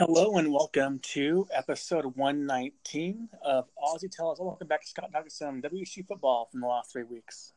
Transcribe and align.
Hello 0.00 0.38
and 0.38 0.50
welcome 0.50 0.98
to 1.00 1.46
episode 1.52 2.06
119 2.16 3.28
of 3.42 3.66
Aussie 3.76 4.10
Tell 4.10 4.30
Us. 4.30 4.38
Welcome 4.40 4.66
back 4.66 4.80
to 4.80 4.88
Scott 4.88 5.12
Douglas 5.12 5.38
WSU 5.42 6.06
football 6.06 6.48
from 6.50 6.62
the 6.62 6.66
last 6.66 6.90
three 6.90 7.02
weeks. 7.02 7.52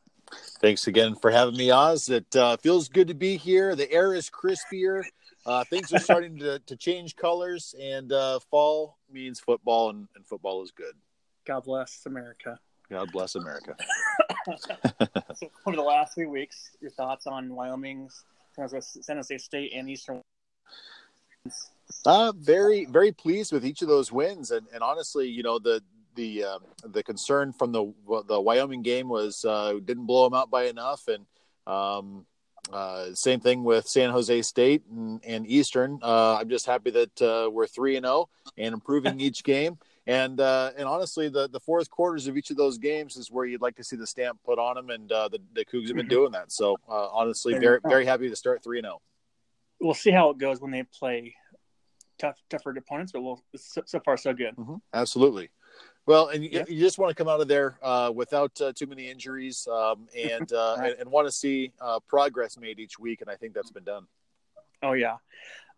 Thanks 0.60 0.86
again 0.86 1.14
for 1.14 1.30
having 1.30 1.56
me, 1.56 1.70
Oz. 1.70 2.10
It 2.10 2.36
uh, 2.36 2.58
feels 2.58 2.90
good 2.90 3.08
to 3.08 3.14
be 3.14 3.38
here. 3.38 3.74
The 3.74 3.90
air 3.90 4.12
is 4.12 4.28
crispier. 4.28 5.04
Uh, 5.46 5.64
things 5.64 5.90
are 5.94 5.98
starting 5.98 6.38
to, 6.40 6.58
to 6.58 6.76
change 6.76 7.16
colors, 7.16 7.74
and 7.80 8.12
uh, 8.12 8.40
fall 8.50 8.98
means 9.10 9.40
football, 9.40 9.88
and, 9.88 10.06
and 10.14 10.26
football 10.26 10.62
is 10.62 10.70
good. 10.70 10.92
God 11.46 11.64
bless 11.64 12.04
America. 12.04 12.58
God 12.90 13.10
bless 13.10 13.36
America. 13.36 13.74
so, 14.58 14.76
over 15.66 15.76
the 15.76 15.82
last 15.82 16.14
three 16.14 16.26
weeks, 16.26 16.72
your 16.82 16.90
thoughts 16.90 17.26
on 17.26 17.54
Wyoming's 17.54 18.22
San 18.54 19.16
Jose 19.16 19.38
State 19.38 19.72
and 19.74 19.88
Eastern 19.88 20.20
uh, 22.06 22.32
very, 22.36 22.84
very 22.86 23.12
pleased 23.12 23.52
with 23.52 23.64
each 23.64 23.82
of 23.82 23.88
those 23.88 24.12
wins, 24.12 24.50
and, 24.50 24.66
and 24.72 24.82
honestly, 24.82 25.28
you 25.28 25.42
know 25.42 25.58
the 25.58 25.82
the 26.14 26.44
uh, 26.44 26.58
the 26.84 27.02
concern 27.02 27.52
from 27.52 27.72
the 27.72 27.92
the 28.26 28.40
Wyoming 28.40 28.82
game 28.82 29.08
was 29.08 29.44
uh, 29.44 29.74
didn't 29.84 30.06
blow 30.06 30.24
them 30.24 30.34
out 30.34 30.50
by 30.50 30.64
enough, 30.64 31.08
and 31.08 31.26
um, 31.66 32.26
uh, 32.72 33.14
same 33.14 33.40
thing 33.40 33.64
with 33.64 33.86
San 33.86 34.10
Jose 34.10 34.42
State 34.42 34.82
and, 34.90 35.22
and 35.24 35.46
Eastern. 35.46 35.98
Uh, 36.02 36.38
I'm 36.40 36.48
just 36.48 36.66
happy 36.66 36.90
that 36.90 37.22
uh, 37.22 37.50
we're 37.50 37.66
three 37.66 37.96
and 37.96 38.04
zero 38.04 38.14
oh 38.14 38.50
and 38.56 38.74
improving 38.74 39.20
each 39.20 39.44
game. 39.44 39.78
And 40.06 40.38
uh, 40.38 40.72
and 40.76 40.86
honestly, 40.86 41.30
the, 41.30 41.48
the 41.48 41.60
fourth 41.60 41.90
quarters 41.90 42.26
of 42.26 42.36
each 42.36 42.50
of 42.50 42.58
those 42.58 42.76
games 42.76 43.16
is 43.16 43.30
where 43.30 43.46
you'd 43.46 43.62
like 43.62 43.76
to 43.76 43.84
see 43.84 43.96
the 43.96 44.06
stamp 44.06 44.38
put 44.44 44.58
on 44.58 44.76
them, 44.76 44.90
and 44.90 45.08
the 45.08 45.38
the 45.54 45.64
Cougs 45.64 45.88
have 45.88 45.96
been 45.96 46.06
mm-hmm. 46.06 46.08
doing 46.08 46.32
that. 46.32 46.52
So 46.52 46.76
honestly, 46.86 47.58
very 47.58 47.80
very 47.82 48.04
happy 48.04 48.28
to 48.28 48.36
start 48.36 48.62
three 48.62 48.78
and 48.78 48.84
zero. 48.84 49.00
Oh. 49.00 49.02
We'll 49.80 49.94
see 49.94 50.12
how 50.12 50.30
it 50.30 50.38
goes 50.38 50.60
when 50.60 50.70
they 50.70 50.84
play 50.84 51.34
tough, 52.18 52.36
tougher 52.50 52.70
opponents, 52.70 53.12
but 53.12 53.22
well, 53.22 53.42
so, 53.56 53.82
so 53.86 54.00
far 54.00 54.16
so 54.16 54.32
good. 54.32 54.56
Mm-hmm. 54.56 54.76
Absolutely. 54.92 55.50
Well, 56.06 56.28
and 56.28 56.44
you, 56.44 56.64
you, 56.68 56.80
just 56.80 56.98
want 56.98 57.10
to 57.10 57.14
come 57.14 57.28
out 57.28 57.40
of 57.40 57.48
there 57.48 57.78
uh, 57.82 58.12
without 58.14 58.60
uh, 58.60 58.72
too 58.74 58.86
many 58.86 59.10
injuries, 59.10 59.66
um, 59.72 60.06
and, 60.16 60.52
uh, 60.52 60.76
and, 60.78 60.96
and 61.00 61.10
want 61.10 61.26
to 61.26 61.32
see 61.32 61.72
uh, 61.80 61.98
progress 62.06 62.58
made 62.58 62.78
each 62.78 62.98
week, 62.98 63.22
and 63.22 63.30
I 63.30 63.36
think 63.36 63.54
that's 63.54 63.70
been 63.70 63.84
done. 63.84 64.06
Oh 64.82 64.92
yeah. 64.92 65.16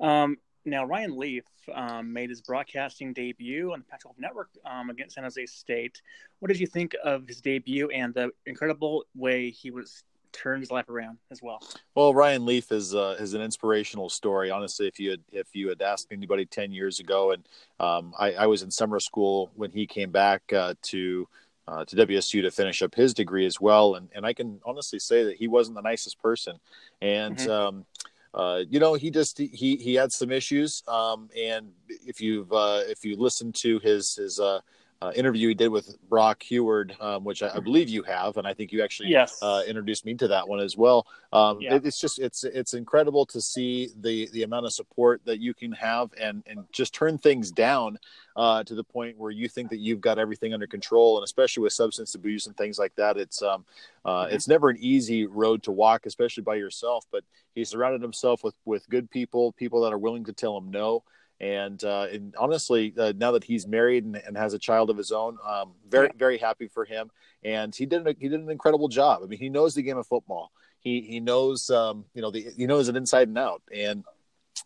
Um, 0.00 0.36
now 0.64 0.84
Ryan 0.84 1.16
Leaf 1.16 1.44
um, 1.72 2.12
made 2.12 2.28
his 2.28 2.41
broadcasting 2.41 3.12
debut 3.12 3.72
on 3.72 3.78
the 3.78 3.84
Pac-12 3.84 4.14
Network 4.19 4.48
um, 4.64 4.91
against 4.91 5.14
San 5.14 5.22
Jose 5.22 5.47
State. 5.47 6.03
What 6.41 6.48
did 6.48 6.58
you 6.58 6.66
think 6.66 6.97
of 7.05 7.27
his 7.28 7.41
debut 7.41 7.88
and 7.91 8.12
the 8.12 8.30
incredible 8.47 9.05
way 9.14 9.50
he 9.50 9.70
was 9.70 10.03
turned 10.32 10.62
his 10.62 10.70
life 10.70 10.88
around 10.88 11.19
as 11.30 11.42
well. 11.42 11.62
Well, 11.94 12.14
Ryan 12.14 12.46
Leaf 12.46 12.72
is 12.72 12.94
uh, 12.94 13.16
is 13.19 13.34
an 13.34 13.42
inspirational 13.42 14.08
story. 14.08 14.50
Honestly, 14.50 14.86
if 14.86 14.98
you 14.98 15.10
had 15.10 15.20
if 15.32 15.48
you 15.55 15.69
had 15.69 15.82
asked 15.82 16.08
anybody 16.10 16.46
ten 16.46 16.72
years 16.72 17.00
ago, 17.00 17.32
and 17.32 17.48
um, 17.80 18.14
I, 18.19 18.32
I, 18.32 18.47
was 18.47 18.62
in 18.62 18.70
summer 18.70 19.00
school 19.00 19.50
when 19.54 19.70
he 19.70 19.86
came 19.86 20.10
back 20.10 20.52
uh, 20.52 20.74
to 20.82 21.28
uh, 21.69 21.84
to 21.84 21.97
WSU 21.97 22.42
to 22.42 22.50
finish 22.50 22.82
up 22.82 22.94
his 22.94 23.14
degree 23.14 23.47
as 23.47 23.60
well, 23.60 23.94
and 23.94 24.08
and 24.14 24.24
I 24.24 24.32
can 24.32 24.60
honestly 24.64 24.98
say 24.98 25.24
that 25.24 25.36
he 25.36 25.48
wasn't 25.48 25.77
the 25.77 25.82
nicest 25.82 26.20
person, 26.20 26.58
and. 27.00 27.36
Mm-hmm. 27.36 27.50
Um, 27.50 27.86
uh, 28.34 28.64
you 28.69 28.78
know, 28.78 28.92
he 28.92 29.10
just 29.10 29.38
he 29.38 29.77
he 29.77 29.94
had 29.94 30.12
some 30.12 30.30
issues, 30.30 30.82
um, 30.86 31.30
and 31.34 31.70
if 31.88 32.20
you've 32.20 32.52
uh, 32.52 32.82
if 32.86 33.02
you 33.02 33.16
listen 33.16 33.50
to 33.50 33.78
his 33.78 34.14
his 34.16 34.38
uh, 34.38 34.60
uh, 35.02 35.12
interview 35.14 35.48
he 35.48 35.55
did 35.55 35.69
with 35.69 35.97
Brock 36.08 36.42
Huard, 36.42 36.98
um, 37.00 37.22
which 37.22 37.42
I, 37.42 37.50
I, 37.55 37.61
believe 37.61 37.89
you 37.89 38.02
have, 38.05 38.39
and 38.39 38.47
I 38.47 38.55
think 38.55 38.72
you 38.72 38.83
actually 38.83 39.11
yes. 39.11 39.38
uh, 39.42 39.62
introduced 39.66 40.06
me 40.06 40.14
to 40.14 40.28
that 40.28 40.48
one 40.48 40.58
as 40.58 40.77
well. 40.77 41.06
Um, 41.34 41.61
yeah. 41.61 41.75
it, 41.75 41.84
it's 41.84 42.00
just 42.00 42.19
it's 42.19 42.44
it's 42.44 42.72
incredible 42.72 43.27
to 43.27 43.41
see 43.41 43.91
the 44.00 44.30
the 44.33 44.42
amount 44.42 44.64
of 44.64 44.72
support 44.72 45.20
that 45.27 45.38
you 45.38 45.53
can 45.53 45.72
have 45.72 46.11
and 46.19 46.42
and 46.47 46.64
just 46.72 46.94
turn 46.94 47.19
things 47.19 47.50
down 47.50 47.98
uh, 48.36 48.64
to 48.64 48.75
the 48.75 48.84
point 48.84 49.19
where 49.19 49.30
you 49.30 49.48
think 49.48 49.69
that 49.70 49.78
you've 49.78 50.00
got 50.00 50.19
everything 50.19 50.55
under 50.55 50.66
control, 50.66 51.19
and 51.19 51.25
especially 51.25 51.62
with 51.62 51.75
substance 51.75 52.14
abuse 52.14 52.47
and 52.47 52.56
things 52.56 52.78
like 52.78 52.94
that, 52.97 53.19
it's 53.19 53.43
um 53.43 53.66
uh, 54.06 54.25
mm-hmm. 54.25 54.34
it's 54.34 54.49
never 54.49 54.70
an 54.70 54.78
easy 54.81 55.26
road 55.26 55.62
to 55.65 55.72
walk, 55.72 56.06
especially 56.06 56.43
by 56.43 56.54
yourself. 56.54 57.04
But 57.12 57.22
he 57.54 57.65
surrounded 57.65 58.00
himself 58.00 58.43
with 58.43 58.54
with 58.65 58.88
good 58.88 59.10
people, 59.10 59.53
people 59.53 59.82
that 59.82 59.93
are 59.93 59.99
willing 59.99 60.25
to 60.25 60.32
tell 60.32 60.56
him 60.56 60.70
no 60.70 61.03
and 61.41 61.82
uh, 61.84 62.06
and 62.10 62.34
honestly, 62.38 62.94
uh, 62.98 63.12
now 63.16 63.32
that 63.32 63.44
he's 63.44 63.66
married 63.66 64.04
and, 64.04 64.16
and, 64.16 64.36
has 64.36 64.54
a 64.54 64.58
child 64.58 64.88
of 64.88 64.97
his 64.97 65.12
own, 65.12 65.36
um, 65.47 65.72
very 65.88 66.10
very 66.16 66.38
happy 66.38 66.66
for 66.66 66.84
him. 66.84 67.10
And 67.44 67.74
he 67.74 67.84
did 67.86 68.06
a, 68.06 68.14
he 68.19 68.28
did 68.28 68.41
an 68.41 68.50
incredible 68.50 68.88
job. 68.88 69.20
I 69.22 69.26
mean, 69.26 69.38
he 69.38 69.50
knows 69.50 69.75
the 69.75 69.82
game 69.82 69.98
of 69.98 70.06
football. 70.06 70.50
He 70.80 71.02
he 71.02 71.20
knows 71.20 71.69
um, 71.69 72.04
you 72.14 72.22
know 72.22 72.30
the 72.30 72.46
he 72.56 72.66
knows 72.66 72.88
it 72.88 72.96
inside 72.96 73.28
and 73.28 73.38
out. 73.38 73.62
And 73.75 74.04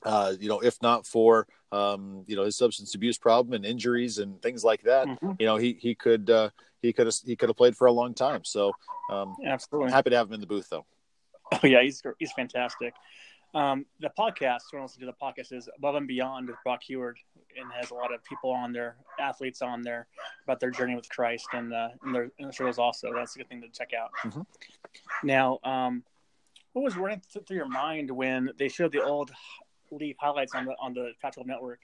uh, 0.04 0.34
you 0.38 0.48
know, 0.48 0.60
if 0.60 0.80
not 0.80 1.06
for 1.06 1.46
um, 1.72 2.24
you 2.26 2.36
know 2.36 2.44
his 2.44 2.56
substance 2.56 2.94
abuse 2.94 3.18
problem 3.18 3.54
and 3.54 3.66
injuries 3.66 4.18
and 4.18 4.40
things 4.40 4.64
like 4.64 4.82
that, 4.82 5.06
mm-hmm. 5.06 5.32
you 5.38 5.46
know, 5.46 5.56
he 5.56 5.76
he 5.80 5.94
could 5.94 6.30
uh, 6.30 6.50
he 6.82 6.92
could 6.92 7.06
have 7.06 7.16
he 7.24 7.36
could 7.36 7.48
have 7.48 7.56
played 7.56 7.76
for 7.76 7.86
a 7.86 7.92
long 7.92 8.14
time. 8.14 8.44
So 8.44 8.72
um, 9.10 9.36
absolutely 9.44 9.92
happy 9.92 10.10
to 10.10 10.16
have 10.16 10.28
him 10.28 10.34
in 10.34 10.40
the 10.40 10.46
booth 10.46 10.68
though. 10.70 10.86
Oh 11.52 11.66
yeah, 11.66 11.82
he's 11.82 12.02
he's 12.18 12.32
fantastic. 12.32 12.94
Um, 13.54 13.86
the 13.98 14.10
podcast, 14.18 14.60
when 14.70 14.80
I 14.80 14.84
listen 14.84 15.00
to 15.00 15.06
the 15.06 15.12
podcast, 15.12 15.52
is 15.52 15.68
Above 15.76 15.96
and 15.96 16.06
Beyond 16.06 16.48
with 16.48 16.56
Brock 16.64 16.82
Huard 16.88 17.16
and 17.58 17.70
has 17.72 17.90
a 17.90 17.94
lot 17.94 18.14
of 18.14 18.22
people 18.24 18.50
on 18.50 18.72
there, 18.72 18.96
athletes 19.18 19.60
on 19.60 19.82
there 19.82 20.06
about 20.44 20.60
their 20.60 20.70
journey 20.70 20.94
with 20.94 21.08
Christ 21.08 21.48
and, 21.52 21.72
uh, 21.72 21.88
and 22.04 22.14
their, 22.14 22.30
and 22.38 22.52
struggles 22.52 22.78
also. 22.78 23.12
That's 23.12 23.34
a 23.34 23.38
good 23.38 23.48
thing 23.48 23.60
to 23.62 23.68
check 23.68 23.90
out. 23.92 24.10
Mm-hmm. 24.24 24.42
Now, 25.24 25.58
um, 25.64 26.04
what 26.72 26.82
was 26.82 26.96
running 26.96 27.22
through 27.28 27.56
your 27.56 27.68
mind 27.68 28.10
when 28.10 28.50
they 28.56 28.68
showed 28.68 28.92
the 28.92 29.02
old 29.02 29.32
Leaf 29.90 30.16
highlights 30.20 30.54
on 30.54 30.66
the 30.66 30.74
on 30.80 30.94
the 30.94 31.12
Pac-12 31.20 31.46
network? 31.46 31.80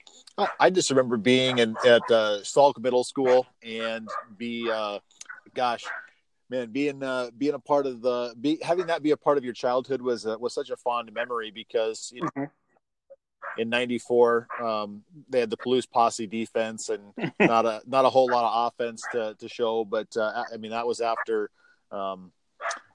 I 0.60 0.70
just 0.70 0.90
remember 0.90 1.16
being 1.16 1.58
in, 1.58 1.76
at 1.84 2.02
uh, 2.08 2.38
Salk 2.42 2.78
Middle 2.78 3.02
School 3.02 3.46
and 3.64 4.08
be, 4.36 4.70
uh, 4.70 5.00
gosh, 5.54 5.84
man, 6.50 6.70
being 6.70 7.02
uh, 7.02 7.30
being 7.36 7.54
a 7.54 7.58
part 7.58 7.86
of 7.86 8.00
the 8.02 8.34
be, 8.40 8.58
having 8.62 8.86
that 8.86 9.02
be 9.02 9.10
a 9.10 9.16
part 9.16 9.38
of 9.38 9.44
your 9.44 9.52
childhood 9.52 10.00
was 10.00 10.26
uh, 10.26 10.36
was 10.38 10.54
such 10.54 10.70
a 10.70 10.76
fond 10.76 11.12
memory 11.12 11.50
because 11.50 12.10
you 12.14 12.22
know, 12.22 12.28
mm-hmm. 12.36 13.60
in 13.60 13.68
'94 13.68 14.48
um, 14.62 15.02
they 15.28 15.40
had 15.40 15.50
the 15.50 15.56
Palouse 15.56 15.90
Posse 15.90 16.26
defense 16.26 16.88
and 16.88 17.02
not 17.40 17.66
a 17.66 17.82
not 17.86 18.04
a 18.04 18.10
whole 18.10 18.30
lot 18.30 18.44
of 18.44 18.72
offense 18.72 19.02
to 19.12 19.34
to 19.38 19.48
show, 19.48 19.84
but 19.84 20.16
uh, 20.16 20.44
I 20.52 20.56
mean 20.56 20.70
that 20.70 20.86
was 20.86 21.00
after. 21.00 21.50
Um, 21.90 22.32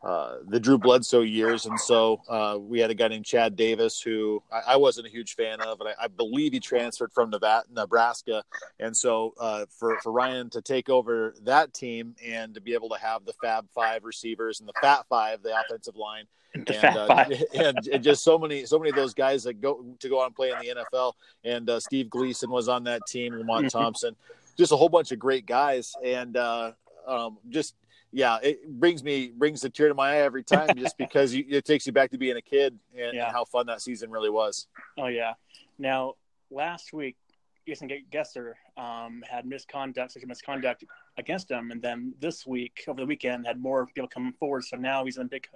uh, 0.03 0.37
the 0.47 0.59
Drew 0.59 0.79
Bledsoe 0.79 1.21
years, 1.21 1.67
and 1.67 1.79
so 1.79 2.21
uh, 2.27 2.57
we 2.59 2.79
had 2.79 2.89
a 2.89 2.95
guy 2.95 3.07
named 3.07 3.25
Chad 3.25 3.55
Davis 3.55 4.01
who 4.01 4.41
I, 4.51 4.73
I 4.73 4.75
wasn't 4.77 5.05
a 5.05 5.11
huge 5.11 5.35
fan 5.35 5.61
of, 5.61 5.79
and 5.79 5.89
I, 5.89 6.05
I, 6.05 6.07
believe 6.07 6.53
he 6.53 6.59
transferred 6.59 7.13
from 7.13 7.29
Nevada, 7.29 7.65
Nebraska. 7.71 8.43
And 8.79 8.97
so 8.97 9.35
uh, 9.39 9.65
for 9.69 9.99
for 9.99 10.11
Ryan 10.11 10.49
to 10.51 10.61
take 10.61 10.89
over 10.89 11.35
that 11.43 11.75
team 11.75 12.15
and 12.25 12.55
to 12.55 12.61
be 12.61 12.73
able 12.73 12.89
to 12.89 12.97
have 12.97 13.25
the 13.25 13.33
Fab 13.33 13.67
Five 13.75 14.03
receivers 14.03 14.59
and 14.59 14.67
the 14.67 14.73
Fat 14.81 15.05
Five, 15.07 15.43
the 15.43 15.55
offensive 15.59 15.95
line, 15.95 16.25
and, 16.55 16.67
uh, 16.67 17.25
and, 17.53 17.87
and, 17.87 18.03
just 18.03 18.23
so 18.23 18.39
many 18.39 18.65
so 18.65 18.79
many 18.79 18.89
of 18.89 18.95
those 18.95 19.13
guys 19.13 19.43
that 19.43 19.61
go 19.61 19.85
to 19.99 20.09
go 20.09 20.19
on 20.19 20.27
and 20.27 20.35
play 20.35 20.49
in 20.49 20.57
the 20.59 20.81
NFL. 20.81 21.13
And 21.43 21.69
uh, 21.69 21.79
Steve 21.79 22.09
Gleason 22.09 22.49
was 22.49 22.67
on 22.67 22.83
that 22.85 23.05
team, 23.07 23.37
Lamont 23.37 23.67
mm-hmm. 23.67 23.77
Thompson, 23.77 24.15
just 24.57 24.71
a 24.71 24.75
whole 24.75 24.89
bunch 24.89 25.11
of 25.11 25.19
great 25.19 25.45
guys, 25.45 25.93
and 26.03 26.35
uh, 26.37 26.71
um, 27.07 27.37
just 27.49 27.75
yeah, 28.11 28.37
it 28.41 28.67
brings 28.67 29.03
me 29.03 29.31
brings 29.35 29.63
a 29.63 29.69
tear 29.69 29.87
to 29.87 29.93
my 29.93 30.13
eye 30.13 30.17
every 30.17 30.43
time, 30.43 30.75
just 30.75 30.97
because 30.99 31.33
you, 31.33 31.45
it 31.49 31.65
takes 31.65 31.85
you 31.85 31.93
back 31.93 32.11
to 32.11 32.17
being 32.17 32.37
a 32.37 32.41
kid 32.41 32.77
and, 32.95 33.13
yeah. 33.13 33.25
and, 33.25 33.31
how 33.31 33.45
fun 33.45 33.65
that 33.67 33.81
season 33.81 34.11
really 34.11 34.29
was. 34.29 34.67
Oh 34.97 35.07
yeah. 35.07 35.33
Now 35.79 36.15
last 36.49 36.93
week, 36.93 37.17
Jason 37.67 37.89
Gesser 38.11 38.53
um, 38.77 39.23
had 39.29 39.45
misconduct, 39.45 40.11
such 40.11 40.23
misconduct 40.25 40.83
against 41.17 41.49
him, 41.49 41.71
and 41.71 41.81
then 41.81 42.13
this 42.19 42.45
week 42.45 42.83
over 42.87 43.01
the 43.01 43.05
weekend 43.05 43.45
had 43.45 43.59
more 43.59 43.85
people 43.85 44.07
coming 44.07 44.33
forward. 44.33 44.63
So 44.63 44.77
now 44.77 45.05
he's 45.05 45.17
in 45.17 45.27
big 45.27 45.47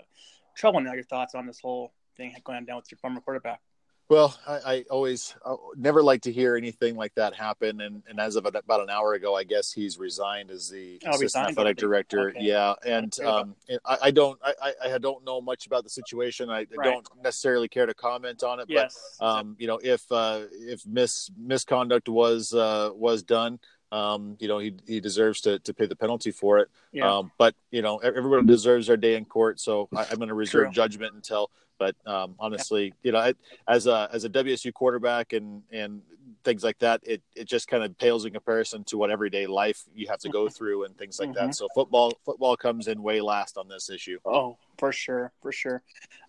trouble. 0.55 0.79
Now, 0.79 0.93
your 0.93 1.03
thoughts 1.03 1.35
on 1.35 1.45
this 1.45 1.59
whole 1.59 1.93
thing 2.15 2.33
going 2.43 2.65
down 2.65 2.77
with 2.77 2.91
your 2.91 2.97
former 2.97 3.21
quarterback? 3.21 3.61
Well, 4.07 4.37
I, 4.45 4.53
I 4.53 4.85
always 4.91 5.35
I 5.43 5.55
never 5.75 6.03
like 6.03 6.21
to 6.23 6.31
hear 6.31 6.55
anything 6.55 6.95
like 6.95 7.15
that 7.15 7.33
happen. 7.33 7.81
And, 7.81 8.03
and 8.07 8.19
as 8.19 8.35
of 8.35 8.45
about 8.45 8.81
an 8.81 8.89
hour 8.89 9.13
ago, 9.13 9.35
I 9.35 9.43
guess 9.43 9.71
he's 9.71 9.97
resigned 9.97 10.51
as 10.51 10.69
the 10.69 11.01
oh, 11.07 11.15
assistant 11.15 11.49
athletic 11.49 11.77
director. 11.77 12.29
Okay. 12.29 12.39
Yeah, 12.41 12.75
and 12.85 13.19
um, 13.21 13.55
I, 13.83 13.97
I, 14.03 14.11
don't 14.11 14.39
I, 14.43 14.73
I 14.83 14.97
don't 14.99 15.25
know 15.25 15.41
much 15.41 15.65
about 15.65 15.83
the 15.83 15.89
situation. 15.89 16.51
I, 16.51 16.67
right. 16.75 16.83
don't 16.83 17.07
necessarily 17.23 17.67
care 17.67 17.87
to 17.87 17.95
comment 17.95 18.43
on 18.43 18.59
it. 18.59 18.67
Yes. 18.69 19.17
But 19.19 19.25
um, 19.25 19.55
you 19.57 19.65
know, 19.65 19.79
if 19.83 20.03
uh, 20.11 20.41
if 20.51 20.85
mis 20.85 21.31
misconduct 21.35 22.07
was 22.07 22.53
uh, 22.53 22.91
was 22.93 23.23
done, 23.23 23.59
um, 23.91 24.35
you 24.39 24.47
know, 24.47 24.59
he 24.59 24.75
he 24.85 24.99
deserves 24.99 25.41
to, 25.41 25.59
to 25.59 25.73
pay 25.73 25.85
the 25.85 25.95
penalty 25.95 26.31
for 26.31 26.59
it. 26.59 26.69
Yeah. 26.91 27.11
Um, 27.11 27.31
but 27.37 27.55
you 27.71 27.81
know, 27.81 27.97
everyone 27.97 28.45
deserves 28.45 28.87
their 28.87 28.97
day 28.97 29.15
in 29.15 29.25
court. 29.25 29.59
So 29.59 29.87
I, 29.95 30.03
am 30.11 30.17
going 30.17 30.29
to 30.29 30.35
reserve 30.35 30.65
True. 30.65 30.73
judgment 30.73 31.15
until 31.15 31.49
but 31.77 31.95
um, 32.05 32.35
honestly, 32.39 32.93
you 33.03 33.11
know, 33.11 33.33
as 33.67 33.87
a 33.87 34.09
as 34.11 34.23
a 34.25 34.29
WSU 34.29 34.73
quarterback 34.73 35.33
and 35.33 35.63
and 35.71 36.01
things 36.43 36.63
like 36.63 36.79
that, 36.79 37.01
it 37.03 37.21
it 37.35 37.45
just 37.45 37.67
kind 37.67 37.83
of 37.83 37.97
pales 37.97 38.25
in 38.25 38.33
comparison 38.33 38.83
to 38.85 38.97
what 38.97 39.11
everyday 39.11 39.47
life 39.47 39.83
you 39.93 40.07
have 40.07 40.19
to 40.19 40.29
go 40.29 40.49
through 40.49 40.85
and 40.85 40.97
things 40.97 41.19
like 41.19 41.29
mm-hmm. 41.29 41.47
that. 41.47 41.55
So 41.55 41.67
football 41.73 42.13
football 42.25 42.55
comes 42.55 42.87
in 42.87 43.01
way 43.01 43.21
last 43.21 43.57
on 43.57 43.67
this 43.67 43.89
issue. 43.89 44.19
Oh, 44.25 44.57
for 44.77 44.91
sure, 44.91 45.31
for 45.41 45.51
sure. 45.51 45.81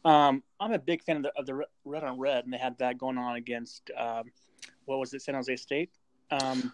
Um, 0.05 0.43
I'm 0.61 0.73
a 0.73 0.79
big 0.79 1.03
fan 1.03 1.17
of 1.17 1.23
the, 1.25 1.33
of 1.37 1.47
the 1.47 1.65
red 1.85 2.05
on 2.05 2.19
red, 2.19 2.45
and 2.45 2.53
they 2.53 2.59
had 2.59 2.79
that 2.79 2.99
going 2.99 3.19
on 3.19 3.37
against 3.37 3.91
um, 3.97 4.31
what 4.87 4.99
was 4.99 5.13
it, 5.15 5.23
San 5.23 5.35
Jose 5.35 5.55
State? 5.57 5.91
Um, 6.31 6.73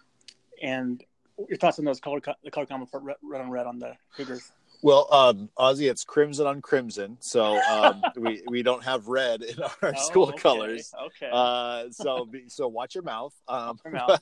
and 0.61 1.03
your 1.49 1.57
thoughts 1.57 1.79
on 1.79 1.85
those 1.85 1.99
color 1.99 2.21
the 2.43 2.51
color 2.51 2.65
comment 2.65 2.89
for 2.89 2.99
red, 2.99 3.17
red 3.23 3.41
on 3.41 3.49
red 3.49 3.67
on 3.67 3.79
the 3.79 3.95
Cougars? 4.15 4.51
Well, 4.83 5.07
um, 5.13 5.49
Ozzy, 5.57 5.89
it's 5.89 6.03
crimson 6.03 6.45
on 6.45 6.61
crimson, 6.61 7.15
so 7.21 7.57
um, 7.71 8.03
we 8.17 8.43
we 8.49 8.63
don't 8.63 8.83
have 8.83 9.07
red 9.07 9.41
in 9.41 9.55
our 9.63 9.71
oh, 9.81 9.93
school 9.95 10.27
okay. 10.27 10.37
colors. 10.37 10.93
Okay. 11.05 11.29
Uh, 11.31 11.85
so 11.89 12.29
so 12.47 12.67
watch 12.67 12.93
your 12.93 13.05
mouth. 13.05 13.33
Um, 13.47 13.79
your 13.85 13.93
mouth. 13.93 14.19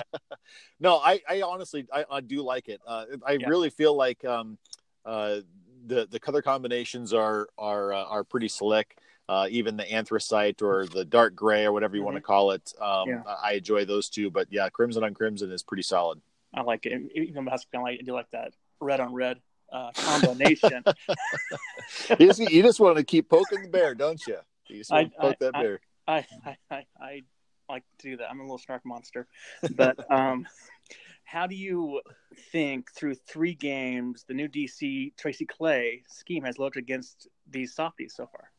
no, 0.80 0.98
I, 0.98 1.20
I 1.28 1.42
honestly 1.42 1.88
I, 1.92 2.04
I 2.08 2.20
do 2.20 2.40
like 2.42 2.68
it. 2.68 2.80
Uh, 2.86 3.04
I 3.26 3.32
yeah. 3.32 3.48
really 3.48 3.68
feel 3.68 3.96
like 3.96 4.24
um, 4.24 4.58
uh, 5.04 5.40
the 5.84 6.06
the 6.08 6.20
color 6.20 6.40
combinations 6.40 7.12
are 7.12 7.48
are 7.58 7.92
uh, 7.92 8.04
are 8.04 8.22
pretty 8.22 8.48
slick. 8.48 8.96
Uh, 9.28 9.48
even 9.50 9.76
the 9.76 9.92
anthracite 9.92 10.62
or 10.62 10.86
the 10.86 11.04
dark 11.04 11.34
gray 11.34 11.64
or 11.64 11.72
whatever 11.72 11.96
you 11.96 12.02
mm-hmm. 12.02 12.06
want 12.06 12.16
to 12.16 12.20
call 12.20 12.52
it. 12.52 12.72
Um, 12.80 13.08
yeah. 13.08 13.22
I 13.42 13.54
enjoy 13.54 13.84
those 13.84 14.08
two, 14.08 14.30
but 14.30 14.46
yeah, 14.50 14.68
crimson 14.68 15.02
on 15.02 15.14
crimson 15.14 15.50
is 15.50 15.64
pretty 15.64 15.84
solid. 15.84 16.20
I 16.54 16.62
like 16.62 16.86
it. 16.86 17.10
Even 17.14 17.44
basketball, 17.44 17.86
I 17.86 17.96
do 17.96 18.12
like 18.12 18.30
that 18.32 18.54
red 18.80 18.98
on 18.98 19.12
red 19.12 19.38
uh, 19.72 19.90
combination. 19.94 20.82
you, 22.18 22.26
just, 22.26 22.40
you 22.40 22.62
just 22.62 22.80
want 22.80 22.96
to 22.96 23.04
keep 23.04 23.28
poking 23.28 23.62
the 23.62 23.68
bear, 23.68 23.94
don't 23.94 24.20
you? 24.26 24.36
You 24.68 24.78
just 24.78 24.90
want 24.90 25.06
I, 25.06 25.08
to 25.08 25.20
poke 25.20 25.36
I, 25.40 25.44
that 25.44 25.52
bear. 25.52 25.80
I, 26.06 26.26
I, 26.44 26.56
I, 26.70 26.84
I, 27.00 27.22
like 27.68 27.84
to 28.00 28.10
do 28.10 28.16
that. 28.16 28.28
I'm 28.28 28.40
a 28.40 28.42
little 28.42 28.58
snark 28.58 28.84
monster, 28.84 29.28
but 29.76 30.10
um, 30.12 30.44
how 31.24 31.46
do 31.46 31.54
you 31.54 32.00
think 32.50 32.90
through 32.92 33.14
three 33.14 33.54
games 33.54 34.24
the 34.26 34.34
new 34.34 34.48
DC 34.48 35.16
Tracy 35.16 35.46
Claeys 35.46 36.02
scheme 36.08 36.42
has 36.42 36.58
looked 36.58 36.76
against 36.76 37.28
these 37.48 37.72
softies 37.72 38.14
so 38.16 38.26
far? 38.26 38.49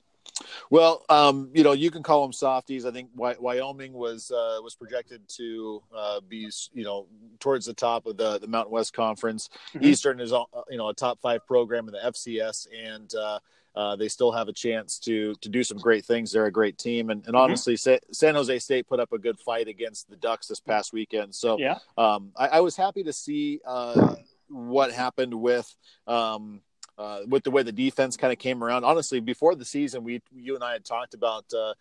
Well, 0.69 1.05
um, 1.09 1.49
you 1.53 1.63
know, 1.63 1.73
you 1.73 1.91
can 1.91 2.03
call 2.03 2.21
them 2.21 2.33
softies. 2.33 2.85
I 2.85 2.91
think 2.91 3.09
Wyoming 3.15 3.93
was 3.93 4.31
uh, 4.31 4.59
was 4.63 4.75
projected 4.75 5.27
to 5.38 5.81
uh, 5.95 6.19
be, 6.21 6.49
you 6.73 6.83
know, 6.83 7.07
towards 7.39 7.65
the 7.65 7.73
top 7.73 8.05
of 8.05 8.17
the 8.17 8.39
the 8.39 8.47
Mountain 8.47 8.71
West 8.71 8.93
Conference. 8.93 9.49
Mm-hmm. 9.73 9.85
Eastern 9.85 10.19
is, 10.19 10.33
uh, 10.33 10.43
you 10.69 10.77
know, 10.77 10.89
a 10.89 10.93
top 10.93 11.19
five 11.21 11.45
program 11.45 11.88
in 11.88 11.93
the 11.93 11.99
FCS, 11.99 12.67
and 12.73 13.13
uh, 13.15 13.39
uh, 13.75 13.95
they 13.95 14.07
still 14.07 14.31
have 14.31 14.47
a 14.47 14.53
chance 14.53 14.99
to 14.99 15.33
to 15.35 15.49
do 15.49 15.63
some 15.63 15.77
great 15.77 16.05
things. 16.05 16.31
They're 16.31 16.45
a 16.45 16.51
great 16.51 16.77
team, 16.77 17.09
and, 17.09 17.19
and 17.25 17.35
mm-hmm. 17.35 17.44
honestly, 17.44 17.75
mm-hmm. 17.75 18.11
San 18.11 18.35
Jose 18.35 18.59
State 18.59 18.87
put 18.87 18.99
up 18.99 19.13
a 19.13 19.17
good 19.17 19.39
fight 19.39 19.67
against 19.67 20.09
the 20.09 20.15
Ducks 20.15 20.47
this 20.47 20.59
past 20.59 20.94
weekend. 20.94 21.33
So, 21.33 21.57
yeah, 21.57 21.77
um, 21.97 22.31
I, 22.35 22.47
I, 22.47 22.59
was 22.59 22.75
happy 22.75 23.03
to 23.03 23.13
see 23.13 23.61
uh, 23.65 24.15
what 24.49 24.91
happened 24.91 25.33
with. 25.33 25.73
Um, 26.07 26.61
uh, 27.01 27.21
with 27.27 27.44
the 27.44 27.50
way 27.50 27.63
the 27.63 27.71
defense 27.71 28.15
kind 28.15 28.31
of 28.31 28.38
came 28.38 28.63
around. 28.63 28.83
Honestly, 28.83 29.19
before 29.19 29.56
the 29.56 29.65
season, 29.65 30.03
we 30.03 30.21
you 30.31 30.53
and 30.53 30.63
I 30.63 30.74
had 30.74 30.86
talked 30.86 31.15
about 31.15 31.45
uh, 31.51 31.74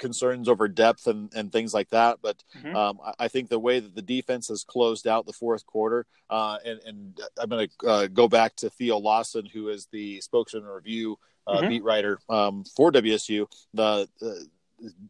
concerns 0.00 0.48
over 0.48 0.66
depth 0.66 1.06
and, 1.06 1.32
and 1.34 1.52
things 1.52 1.72
like 1.72 1.90
that. 1.90 2.18
But 2.20 2.42
mm-hmm. 2.58 2.74
um, 2.74 2.98
I, 3.04 3.24
I, 3.24 3.28
think 3.28 3.48
the 3.48 3.58
way 3.58 3.78
that 3.78 3.94
the 3.94 4.02
defense 4.02 4.48
has 4.48 4.64
closed 4.64 5.06
out 5.06 5.26
the 5.26 5.32
fourth 5.32 5.64
quarter, 5.64 6.06
uh, 6.28 6.58
and, 6.64 6.80
and, 6.86 7.20
I'm 7.38 7.48
going 7.48 7.68
to 7.68 7.88
uh, 7.88 8.06
go 8.08 8.26
back 8.26 8.56
to 8.56 8.70
Theo 8.70 8.98
Lawson, 8.98 9.46
who 9.46 9.68
is 9.68 9.86
the 9.92 10.20
spokesman 10.20 10.64
and 10.64 10.74
review 10.74 11.18
uh, 11.46 11.58
mm-hmm. 11.58 11.68
beat 11.68 11.84
writer 11.84 12.18
um, 12.28 12.64
for 12.76 12.90
WSU. 12.90 13.46
The, 13.74 14.08
the 14.18 14.46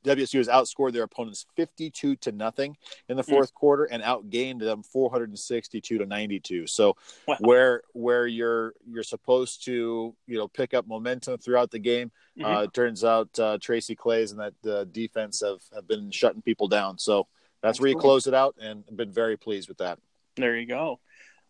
WSU 0.04 0.38
has 0.38 0.48
outscored 0.48 0.92
their 0.92 1.02
opponents 1.02 1.46
52 1.56 2.16
to 2.16 2.32
nothing 2.32 2.76
in 3.08 3.16
the 3.16 3.22
hmm. 3.22 3.30
fourth 3.30 3.50
mm. 3.50 3.54
quarter 3.54 3.84
and 3.84 4.02
outgained 4.02 4.60
them 4.60 4.82
462 4.82 5.98
to 5.98 6.06
92. 6.06 6.66
So 6.66 6.96
wow. 7.26 7.36
where 7.40 7.82
where 7.92 8.26
you're 8.26 8.74
you're 8.86 9.02
supposed 9.02 9.64
to 9.64 10.14
you 10.26 10.38
know 10.38 10.48
pick 10.48 10.74
up 10.74 10.86
momentum 10.86 11.38
throughout 11.38 11.70
the 11.70 11.78
game, 11.78 12.10
mm-hmm. 12.38 12.44
uh, 12.44 12.62
it 12.62 12.74
turns 12.74 13.04
out 13.04 13.38
uh, 13.38 13.58
Tracy 13.60 13.96
Claeys 13.96 14.32
and 14.32 14.40
that 14.40 14.70
uh, 14.70 14.84
defense 14.84 15.42
have 15.44 15.60
have 15.74 15.88
been 15.88 16.10
shutting 16.10 16.42
people 16.42 16.68
down. 16.68 16.98
So 16.98 17.26
that's, 17.62 17.78
that's 17.78 17.80
where 17.80 17.88
you 17.88 17.94
cool. 17.94 18.02
close 18.02 18.26
it 18.26 18.34
out, 18.34 18.56
and 18.60 18.84
been 18.94 19.12
very 19.12 19.36
pleased 19.36 19.68
with 19.68 19.78
that. 19.78 19.98
There 20.36 20.56
you 20.56 20.66
go. 20.66 21.00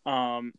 Um, 0.05 0.53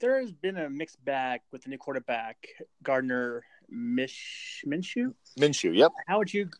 there 0.00 0.20
has 0.20 0.32
been 0.32 0.56
a 0.56 0.68
mixed 0.68 1.02
bag 1.04 1.40
with 1.52 1.62
the 1.62 1.70
new 1.70 1.78
quarterback 1.78 2.36
Gardner 2.82 3.44
Mish 3.68 4.64
Minshew. 4.66 5.14
Minshew, 5.38 5.76
yep. 5.76 5.92
How 6.06 6.18
would 6.18 6.32
you 6.32 6.50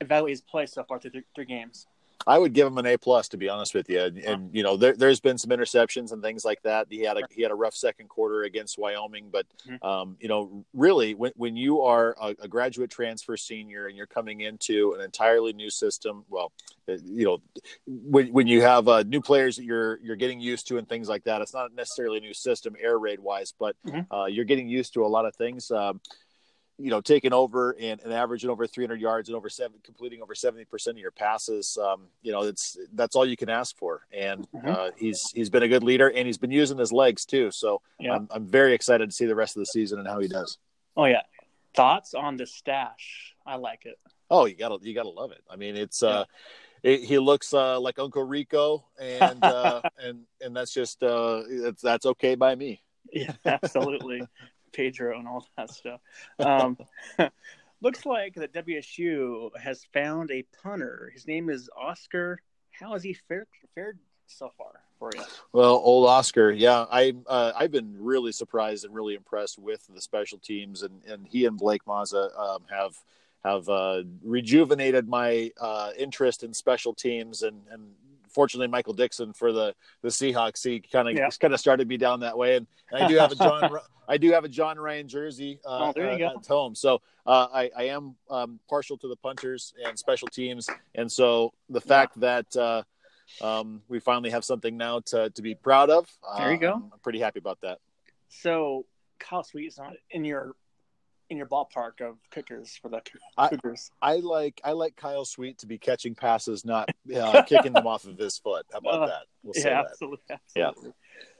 evaluate 0.00 0.30
his 0.30 0.40
play 0.40 0.66
so 0.66 0.84
far 0.84 0.98
through 0.98 1.12
three, 1.12 1.24
three 1.34 1.44
games? 1.44 1.86
I 2.26 2.38
would 2.38 2.52
give 2.52 2.66
him 2.66 2.78
an 2.78 2.86
A 2.86 2.96
plus 2.96 3.28
to 3.28 3.36
be 3.36 3.48
honest 3.48 3.74
with 3.74 3.88
you. 3.88 4.00
And, 4.00 4.18
and 4.18 4.50
you 4.52 4.62
know, 4.62 4.76
there, 4.76 4.94
has 5.08 5.20
been 5.20 5.38
some 5.38 5.50
interceptions 5.50 6.12
and 6.12 6.22
things 6.22 6.44
like 6.44 6.60
that. 6.62 6.88
He 6.90 7.02
had 7.02 7.16
a 7.16 7.22
he 7.30 7.42
had 7.42 7.52
a 7.52 7.54
rough 7.54 7.74
second 7.74 8.08
quarter 8.08 8.42
against 8.42 8.78
Wyoming, 8.78 9.28
but 9.30 9.46
mm-hmm. 9.68 9.86
um, 9.86 10.16
you 10.20 10.28
know, 10.28 10.64
really, 10.74 11.14
when 11.14 11.32
when 11.36 11.56
you 11.56 11.82
are 11.82 12.16
a, 12.20 12.34
a, 12.40 12.48
graduate 12.48 12.90
transfer 12.90 13.36
senior 13.36 13.86
and 13.86 13.96
you're 13.96 14.06
coming 14.06 14.40
into 14.40 14.92
an 14.94 15.02
entirely 15.02 15.52
new 15.52 15.70
system, 15.70 16.24
well, 16.28 16.52
uh, 16.88 16.96
you 17.04 17.24
know, 17.24 17.38
when 17.86 18.32
when 18.32 18.46
you 18.48 18.60
have 18.62 18.88
uh, 18.88 19.04
new 19.04 19.20
players 19.20 19.56
that 19.56 19.64
you're 19.64 20.00
you're 20.02 20.16
getting 20.16 20.40
used 20.40 20.66
to 20.68 20.78
and 20.78 20.88
things 20.88 21.08
like 21.08 21.22
that, 21.24 21.42
it's 21.42 21.54
not 21.54 21.74
necessarily 21.74 22.18
a 22.18 22.22
new 22.22 22.34
system 22.34 22.74
air 22.80 22.98
raid 22.98 23.20
wise, 23.20 23.54
but 23.56 23.76
mm-hmm. 23.86 24.12
uh, 24.12 24.26
you're 24.26 24.44
getting 24.44 24.68
used 24.68 24.94
to 24.94 25.04
a 25.04 25.06
lot 25.06 25.26
of 25.26 25.36
things. 25.36 25.70
Um, 25.70 26.00
you 26.78 26.90
know, 26.90 27.00
taking 27.00 27.32
over 27.32 27.74
and, 27.80 28.00
and 28.02 28.12
averaging 28.12 28.50
over 28.50 28.66
300 28.66 29.00
yards 29.00 29.28
and 29.28 29.36
over 29.36 29.48
seven, 29.48 29.78
completing 29.82 30.20
over 30.20 30.34
70% 30.34 30.88
of 30.88 30.98
your 30.98 31.10
passes. 31.10 31.78
Um, 31.78 32.08
you 32.22 32.32
know, 32.32 32.42
it's, 32.42 32.76
that's 32.92 33.16
all 33.16 33.24
you 33.24 33.36
can 33.36 33.48
ask 33.48 33.76
for. 33.78 34.06
And 34.12 34.46
mm-hmm. 34.50 34.68
uh, 34.68 34.90
he's, 34.96 35.30
he's 35.32 35.48
been 35.48 35.62
a 35.62 35.68
good 35.68 35.82
leader 35.82 36.10
and 36.10 36.26
he's 36.26 36.38
been 36.38 36.50
using 36.50 36.76
his 36.76 36.92
legs 36.92 37.24
too. 37.24 37.50
So 37.50 37.80
yeah. 37.98 38.14
I'm, 38.14 38.28
I'm 38.30 38.46
very 38.46 38.74
excited 38.74 39.08
to 39.08 39.14
see 39.14 39.26
the 39.26 39.34
rest 39.34 39.56
of 39.56 39.60
the 39.60 39.66
season 39.66 39.98
and 39.98 40.06
how 40.06 40.18
he 40.18 40.28
does. 40.28 40.58
Oh 40.96 41.06
yeah. 41.06 41.22
Thoughts 41.74 42.14
on 42.14 42.36
the 42.36 42.46
stash. 42.46 43.34
I 43.46 43.56
like 43.56 43.86
it. 43.86 43.98
Oh, 44.30 44.44
you 44.44 44.56
gotta, 44.56 44.78
you 44.82 44.94
gotta 44.94 45.08
love 45.08 45.32
it. 45.32 45.42
I 45.48 45.56
mean, 45.56 45.76
it's, 45.76 46.02
uh, 46.02 46.08
yeah. 46.08 46.14
uh, 46.14 46.24
it, 46.82 47.04
he 47.04 47.18
looks 47.18 47.52
uh, 47.52 47.80
like 47.80 47.98
Uncle 47.98 48.22
Rico, 48.22 48.84
and 49.00 49.42
uh, 49.42 49.82
and 49.98 50.22
and 50.40 50.54
that's 50.54 50.72
just 50.72 51.02
uh, 51.02 51.42
that's 51.48 51.82
that's 51.82 52.06
okay 52.06 52.36
by 52.36 52.54
me. 52.54 52.80
Yeah, 53.12 53.32
absolutely. 53.44 54.22
Pedro 54.76 55.18
and 55.18 55.26
all 55.26 55.46
that 55.56 55.70
stuff. 55.70 56.00
Um, 56.38 56.76
looks 57.80 58.04
like 58.04 58.34
that 58.34 58.52
WSU 58.52 59.50
has 59.58 59.84
found 59.92 60.30
a 60.30 60.44
punter. 60.62 61.10
His 61.14 61.26
name 61.26 61.48
is 61.48 61.70
Oscar. 61.76 62.40
How 62.70 62.92
has 62.92 63.02
he 63.02 63.14
fared, 63.14 63.48
fared 63.74 63.98
so 64.26 64.52
far 64.58 64.80
for 64.98 65.10
you? 65.14 65.22
Well, 65.52 65.80
old 65.82 66.06
Oscar, 66.06 66.50
yeah, 66.50 66.84
I 66.90 67.14
uh, 67.26 67.52
I've 67.56 67.72
been 67.72 67.96
really 67.98 68.32
surprised 68.32 68.84
and 68.84 68.94
really 68.94 69.14
impressed 69.14 69.58
with 69.58 69.86
the 69.92 70.00
special 70.00 70.38
teams, 70.38 70.82
and 70.82 71.02
and 71.06 71.26
he 71.26 71.46
and 71.46 71.56
Blake 71.56 71.84
Mazza 71.86 72.38
um, 72.38 72.62
have 72.70 72.96
have 73.44 73.68
uh, 73.68 74.02
rejuvenated 74.22 75.08
my 75.08 75.52
uh, 75.58 75.92
interest 75.96 76.42
in 76.42 76.52
special 76.52 76.92
teams 76.92 77.42
and 77.42 77.62
and 77.70 77.82
fortunately 78.36 78.68
Michael 78.68 78.92
Dickson 78.92 79.32
for 79.32 79.50
the 79.50 79.74
the 80.02 80.08
Seahawks. 80.10 80.62
He 80.62 80.78
kind 80.78 81.08
of 81.08 81.14
yeah. 81.16 81.28
kind 81.40 81.54
of 81.54 81.58
started 81.58 81.88
me 81.88 81.96
down 81.96 82.20
that 82.20 82.36
way. 82.36 82.56
And, 82.56 82.66
and 82.92 83.02
I 83.02 83.08
do 83.08 83.16
have 83.16 83.32
a 83.32 83.34
Jon 83.34 83.70
I 84.08 84.18
do 84.18 84.30
have 84.30 84.44
a 84.44 84.48
Jon 84.48 84.78
Ryan 84.78 85.08
jersey 85.08 85.58
uh, 85.64 85.92
oh, 85.96 86.00
uh, 86.00 86.36
at 86.36 86.46
home. 86.46 86.76
So 86.76 87.00
uh, 87.26 87.48
I, 87.52 87.70
I 87.76 87.82
am 87.84 88.14
um, 88.30 88.60
partial 88.70 88.96
to 88.98 89.08
the 89.08 89.16
punters 89.16 89.74
and 89.84 89.98
special 89.98 90.28
teams. 90.28 90.68
And 90.94 91.10
so 91.10 91.52
the 91.70 91.80
fact 91.80 92.12
yeah. 92.16 92.42
that 92.52 92.56
uh, 92.56 92.82
um, 93.44 93.82
we 93.88 93.98
finally 93.98 94.30
have 94.30 94.44
something 94.44 94.76
now 94.76 95.00
to, 95.06 95.30
to 95.30 95.42
be 95.42 95.56
proud 95.56 95.90
of 95.90 96.08
there 96.38 96.52
you 96.52 96.58
go. 96.58 96.74
I'm 96.74 97.00
pretty 97.02 97.18
happy 97.18 97.40
about 97.40 97.60
that. 97.62 97.78
So 98.28 98.86
Kyle 99.18 99.42
Sweet 99.42 99.66
is 99.66 99.78
not 99.78 99.94
in 100.10 100.24
your 100.24 100.54
in 101.30 101.36
your 101.36 101.46
ballpark 101.46 102.00
of 102.00 102.18
kickers 102.30 102.78
for 102.80 102.88
the 102.88 103.00
Cougars? 103.50 103.90
I, 104.00 104.12
I, 104.12 104.16
like 104.16 104.60
I 104.64 104.72
like 104.72 104.96
Kyle 104.96 105.24
Sweet 105.24 105.58
to 105.58 105.66
be 105.66 105.78
catching 105.78 106.14
passes, 106.14 106.64
not 106.64 106.88
uh, 107.14 107.42
kicking 107.42 107.72
them 107.72 107.86
off 107.86 108.04
of 108.06 108.18
his 108.18 108.38
foot. 108.38 108.66
How 108.72 108.78
about 108.78 109.02
uh, 109.02 109.06
that? 109.06 109.22
We'll 109.42 109.54
yeah, 109.56 109.80
absolutely, 109.80 110.18
absolutely. 110.30 110.92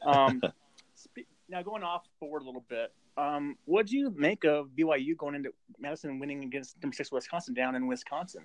Yeah. 0.04 0.10
Um, 0.10 0.42
now 1.48 1.62
going 1.62 1.82
off 1.82 2.06
forward 2.18 2.42
a 2.42 2.44
little 2.44 2.64
bit, 2.68 2.92
um, 3.16 3.56
what 3.64 3.86
do 3.86 3.96
you 3.96 4.10
make 4.16 4.44
of 4.44 4.68
BYU 4.76 5.16
going 5.16 5.34
into 5.34 5.52
Madison 5.78 6.18
winning 6.18 6.44
against 6.44 6.82
number 6.82 6.94
six 6.94 7.10
Wisconsin 7.10 7.54
down 7.54 7.74
in 7.74 7.86
Wisconsin? 7.86 8.42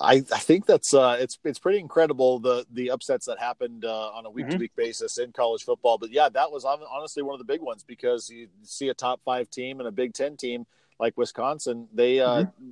I, 0.00 0.14
I 0.32 0.38
think 0.38 0.66
that's 0.66 0.94
uh, 0.94 1.16
it's 1.20 1.38
it's 1.44 1.58
pretty 1.58 1.78
incredible 1.78 2.38
the 2.38 2.64
the 2.72 2.90
upsets 2.90 3.26
that 3.26 3.38
happened 3.38 3.84
uh, 3.84 4.08
on 4.08 4.26
a 4.26 4.30
week 4.30 4.48
to 4.48 4.56
week 4.56 4.74
basis 4.76 5.18
in 5.18 5.32
college 5.32 5.64
football. 5.64 5.98
But 5.98 6.10
yeah, 6.10 6.28
that 6.30 6.50
was 6.50 6.64
honestly 6.64 7.22
one 7.22 7.34
of 7.34 7.38
the 7.38 7.44
big 7.44 7.60
ones 7.60 7.82
because 7.82 8.30
you 8.30 8.48
see 8.62 8.88
a 8.88 8.94
top 8.94 9.20
five 9.24 9.50
team 9.50 9.78
and 9.78 9.88
a 9.88 9.92
Big 9.92 10.14
Ten 10.14 10.36
team 10.36 10.66
like 10.98 11.16
Wisconsin. 11.16 11.88
They 11.92 12.20
uh, 12.20 12.44
mm-hmm. 12.44 12.70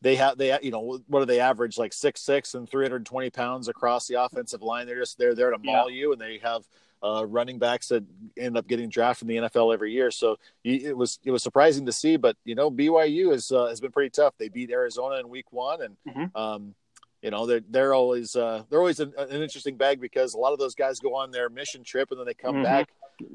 they 0.00 0.16
have 0.16 0.36
they 0.36 0.58
you 0.62 0.70
know 0.70 1.00
what 1.06 1.20
do 1.20 1.26
they 1.26 1.40
average 1.40 1.78
like 1.78 1.92
six 1.92 2.20
six 2.20 2.54
and 2.54 2.68
three 2.68 2.84
hundred 2.84 3.06
twenty 3.06 3.30
pounds 3.30 3.68
across 3.68 4.06
the 4.08 4.22
offensive 4.22 4.62
line. 4.62 4.86
They're 4.86 5.00
just 5.00 5.18
they're 5.18 5.34
there 5.34 5.50
to 5.50 5.58
maul 5.58 5.90
yeah. 5.90 5.96
you, 5.96 6.12
and 6.12 6.20
they 6.20 6.38
have 6.38 6.64
uh, 7.04 7.26
running 7.26 7.58
backs 7.58 7.88
that 7.88 8.02
end 8.38 8.56
up 8.56 8.66
getting 8.66 8.88
drafted 8.88 9.28
in 9.28 9.42
the 9.42 9.48
NFL 9.48 9.74
every 9.74 9.92
year. 9.92 10.10
So 10.10 10.38
it 10.64 10.96
was 10.96 11.18
it 11.22 11.30
was 11.30 11.42
surprising 11.42 11.84
to 11.86 11.92
see, 11.92 12.16
but 12.16 12.36
you 12.44 12.54
know 12.54 12.70
BYU 12.70 13.30
has 13.32 13.52
uh, 13.52 13.66
has 13.66 13.80
been 13.80 13.92
pretty 13.92 14.10
tough. 14.10 14.34
They 14.38 14.48
beat 14.48 14.70
Arizona 14.70 15.16
in 15.16 15.28
Week 15.28 15.52
One, 15.52 15.82
and 15.82 15.96
mm-hmm. 16.08 16.36
um, 16.36 16.74
you 17.20 17.30
know 17.30 17.44
they're 17.44 17.60
they're 17.68 17.92
always 17.92 18.34
uh, 18.34 18.62
they're 18.70 18.78
always 18.78 19.00
an, 19.00 19.12
an, 19.18 19.42
interesting 19.42 19.76
bag 19.76 20.00
because 20.00 20.32
a 20.32 20.38
lot 20.38 20.54
of 20.54 20.58
those 20.58 20.74
guys 20.74 20.98
go 20.98 21.14
on 21.14 21.30
their 21.30 21.50
mission 21.50 21.84
trip 21.84 22.10
and 22.10 22.18
then 22.18 22.26
they 22.26 22.34
come 22.34 22.56
mm-hmm. 22.56 22.64
back. 22.64 22.88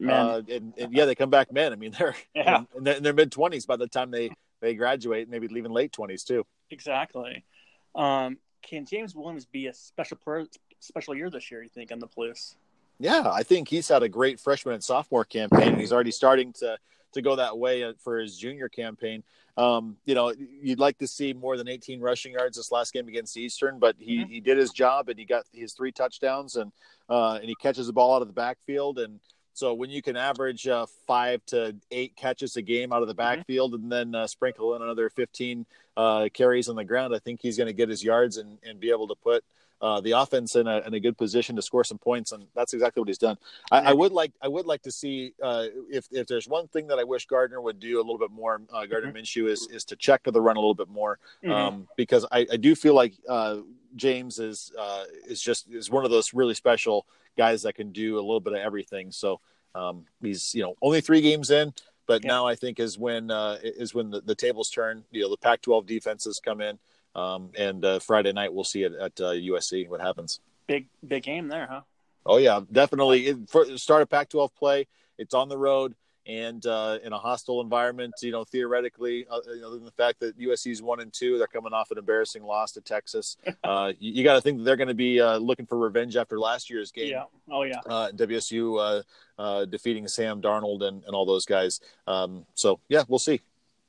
Uh, 0.05 0.41
and, 0.51 0.73
and, 0.77 0.93
yeah, 0.93 1.05
they 1.05 1.15
come 1.15 1.29
back 1.29 1.53
men. 1.53 1.71
I 1.71 1.77
mean, 1.77 1.95
they're 1.97 2.15
yeah. 2.35 2.63
in, 2.75 2.85
in 2.85 3.03
their 3.03 3.13
mid 3.13 3.31
twenties 3.31 3.67
by 3.67 3.77
the 3.77 3.87
time 3.87 4.09
they 4.09 4.31
they 4.61 4.73
graduate, 4.73 5.29
maybe 5.29 5.47
leaving 5.47 5.71
late 5.71 5.91
twenties 5.91 6.23
too. 6.23 6.43
Exactly. 6.71 7.45
Um, 7.93 8.39
can 8.63 8.85
James 8.85 9.15
Williams 9.15 9.45
be 9.45 9.67
a 9.67 9.73
special 9.73 10.17
per, 10.17 10.45
special 10.79 11.15
year 11.15 11.29
this 11.29 11.51
year? 11.51 11.61
You 11.61 11.69
think 11.69 11.91
on 11.91 11.99
the 11.99 12.07
Blues? 12.07 12.55
Yeah, 12.99 13.29
I 13.31 13.43
think 13.43 13.69
he's 13.69 13.87
had 13.87 14.03
a 14.03 14.09
great 14.09 14.39
freshman 14.39 14.75
and 14.75 14.83
sophomore 14.83 15.23
campaign, 15.23 15.69
and 15.69 15.79
he's 15.79 15.93
already 15.93 16.11
starting 16.11 16.53
to 16.53 16.77
to 17.13 17.21
go 17.21 17.35
that 17.35 17.57
way 17.57 17.83
uh, 17.83 17.93
for 18.03 18.19
his 18.19 18.37
junior 18.37 18.69
campaign. 18.69 19.23
Um, 19.57 19.97
you 20.05 20.15
know, 20.15 20.31
you'd 20.61 20.79
like 20.79 20.97
to 20.99 21.07
see 21.07 21.33
more 21.33 21.57
than 21.57 21.67
18 21.67 21.99
rushing 21.99 22.33
yards 22.33 22.55
this 22.55 22.71
last 22.71 22.93
game 22.93 23.07
against 23.07 23.35
Eastern, 23.35 23.79
but 23.79 23.95
he, 23.97 24.19
mm-hmm. 24.19 24.31
he 24.31 24.39
did 24.39 24.57
his 24.57 24.71
job 24.71 25.09
and 25.09 25.17
he 25.17 25.25
got 25.25 25.43
his 25.51 25.73
three 25.73 25.91
touchdowns 25.91 26.55
and 26.55 26.71
uh, 27.09 27.33
and 27.41 27.45
he 27.45 27.55
catches 27.55 27.87
the 27.87 27.93
ball 27.93 28.15
out 28.15 28.21
of 28.21 28.27
the 28.27 28.33
backfield 28.33 28.99
and 28.99 29.19
so 29.53 29.73
when 29.73 29.89
you 29.89 30.01
can 30.01 30.15
average 30.15 30.67
uh, 30.67 30.85
five 31.05 31.45
to 31.47 31.75
eight 31.91 32.15
catches 32.15 32.55
a 32.55 32.61
game 32.61 32.93
out 32.93 33.01
of 33.01 33.09
the 33.09 33.13
mm-hmm. 33.13 33.39
backfield 33.39 33.73
mm-hmm. 33.73 33.83
and 33.83 33.91
then 33.91 34.15
uh, 34.15 34.27
sprinkle 34.27 34.75
in 34.75 34.81
another 34.81 35.09
15 35.09 35.65
uh, 35.97 36.29
carries 36.33 36.69
on 36.69 36.77
the 36.77 36.85
ground, 36.85 37.13
I 37.13 37.19
think 37.19 37.41
he's 37.41 37.57
going 37.57 37.67
to 37.67 37.73
get 37.73 37.89
his 37.89 38.01
yards 38.01 38.37
and, 38.37 38.57
and 38.63 38.79
be 38.79 38.89
able 38.89 39.09
to 39.09 39.15
put 39.15 39.43
uh, 39.81 40.01
the 40.01 40.11
offense 40.11 40.55
in 40.55 40.67
a, 40.67 40.79
in 40.79 40.93
a 40.93 40.99
good 40.99 41.17
position 41.17 41.55
to 41.55 41.61
score 41.61 41.83
some 41.83 41.97
points, 41.97 42.31
and 42.31 42.45
that's 42.55 42.73
exactly 42.73 42.99
what 42.99 43.07
he's 43.07 43.17
done. 43.17 43.37
I, 43.71 43.79
I 43.79 43.93
would 43.93 44.11
like 44.11 44.33
I 44.41 44.47
would 44.47 44.65
like 44.65 44.81
to 44.83 44.91
see 44.91 45.33
uh, 45.41 45.67
if 45.89 46.07
if 46.11 46.27
there's 46.27 46.47
one 46.47 46.67
thing 46.67 46.87
that 46.87 46.99
I 46.99 47.03
wish 47.03 47.25
Gardner 47.25 47.61
would 47.61 47.79
do 47.79 47.97
a 47.97 48.03
little 48.03 48.17
bit 48.17 48.31
more, 48.31 48.61
uh, 48.73 48.85
Gardner 48.85 49.11
mm-hmm. 49.11 49.17
Minshew 49.17 49.49
is 49.49 49.67
is 49.71 49.85
to 49.85 49.95
check 49.95 50.23
to 50.23 50.31
the 50.31 50.41
run 50.41 50.57
a 50.57 50.59
little 50.59 50.75
bit 50.75 50.89
more, 50.89 51.19
mm-hmm. 51.43 51.51
um, 51.51 51.87
because 51.95 52.25
I, 52.31 52.45
I 52.51 52.57
do 52.57 52.75
feel 52.75 52.93
like 52.93 53.13
uh, 53.27 53.57
James 53.95 54.39
is 54.39 54.71
uh, 54.77 55.05
is 55.25 55.41
just 55.41 55.69
is 55.71 55.89
one 55.89 56.05
of 56.05 56.11
those 56.11 56.33
really 56.33 56.53
special 56.53 57.05
guys 57.37 57.63
that 57.63 57.73
can 57.73 57.91
do 57.91 58.15
a 58.15 58.21
little 58.21 58.41
bit 58.41 58.53
of 58.53 58.59
everything. 58.59 59.11
So 59.11 59.39
um, 59.75 60.05
he's 60.21 60.53
you 60.53 60.63
know 60.63 60.75
only 60.81 61.01
three 61.01 61.21
games 61.21 61.51
in. 61.51 61.73
But 62.05 62.23
yeah. 62.23 62.29
now 62.29 62.47
I 62.47 62.55
think 62.55 62.79
is 62.79 62.97
when 62.97 63.29
uh, 63.29 63.59
is 63.61 63.93
when 63.93 64.09
the, 64.09 64.21
the 64.21 64.33
tables 64.33 64.71
turn. 64.71 65.03
You 65.11 65.21
know, 65.21 65.29
the 65.29 65.37
Pac-12 65.37 65.85
defenses 65.85 66.41
come 66.43 66.59
in. 66.59 66.79
Um, 67.15 67.49
and 67.57 67.83
uh, 67.83 67.99
Friday 67.99 68.31
night 68.31 68.53
we'll 68.53 68.63
see 68.63 68.83
it 68.83 68.93
at 68.93 69.19
uh, 69.19 69.31
USC 69.33 69.89
what 69.89 70.01
happens. 70.01 70.39
Big 70.67 70.87
big 71.05 71.23
game 71.23 71.47
there, 71.47 71.67
huh? 71.69 71.81
Oh 72.25 72.37
yeah, 72.37 72.61
definitely. 72.71 73.27
It, 73.27 73.49
for 73.49 73.77
start 73.77 74.03
a 74.03 74.05
Pac-12 74.05 74.53
play, 74.53 74.87
it's 75.17 75.33
on 75.33 75.49
the 75.49 75.57
road 75.57 75.95
and 76.27 76.63
uh, 76.67 76.99
in 77.03 77.11
a 77.11 77.17
hostile 77.17 77.59
environment. 77.59 78.13
You 78.21 78.31
know, 78.31 78.43
theoretically, 78.43 79.25
uh, 79.29 79.39
you 79.47 79.61
know, 79.61 79.67
other 79.67 79.75
than 79.77 79.85
the 79.85 79.91
fact 79.91 80.19
that 80.19 80.37
USC's 80.37 80.81
one 80.81 80.99
and 80.99 81.11
two, 81.11 81.39
they're 81.39 81.47
coming 81.47 81.73
off 81.73 81.89
an 81.89 81.97
embarrassing 81.97 82.43
loss 82.43 82.71
to 82.73 82.81
Texas. 82.81 83.37
Uh, 83.63 83.91
you, 83.99 84.13
you 84.13 84.23
got 84.23 84.33
to 84.33 84.41
think 84.41 84.57
that 84.57 84.63
they're 84.63 84.77
going 84.77 84.87
to 84.87 84.95
be 84.95 85.19
uh, 85.19 85.37
looking 85.37 85.65
for 85.65 85.77
revenge 85.77 86.15
after 86.15 86.39
last 86.39 86.69
year's 86.69 86.91
game. 86.91 87.09
Yeah. 87.09 87.25
Oh 87.51 87.63
yeah. 87.63 87.79
Uh, 87.85 88.09
WSU 88.11 89.03
uh, 89.37 89.65
defeating 89.65 90.07
Sam 90.07 90.41
Darnold 90.41 90.81
and, 90.83 91.03
and 91.03 91.13
all 91.13 91.25
those 91.25 91.45
guys. 91.45 91.79
Um, 92.07 92.45
so 92.55 92.79
yeah, 92.89 93.03
we'll 93.07 93.19
see. 93.19 93.41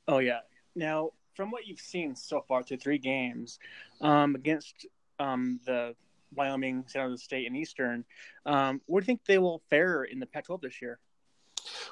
Oh 0.07 0.19
yeah. 0.19 0.39
Now 0.75 1.11
from 1.33 1.51
what 1.51 1.67
you've 1.67 1.79
seen 1.79 2.15
so 2.15 2.43
far 2.47 2.63
through 2.63 2.77
three 2.77 2.97
games 2.97 3.59
um, 4.01 4.35
against 4.35 4.85
um, 5.19 5.59
the 5.65 5.95
Wyoming, 6.33 6.85
San 6.87 7.09
Jose 7.09 7.23
State, 7.23 7.47
and 7.47 7.55
Eastern, 7.55 8.05
um, 8.45 8.81
where 8.85 9.01
do 9.01 9.05
you 9.05 9.07
think 9.07 9.25
they 9.25 9.37
will 9.37 9.61
fare 9.69 10.03
in 10.03 10.19
the 10.19 10.25
Pac-12 10.25 10.61
this 10.61 10.81
year? 10.81 10.99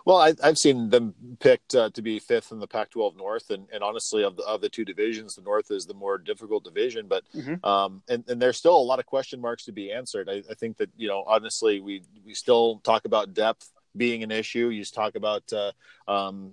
Well, 0.05 0.17
I, 0.17 0.34
have 0.41 0.58
seen 0.58 0.89
them 0.89 1.13
picked 1.39 1.75
uh, 1.75 1.89
to 1.91 2.01
be 2.01 2.19
fifth 2.19 2.51
in 2.51 2.60
the 2.60 2.67
Pac-12 2.67 3.17
North, 3.17 3.50
and, 3.51 3.67
and 3.72 3.84
honestly, 3.84 4.24
of 4.24 4.36
the 4.36 4.43
of 4.43 4.62
the 4.62 4.69
two 4.69 4.86
divisions, 4.86 5.36
the 5.36 5.41
North 5.41 5.69
is 5.69 5.86
the 5.86 5.93
more 5.93 6.17
difficult 6.17 6.63
division. 6.63 7.08
But 7.08 7.24
mm-hmm. 7.36 7.63
um, 7.63 8.01
and, 8.10 8.24
and 8.27 8.41
there's 8.41 8.58
still 8.58 8.75
a 8.75 8.81
lot 8.81 9.00
of 9.00 9.05
question 9.05 9.39
marks 9.39 9.65
to 9.65 9.72
be 9.72 9.91
answered. 9.91 10.29
I, 10.29 10.41
I 10.50 10.55
think 10.55 10.77
that 10.77 10.89
you 10.98 11.08
know, 11.08 11.24
honestly, 11.27 11.81
we 11.81 12.01
we 12.25 12.34
still 12.34 12.79
talk 12.84 13.05
about 13.05 13.34
depth 13.34 13.69
being 13.96 14.24
an 14.24 14.31
issue. 14.31 14.69
You 14.69 14.81
just 14.81 14.93
talk 14.93 15.15
about 15.15 15.43
uh, 15.53 15.72
um, 16.08 16.51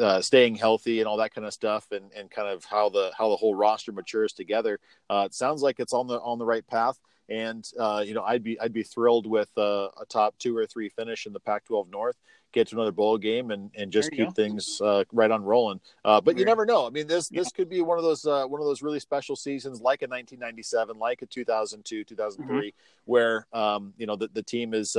uh, 0.00 0.20
staying 0.20 0.56
healthy 0.56 1.00
and 1.00 1.08
all 1.08 1.16
that 1.18 1.34
kind 1.34 1.46
of 1.46 1.52
stuff, 1.52 1.90
and, 1.92 2.10
and 2.16 2.30
kind 2.30 2.48
of 2.48 2.64
how 2.64 2.88
the 2.88 3.10
how 3.16 3.28
the 3.28 3.36
whole 3.36 3.54
roster 3.54 3.92
matures 3.92 4.32
together. 4.32 4.80
Uh, 5.08 5.24
it 5.26 5.34
sounds 5.34 5.62
like 5.62 5.80
it's 5.80 5.92
on 5.92 6.06
the 6.06 6.20
on 6.20 6.38
the 6.38 6.46
right 6.46 6.66
path, 6.66 6.98
and 7.28 7.68
uh, 7.78 8.02
you 8.04 8.14
know 8.14 8.22
I'd 8.22 8.42
be 8.42 8.58
I'd 8.60 8.72
be 8.72 8.82
thrilled 8.82 9.26
with 9.26 9.50
uh, 9.56 9.88
a 10.00 10.04
top 10.08 10.34
two 10.38 10.56
or 10.56 10.66
three 10.66 10.88
finish 10.88 11.26
in 11.26 11.32
the 11.32 11.40
Pac-12 11.40 11.90
North. 11.90 12.16
Get 12.52 12.68
to 12.68 12.76
another 12.76 12.92
bowl 12.92 13.18
game 13.18 13.50
and, 13.50 13.70
and 13.76 13.92
just 13.92 14.10
keep 14.10 14.28
go. 14.28 14.30
things 14.30 14.80
uh, 14.80 15.04
right 15.12 15.30
on 15.30 15.44
rolling. 15.44 15.80
but 16.02 16.38
you 16.38 16.46
never 16.46 16.64
know. 16.64 16.86
I 16.86 16.90
mean, 16.90 17.06
this 17.06 17.30
yeah. 17.30 17.42
this 17.42 17.52
could 17.52 17.68
be 17.68 17.82
one 17.82 17.98
of 17.98 18.04
those 18.04 18.24
one 18.24 18.58
of 18.58 18.66
those 18.66 18.80
really 18.80 19.00
special 19.00 19.36
seasons, 19.36 19.82
like 19.82 20.00
a 20.00 20.06
1997, 20.06 20.98
like 20.98 21.20
a 21.20 21.26
2002, 21.26 22.04
2003, 22.04 22.56
mm-hmm. 22.56 22.68
where 23.04 23.46
um, 23.52 23.92
you 23.98 24.06
know 24.06 24.16
the, 24.16 24.28
the 24.32 24.42
team 24.42 24.72
is 24.72 24.96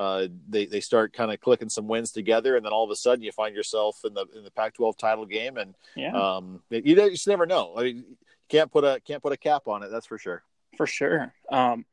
uh, 0.00 0.28
they 0.48 0.64
they 0.64 0.80
start 0.80 1.12
kind 1.12 1.30
of 1.30 1.38
clicking 1.42 1.68
some 1.68 1.86
wins 1.86 2.10
together, 2.10 2.56
and 2.56 2.64
then 2.64 2.72
all 2.72 2.84
of 2.84 2.90
a 2.90 2.96
sudden 2.96 3.22
you 3.22 3.30
find 3.32 3.54
yourself 3.54 4.00
in 4.02 4.14
the 4.14 4.24
in 4.34 4.44
the 4.44 4.50
Pac-12 4.50 4.96
title 4.96 5.26
game, 5.26 5.58
and 5.58 5.74
yeah. 5.94 6.12
um, 6.12 6.62
you, 6.70 6.80
you 6.82 6.94
just 7.10 7.28
never 7.28 7.44
know. 7.44 7.74
I 7.76 7.82
mean, 7.82 7.96
you 8.08 8.16
can't 8.48 8.72
put 8.72 8.82
a 8.82 8.98
can't 9.04 9.22
put 9.22 9.34
a 9.34 9.36
cap 9.36 9.68
on 9.68 9.82
it. 9.82 9.90
That's 9.90 10.06
for 10.06 10.16
sure. 10.16 10.42
For 10.78 10.86
sure. 10.86 11.34
Um, 11.52 11.84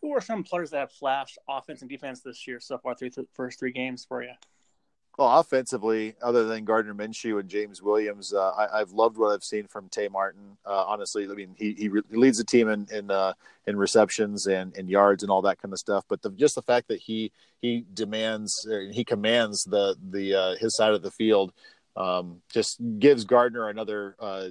who 0.00 0.12
are 0.12 0.22
some 0.22 0.42
players 0.42 0.70
that 0.70 0.78
have 0.78 0.92
flashed 0.92 1.36
offense 1.46 1.82
and 1.82 1.90
defense 1.90 2.22
this 2.22 2.46
year 2.46 2.58
so 2.58 2.78
far 2.78 2.94
through 2.94 3.10
the 3.10 3.26
first 3.34 3.58
three 3.58 3.72
games 3.72 4.06
for 4.08 4.22
you? 4.22 4.32
Well, 5.18 5.38
offensively, 5.38 6.14
other 6.22 6.44
than 6.44 6.64
Gardner 6.64 6.94
Minshew 6.94 7.40
and 7.40 7.48
James 7.48 7.82
Williams, 7.82 8.32
uh, 8.32 8.68
I, 8.72 8.78
have 8.78 8.92
loved 8.92 9.18
what 9.18 9.32
I've 9.32 9.44
seen 9.44 9.66
from 9.66 9.88
Tay 9.90 10.08
Martin. 10.08 10.56
Uh, 10.64 10.84
honestly, 10.86 11.24
I 11.24 11.34
mean, 11.34 11.54
he, 11.58 11.74
he, 11.74 11.88
re- 11.88 12.02
leads 12.10 12.38
the 12.38 12.44
team 12.44 12.68
in 12.68 12.86
in, 12.90 13.10
uh, 13.10 13.34
in 13.66 13.76
receptions 13.76 14.46
and, 14.46 14.74
and 14.76 14.88
yards 14.88 15.22
and 15.22 15.30
all 15.30 15.42
that 15.42 15.60
kind 15.60 15.74
of 15.74 15.78
stuff. 15.78 16.04
But 16.08 16.22
the, 16.22 16.30
just 16.30 16.54
the 16.54 16.62
fact 16.62 16.88
that 16.88 17.00
he 17.00 17.32
he 17.60 17.84
demands 17.92 18.66
he 18.92 19.04
commands 19.04 19.64
the 19.64 19.94
the 20.10 20.34
uh, 20.34 20.54
his 20.56 20.74
side 20.74 20.94
of 20.94 21.02
the 21.02 21.10
field 21.10 21.52
um, 21.96 22.40
just 22.48 22.80
gives 22.98 23.24
Gardner 23.24 23.68
another 23.68 24.16
uh, 24.18 24.48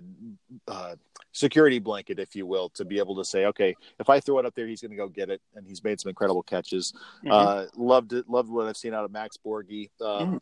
uh, 0.68 0.96
security 1.32 1.80
blanket, 1.80 2.20
if 2.20 2.36
you 2.36 2.46
will, 2.46 2.70
to 2.70 2.86
be 2.86 2.98
able 3.00 3.16
to 3.16 3.26
say, 3.26 3.46
okay, 3.46 3.76
if 4.00 4.10
I 4.10 4.20
throw 4.20 4.40
it 4.40 4.46
up 4.46 4.56
there, 4.56 4.68
he's 4.68 4.82
going 4.82 4.92
to 4.92 4.98
go 4.98 5.08
get 5.08 5.30
it, 5.30 5.42
and 5.56 5.66
he's 5.66 5.84
made 5.84 6.00
some 6.00 6.10
incredible 6.10 6.44
catches. 6.44 6.94
Mm-hmm. 7.26 7.82
loved 7.82 8.14
it, 8.14 8.30
loved 8.30 8.50
what 8.50 8.68
I've 8.68 8.78
seen 8.78 8.94
out 8.94 9.06
of 9.06 9.12
Max 9.12 9.38
Borghi. 9.38 9.90
Um, 10.02 10.08
mm-hmm 10.08 10.38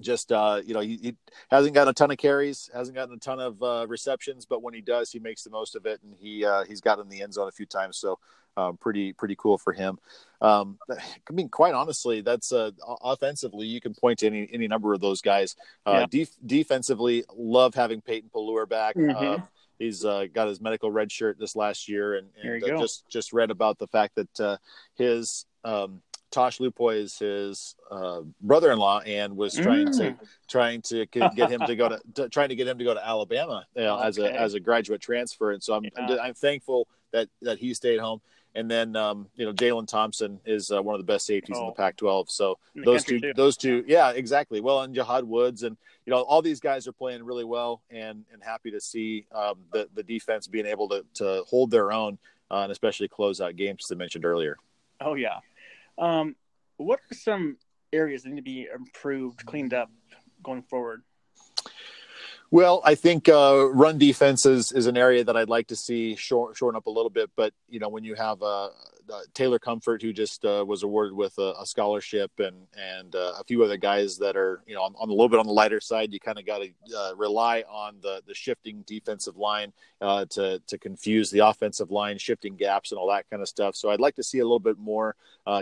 just 0.00 0.30
uh, 0.32 0.60
you 0.64 0.74
know 0.74 0.80
he, 0.80 0.96
he, 0.96 1.16
hasn't 1.50 1.74
gotten 1.74 1.90
a 1.90 1.94
ton 1.94 2.10
of 2.10 2.18
carries, 2.18 2.70
hasn't 2.72 2.94
gotten 2.94 3.14
a 3.14 3.18
ton 3.18 3.40
of 3.40 3.62
uh, 3.62 3.86
receptions, 3.88 4.46
but 4.46 4.62
when 4.62 4.74
he 4.74 4.80
does, 4.80 5.10
he 5.10 5.18
makes 5.18 5.42
the 5.42 5.50
most 5.50 5.74
of 5.74 5.86
it, 5.86 6.00
and 6.02 6.14
he 6.18 6.44
uh, 6.44 6.64
he's 6.64 6.80
in 6.80 7.08
the 7.08 7.22
end 7.22 7.34
zone 7.34 7.48
a 7.48 7.52
few 7.52 7.66
times. 7.66 7.96
So 7.96 8.18
um, 8.56 8.76
pretty 8.76 9.12
pretty 9.12 9.36
cool 9.36 9.58
for 9.58 9.72
him. 9.72 9.98
Um, 10.40 10.78
I 10.90 11.32
mean, 11.32 11.48
quite 11.48 11.74
honestly, 11.74 12.20
that's 12.20 12.52
uh, 12.52 12.70
offensively 13.02 13.66
you 13.66 13.80
can 13.80 13.94
point 13.94 14.20
to 14.20 14.26
any 14.26 14.48
any 14.52 14.68
number 14.68 14.92
of 14.94 15.00
those 15.00 15.20
guys. 15.20 15.56
Uh, 15.86 16.00
yeah. 16.00 16.06
def- 16.10 16.36
defensively, 16.44 17.24
love 17.36 17.74
having 17.74 18.00
Peyton 18.00 18.30
Pelluer 18.32 18.66
back. 18.66 18.94
Mm-hmm. 18.96 19.42
Uh, 19.42 19.46
he's 19.78 20.04
uh, 20.04 20.26
got 20.32 20.48
his 20.48 20.60
medical 20.60 20.90
red 20.90 21.10
shirt 21.10 21.38
this 21.38 21.56
last 21.56 21.88
year, 21.88 22.16
and, 22.16 22.28
and 22.42 22.64
uh, 22.64 22.78
just 22.78 23.08
just 23.08 23.32
read 23.32 23.50
about 23.50 23.78
the 23.78 23.86
fact 23.88 24.14
that 24.16 24.40
uh, 24.40 24.56
his 24.96 25.46
um, 25.64 26.02
Tosh 26.30 26.58
Lupoi 26.58 26.96
is 26.96 27.18
his 27.18 27.74
uh, 27.90 28.20
brother-in-law 28.40 29.00
and 29.00 29.36
was 29.36 29.54
trying 29.54 29.88
mm. 29.88 29.96
to 29.98 30.16
trying 30.46 30.82
to 30.82 31.06
get 31.06 31.50
him 31.50 31.60
to 31.66 31.74
go 31.74 31.88
to, 31.88 32.00
to, 32.14 32.28
trying 32.28 32.50
to 32.50 32.54
get 32.54 32.68
him 32.68 32.78
to 32.78 32.84
go 32.84 32.94
to 32.94 33.06
Alabama 33.06 33.66
you 33.74 33.82
know, 33.82 33.96
okay. 33.98 34.08
as 34.08 34.18
a 34.18 34.40
as 34.40 34.54
a 34.54 34.60
graduate 34.60 35.00
transfer. 35.00 35.52
And 35.52 35.62
so 35.62 35.74
I'm 35.74 35.84
yeah. 35.84 36.16
I'm, 36.22 36.34
thankful 36.34 36.86
that 37.12 37.28
that 37.42 37.58
he 37.58 37.72
stayed 37.72 37.98
home. 37.98 38.20
And 38.54 38.70
then 38.70 38.96
um, 38.96 39.28
you 39.36 39.44
know 39.44 39.52
Jalen 39.52 39.86
Thompson 39.86 40.40
is 40.44 40.70
uh, 40.70 40.82
one 40.82 40.94
of 40.94 41.00
the 41.00 41.10
best 41.10 41.26
safeties 41.26 41.56
oh. 41.56 41.60
in 41.60 41.66
the 41.66 41.72
oh. 41.72 41.74
Pac-12. 41.74 42.30
So 42.30 42.58
those 42.74 43.04
two, 43.04 43.20
too. 43.20 43.32
those 43.34 43.56
two, 43.56 43.84
yeah, 43.86 44.10
exactly. 44.10 44.60
Well, 44.60 44.82
and 44.82 44.94
Jahad 44.94 45.24
Woods, 45.24 45.62
and 45.62 45.76
you 46.06 46.10
know 46.12 46.22
all 46.22 46.42
these 46.42 46.60
guys 46.60 46.86
are 46.88 46.92
playing 46.92 47.24
really 47.24 47.44
well, 47.44 47.82
and 47.90 48.24
and 48.32 48.42
happy 48.42 48.70
to 48.70 48.80
see 48.80 49.26
um, 49.32 49.58
the 49.72 49.88
the 49.94 50.02
defense 50.02 50.46
being 50.46 50.66
able 50.66 50.88
to 50.88 51.04
to 51.14 51.44
hold 51.46 51.70
their 51.70 51.92
own, 51.92 52.18
uh, 52.50 52.60
and 52.62 52.72
especially 52.72 53.08
close 53.08 53.40
out 53.40 53.56
games 53.56 53.84
as 53.86 53.92
I 53.92 53.96
mentioned 53.96 54.24
earlier. 54.24 54.56
Oh 55.00 55.14
yeah, 55.14 55.38
um, 55.98 56.34
what 56.78 57.00
are 57.10 57.14
some 57.14 57.58
areas 57.92 58.22
that 58.22 58.30
need 58.30 58.36
to 58.36 58.42
be 58.42 58.66
improved, 58.74 59.44
cleaned 59.46 59.74
up 59.74 59.90
going 60.42 60.62
forward? 60.62 61.02
Well, 62.50 62.80
I 62.82 62.94
think 62.94 63.28
uh, 63.28 63.68
run 63.72 63.98
defense 63.98 64.46
is, 64.46 64.72
is 64.72 64.86
an 64.86 64.96
area 64.96 65.22
that 65.22 65.36
I'd 65.36 65.50
like 65.50 65.66
to 65.66 65.76
see 65.76 66.16
short, 66.16 66.56
shorten 66.56 66.78
up 66.78 66.86
a 66.86 66.90
little 66.90 67.10
bit. 67.10 67.30
But 67.36 67.52
you 67.68 67.78
know, 67.78 67.90
when 67.90 68.04
you 68.04 68.14
have 68.14 68.42
uh, 68.42 68.66
uh, 68.66 69.20
Taylor 69.34 69.58
Comfort, 69.58 70.00
who 70.00 70.14
just 70.14 70.46
uh, 70.46 70.64
was 70.66 70.82
awarded 70.82 71.12
with 71.12 71.36
a, 71.36 71.52
a 71.60 71.66
scholarship, 71.66 72.30
and 72.38 72.56
and 72.74 73.14
uh, 73.14 73.34
a 73.38 73.44
few 73.44 73.62
other 73.62 73.76
guys 73.76 74.16
that 74.18 74.34
are 74.34 74.62
you 74.66 74.74
know 74.74 74.80
on, 74.80 74.94
on, 74.98 75.10
a 75.10 75.12
little 75.12 75.28
bit 75.28 75.38
on 75.38 75.46
the 75.46 75.52
lighter 75.52 75.78
side, 75.78 76.10
you 76.10 76.20
kind 76.20 76.38
of 76.38 76.46
got 76.46 76.62
to 76.62 76.96
uh, 76.96 77.14
rely 77.16 77.64
on 77.68 77.96
the 78.00 78.22
the 78.26 78.34
shifting 78.34 78.82
defensive 78.86 79.36
line 79.36 79.70
to 80.00 80.62
to 80.66 80.78
confuse 80.78 81.30
the 81.30 81.40
offensive 81.40 81.90
line, 81.90 82.16
shifting 82.16 82.56
gaps 82.56 82.92
and 82.92 82.98
all 82.98 83.08
that 83.08 83.28
kind 83.28 83.42
of 83.42 83.48
stuff. 83.48 83.76
So 83.76 83.90
I'd 83.90 84.00
like 84.00 84.16
to 84.16 84.22
see 84.22 84.38
a 84.38 84.44
little 84.44 84.58
bit 84.58 84.78
more 84.78 85.16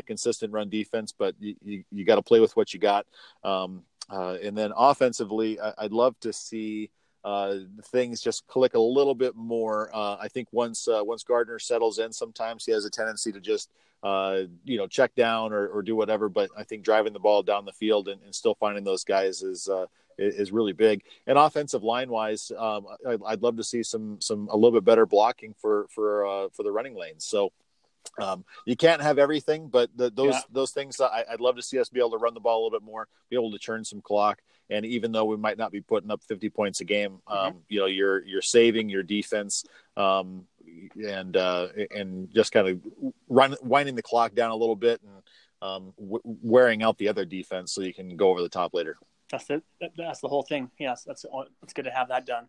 consistent 0.07 0.52
run 0.52 0.69
defense, 0.69 1.12
but 1.12 1.35
you 1.40 1.57
you, 1.64 1.85
you 1.90 2.05
got 2.05 2.16
to 2.16 2.23
play 2.23 2.38
with 2.38 2.57
what 2.57 2.73
you 2.73 2.78
got. 2.78 3.07
Um, 3.43 3.83
uh, 4.10 4.36
and 4.42 4.56
then 4.56 4.72
offensively, 4.76 5.58
I, 5.60 5.72
would 5.82 5.92
love 5.92 6.18
to 6.20 6.32
see 6.32 6.90
uh, 7.25 7.56
things 7.86 8.20
just 8.20 8.46
click 8.46 8.75
a 8.75 8.80
little 8.80 9.14
bit 9.14 9.34
more. 9.34 9.90
Uh, 9.92 10.16
I 10.20 10.28
think 10.28 10.48
once 10.52 10.86
uh, 10.86 11.00
once 11.02 11.25
Gardner 11.25 11.58
settles 11.58 11.98
in, 11.98 12.12
sometimes 12.12 12.64
he 12.64 12.72
has 12.72 12.84
a 12.84 12.90
tendency 12.90 13.32
to 13.32 13.40
just 13.40 13.70
uh, 14.02 14.42
you 14.64 14.78
know 14.78 14.86
check 14.86 15.14
down 15.16 15.52
or, 15.52 15.66
or, 15.66 15.82
do 15.82 15.96
whatever. 15.96 16.28
But 16.28 16.50
I 16.56 16.62
think 16.62 16.84
driving 16.84 17.12
the 17.12 17.18
ball 17.18 17.42
down 17.42 17.64
the 17.64 17.72
field 17.72 18.06
and, 18.06 18.22
and 18.22 18.32
still 18.32 18.54
finding 18.54 18.84
those 18.84 19.02
guys 19.02 19.42
is 19.42 19.68
uh, 19.68 19.86
is 20.18 20.52
really 20.52 20.72
big. 20.72 21.02
And 21.26 21.36
offensive 21.36 21.82
line 21.82 22.10
wise, 22.10 22.52
um, 22.56 22.86
I'd 23.26 23.42
love 23.42 23.56
to 23.56 23.64
see 23.64 23.82
some 23.82 24.20
some 24.20 24.48
a 24.52 24.56
little 24.56 24.78
bit 24.78 24.84
better 24.84 25.06
blocking 25.06 25.54
for 25.60 25.88
for 25.90 26.26
uh, 26.26 26.48
for 26.52 26.62
the 26.62 26.70
running 26.70 26.94
lanes. 26.94 27.25
So 27.25 27.52
um, 28.20 28.44
you 28.64 28.76
can't 28.76 29.02
have 29.02 29.18
everything, 29.18 29.68
but 29.68 29.90
the, 29.96 30.10
those 30.10 30.34
yeah. 30.34 30.40
those 30.50 30.72
things 30.72 31.00
I, 31.00 31.25
would 31.30 31.40
love 31.40 31.56
to 31.56 31.62
see 31.62 31.78
us 31.78 31.88
be 31.88 32.00
able 32.00 32.10
to 32.12 32.18
run 32.18 32.34
the 32.34 32.40
ball 32.40 32.60
a 32.60 32.62
little 32.64 32.78
bit 32.78 32.84
more, 32.84 33.08
be 33.30 33.36
able 33.36 33.52
to 33.52 33.58
turn 33.58 33.84
some 33.84 34.00
clock, 34.00 34.40
and 34.70 34.84
even 34.84 35.12
though 35.12 35.25
we 35.25 35.36
might 35.36 35.58
not 35.58 35.72
be 35.72 35.80
putting 35.80 36.10
up 36.10 36.22
50 36.25 36.50
points 36.50 36.80
a 36.80 36.84
game, 36.84 37.20
um, 37.26 37.38
mm-hmm. 37.38 37.58
you 37.68 37.80
know, 37.80 37.86
you're 37.86 38.25
you're 38.25 38.42
saving 38.42 38.88
your 38.88 39.02
defense 39.02 39.64
um, 39.96 40.44
and 40.96 41.36
uh, 41.36 41.68
and 41.94 42.32
just 42.34 42.52
kind 42.52 42.68
of 42.68 43.12
run 43.28 43.56
winding 43.62 43.94
the 43.94 44.02
clock 44.02 44.34
down 44.34 44.50
a 44.50 44.56
little 44.56 44.76
bit 44.76 45.00
and 45.02 45.22
um, 45.62 45.92
w- 45.98 46.20
wearing 46.25 46.82
out 46.82 46.98
the 46.98 47.08
other 47.08 47.25
defense 47.25 47.72
so 47.72 47.80
you 47.82 47.94
can 47.94 48.16
go 48.16 48.28
over 48.30 48.42
the 48.42 48.48
top 48.48 48.75
later. 48.75 48.96
That's 49.30 49.48
it. 49.50 49.62
That's 49.96 50.20
the 50.20 50.28
whole 50.28 50.42
thing. 50.42 50.70
Yes, 50.78 51.04
that's 51.04 51.25
it's 51.62 51.72
good 51.72 51.84
to 51.84 51.90
have 51.90 52.08
that 52.08 52.26
done. 52.26 52.46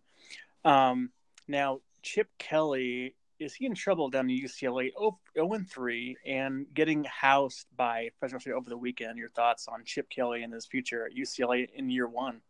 Um, 0.64 1.12
now, 1.48 1.82
Chip 2.02 2.30
Kelly 2.38 3.16
is 3.40 3.54
he 3.54 3.66
in 3.66 3.76
trouble 3.76 4.10
down 4.10 4.30
at 4.30 4.36
UCLA 4.36 4.92
0 5.36 5.54
and 5.54 5.70
3 5.70 6.18
and 6.26 6.66
getting 6.74 7.04
housed 7.06 7.68
by 7.76 8.10
Fresno 8.20 8.40
State 8.40 8.54
over 8.54 8.70
the 8.70 8.78
weekend? 8.78 9.18
Your 9.18 9.30
thoughts 9.30 9.68
on 9.68 9.84
Chip 9.86 10.10
Kelly 10.10 10.44
and 10.44 10.54
his 10.54 10.66
future 10.66 11.06
at 11.06 11.16
UCLA 11.16 11.68
in 11.76 11.90
year 11.90 12.08
one? 12.08 12.42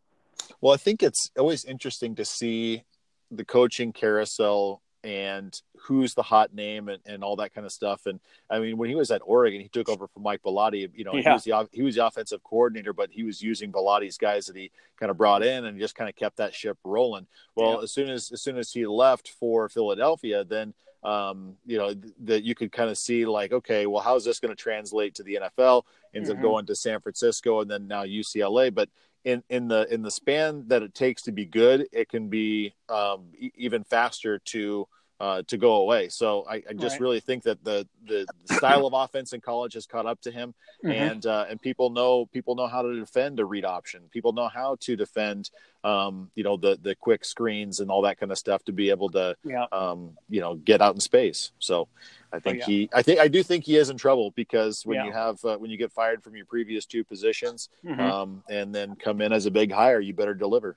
Well, 0.60 0.72
I 0.72 0.76
think 0.76 1.02
it's 1.02 1.30
always 1.38 1.64
interesting 1.64 2.14
to 2.16 2.24
see 2.24 2.84
the 3.30 3.44
coaching 3.44 3.92
carousel 3.92 4.82
and 5.04 5.60
who's 5.82 6.14
the 6.14 6.22
hot 6.22 6.54
name 6.54 6.88
and, 6.88 7.00
and 7.06 7.22
all 7.24 7.36
that 7.36 7.54
kind 7.54 7.64
of 7.66 7.72
stuff. 7.72 8.06
And 8.06 8.20
I 8.50 8.58
mean, 8.58 8.76
when 8.76 8.88
he 8.88 8.94
was 8.94 9.10
at 9.10 9.22
Oregon, 9.24 9.60
he 9.60 9.68
took 9.68 9.88
over 9.88 10.06
from 10.06 10.22
Mike 10.22 10.42
Bellotti. 10.42 10.90
You 10.94 11.04
know, 11.04 11.14
yeah. 11.14 11.22
he 11.22 11.30
was 11.30 11.44
the 11.44 11.68
he 11.72 11.82
was 11.82 11.94
the 11.96 12.06
offensive 12.06 12.42
coordinator, 12.42 12.92
but 12.92 13.10
he 13.10 13.22
was 13.22 13.42
using 13.42 13.72
Bellotti's 13.72 14.18
guys 14.18 14.46
that 14.46 14.56
he 14.56 14.70
kind 14.98 15.10
of 15.10 15.16
brought 15.16 15.42
in 15.42 15.64
and 15.64 15.78
just 15.78 15.94
kind 15.94 16.08
of 16.08 16.16
kept 16.16 16.36
that 16.38 16.54
ship 16.54 16.78
rolling. 16.84 17.26
Well, 17.54 17.74
yeah. 17.74 17.82
as 17.82 17.92
soon 17.92 18.10
as 18.10 18.30
as 18.32 18.42
soon 18.42 18.58
as 18.58 18.72
he 18.72 18.86
left 18.86 19.28
for 19.28 19.68
Philadelphia, 19.68 20.44
then 20.44 20.74
um, 21.02 21.54
you 21.66 21.78
know 21.78 21.94
that 22.24 22.42
you 22.42 22.54
could 22.54 22.72
kind 22.72 22.90
of 22.90 22.98
see 22.98 23.24
like, 23.24 23.52
okay, 23.52 23.86
well, 23.86 24.02
how's 24.02 24.24
this 24.24 24.40
going 24.40 24.54
to 24.54 24.60
translate 24.60 25.14
to 25.16 25.22
the 25.22 25.40
NFL? 25.42 25.84
Ends 26.14 26.28
mm-hmm. 26.28 26.38
up 26.38 26.42
going 26.42 26.66
to 26.66 26.74
San 26.74 27.00
Francisco 27.00 27.60
and 27.60 27.70
then 27.70 27.86
now 27.86 28.04
UCLA, 28.04 28.74
but 28.74 28.88
in 29.24 29.42
in 29.48 29.68
the 29.68 29.92
in 29.92 30.02
the 30.02 30.10
span 30.10 30.64
that 30.68 30.82
it 30.82 30.94
takes 30.94 31.22
to 31.22 31.32
be 31.32 31.44
good, 31.44 31.86
it 31.92 32.08
can 32.08 32.28
be 32.28 32.74
um, 32.88 33.26
e- 33.38 33.52
even 33.56 33.84
faster 33.84 34.38
to 34.38 34.88
uh, 35.20 35.42
to 35.48 35.56
go 35.56 35.76
away. 35.76 36.08
So 36.08 36.44
I, 36.48 36.62
I 36.68 36.72
just 36.74 36.94
right. 36.94 37.00
really 37.00 37.20
think 37.20 37.42
that 37.44 37.64
the 37.64 37.86
the 38.06 38.26
style 38.44 38.86
of 38.86 38.92
offense 38.92 39.32
in 39.32 39.40
college 39.40 39.74
has 39.74 39.84
caught 39.84 40.06
up 40.06 40.20
to 40.22 40.30
him, 40.30 40.54
mm-hmm. 40.84 40.90
and 40.92 41.26
uh, 41.26 41.46
and 41.48 41.60
people 41.60 41.90
know 41.90 42.26
people 42.26 42.54
know 42.54 42.68
how 42.68 42.82
to 42.82 42.98
defend 42.98 43.40
a 43.40 43.44
read 43.44 43.64
option. 43.64 44.02
People 44.12 44.32
know 44.32 44.48
how 44.48 44.76
to 44.80 44.94
defend, 44.96 45.50
um, 45.82 46.30
you 46.36 46.44
know, 46.44 46.56
the 46.56 46.78
the 46.80 46.94
quick 46.94 47.24
screens 47.24 47.80
and 47.80 47.90
all 47.90 48.02
that 48.02 48.18
kind 48.18 48.30
of 48.30 48.38
stuff 48.38 48.62
to 48.64 48.72
be 48.72 48.90
able 48.90 49.10
to, 49.10 49.36
yeah. 49.42 49.66
um, 49.72 50.16
you 50.28 50.40
know, 50.40 50.54
get 50.54 50.80
out 50.80 50.94
in 50.94 51.00
space. 51.00 51.50
So 51.58 51.88
I 52.32 52.36
oh, 52.36 52.40
think 52.40 52.56
oh, 52.58 52.58
yeah. 52.60 52.66
he, 52.66 52.90
I 52.92 53.02
think 53.02 53.18
I 53.18 53.26
do 53.26 53.42
think 53.42 53.64
he 53.64 53.76
is 53.76 53.90
in 53.90 53.96
trouble 53.96 54.30
because 54.30 54.86
when 54.86 54.96
yeah. 54.96 55.06
you 55.06 55.12
have 55.12 55.44
uh, 55.44 55.56
when 55.56 55.70
you 55.70 55.76
get 55.76 55.90
fired 55.90 56.22
from 56.22 56.36
your 56.36 56.46
previous 56.46 56.86
two 56.86 57.02
positions, 57.02 57.70
mm-hmm. 57.84 58.00
um, 58.00 58.44
and 58.48 58.72
then 58.72 58.94
come 58.94 59.20
in 59.20 59.32
as 59.32 59.46
a 59.46 59.50
big 59.50 59.72
hire, 59.72 59.98
you 60.00 60.14
better 60.14 60.34
deliver. 60.34 60.76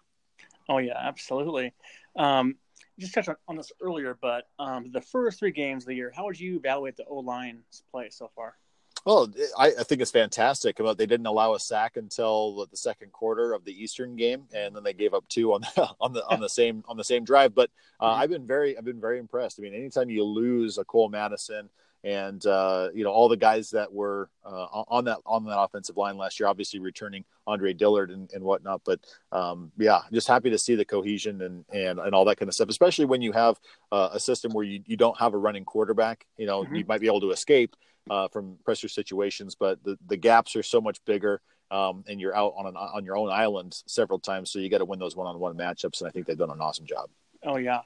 Oh 0.68 0.80
yeah, 0.80 0.98
absolutely. 0.98 1.74
Um, 2.16 2.56
just 3.00 3.14
touched 3.14 3.30
on, 3.30 3.36
on 3.48 3.56
this 3.56 3.72
earlier, 3.82 4.18
but 4.22 4.46
um, 4.60 4.92
the 4.92 5.02
first 5.02 5.40
three 5.40 5.52
games 5.52 5.84
of 5.84 5.88
the 5.88 5.96
year, 5.96 6.12
how 6.16 6.26
would 6.26 6.40
you 6.40 6.58
evaluate 6.58 6.98
the 6.98 7.06
O 7.06 7.18
line's 7.18 7.84
play 7.92 8.10
so 8.10 8.30
far? 8.36 8.56
Well, 9.06 9.34
I, 9.58 9.68
I, 9.80 9.84
think 9.84 10.02
it's 10.02 10.12
fantastic. 10.12 10.80
About 10.80 10.98
they 10.98 11.08
didn't 11.08 11.26
allow 11.26 11.56
a 11.56 11.60
sack 11.60 11.98
until 11.98 12.68
the 12.70 12.78
second 12.78 13.12
quarter 13.12 13.54
of 13.54 13.66
the 13.66 13.72
Eastern 13.72 14.16
game, 14.16 14.44
and 14.54 14.76
then 14.76 14.84
they 14.84 14.94
gave 14.94 15.16
up 15.16 15.28
two 15.28 15.54
on 15.54 15.62
the 15.62 15.90
on 16.02 16.14
the 16.14 16.24
on 16.28 16.40
the 16.40 16.50
same 16.50 16.84
on 16.88 16.98
the 16.98 17.04
same 17.04 17.24
drive. 17.24 17.56
But 17.56 17.72
uh, 18.00 18.12
mm-hmm. 18.12 18.22
I've 18.22 18.30
been 18.30 18.46
very 18.46 18.78
I've 18.78 18.86
been 18.86 19.02
very 19.02 19.18
impressed. 19.18 19.60
I 19.60 19.64
mean, 19.64 19.74
anytime 19.74 20.12
you 20.12 20.24
lose 20.24 20.78
a 20.78 20.86
Cole 20.86 21.10
Madison, 21.10 21.70
and 22.04 22.46
uh, 22.46 22.90
you 22.94 23.04
know 23.04 23.12
all 23.12 23.30
the 23.30 23.38
guys 23.38 23.70
that 23.72 23.92
were 23.94 24.30
uh, 24.46 24.84
on 24.88 25.06
that 25.06 25.20
on 25.26 25.46
that 25.46 25.60
offensive 25.60 25.98
line 25.98 26.18
last 26.18 26.40
year, 26.40 26.48
obviously 26.48 26.80
returning 26.80 27.24
Andre 27.46 27.74
Dillard 27.74 28.12
and, 28.12 28.32
and 28.34 28.44
whatnot. 28.44 28.82
But 28.86 29.00
um, 29.32 29.72
yeah, 29.78 30.02
just 30.12 30.28
happy 30.28 30.50
to 30.50 30.58
see 30.58 30.76
the 30.76 30.86
cohesion 30.86 31.42
and, 31.42 31.66
and 31.74 32.00
and 32.00 32.16
all 32.16 32.26
that 32.26 32.38
kind 32.38 32.50
of 32.50 32.56
stuff, 32.56 32.70
especially 32.70 33.06
when 33.06 33.22
you 33.22 33.32
have 33.32 33.60
uh, 33.92 34.10
a 34.14 34.20
system 34.20 34.52
where 34.54 34.66
you, 34.66 34.82
you 34.86 34.98
don't 34.98 35.18
have 35.20 35.34
a 35.34 35.38
running 35.38 35.66
quarterback. 35.66 36.26
You 36.38 36.48
know, 36.48 36.64
mm-hmm. 36.64 36.76
you 36.76 36.86
might 36.88 37.02
be 37.02 37.08
able 37.08 37.22
to 37.22 37.32
escape 37.32 37.76
uh, 38.10 38.28
from 38.30 38.58
pressure 38.66 38.88
situations, 38.88 39.56
but 39.56 39.84
the, 39.84 39.98
the 40.08 40.18
gaps 40.18 40.56
are 40.56 40.64
so 40.64 40.82
much 40.82 41.04
bigger. 41.06 41.42
Um, 41.70 42.04
and 42.06 42.20
you're 42.20 42.36
out 42.36 42.54
on 42.58 42.66
an, 42.66 42.76
on 42.76 43.06
your 43.06 43.16
own 43.16 43.30
island 43.30 43.82
several 43.88 44.20
times, 44.20 44.52
so 44.52 44.60
you 44.60 44.70
got 44.70 44.80
to 44.80 44.86
win 44.86 45.00
those 45.00 45.16
one-on-one 45.16 45.56
matchups. 45.56 46.02
And 46.02 46.10
I 46.10 46.12
think 46.12 46.26
they've 46.26 46.38
done 46.38 46.50
an 46.50 46.60
awesome 46.60 46.86
job. 46.86 47.10
Oh 47.46 47.56
yeah. 47.56 47.80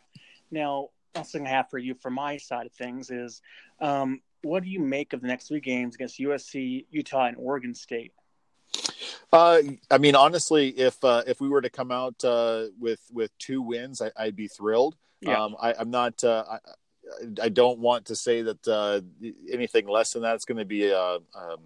Now 0.49 0.89
thing 1.23 1.47
I 1.47 1.49
have 1.49 1.69
for 1.69 1.78
you 1.78 1.95
from 1.95 2.13
my 2.13 2.38
side 2.38 2.65
of 2.65 2.73
things 2.73 3.10
is 3.10 3.41
um, 3.80 4.21
what 4.43 4.63
do 4.63 4.69
you 4.69 4.80
make 4.80 5.13
of 5.13 5.21
the 5.21 5.28
next 5.28 5.47
three 5.47 5.60
games 5.60 5.95
against 5.95 6.19
USC, 6.19 6.86
Utah, 6.91 7.25
and 7.25 7.38
Oregon 7.38 7.73
State? 7.73 8.13
Uh, 9.32 9.62
I 9.89 9.97
mean, 9.97 10.15
honestly, 10.15 10.69
if 10.69 11.04
uh, 11.04 11.23
if 11.28 11.41
we 11.41 11.49
were 11.49 11.62
to 11.62 11.69
come 11.69 11.91
out 11.91 12.23
uh, 12.23 12.65
with 12.80 13.01
with 13.12 13.38
two 13.38 13.62
wins, 13.62 14.01
I, 14.01 14.25
would 14.25 14.36
be 14.36 14.47
thrilled. 14.47 14.95
Yeah. 15.21 15.43
Um, 15.43 15.56
I, 15.60 15.73
am 15.73 15.89
not. 15.89 16.23
Uh, 16.23 16.43
I, 16.49 16.58
I, 17.41 17.49
don't 17.49 17.80
want 17.80 18.06
to 18.06 18.15
say 18.15 18.41
that 18.43 18.67
uh, 18.67 19.01
anything 19.51 19.88
less 19.88 20.13
than 20.13 20.21
that 20.23 20.36
is 20.36 20.45
going 20.45 20.58
to 20.58 20.65
be 20.65 20.89
a, 20.89 21.15
um, 21.36 21.60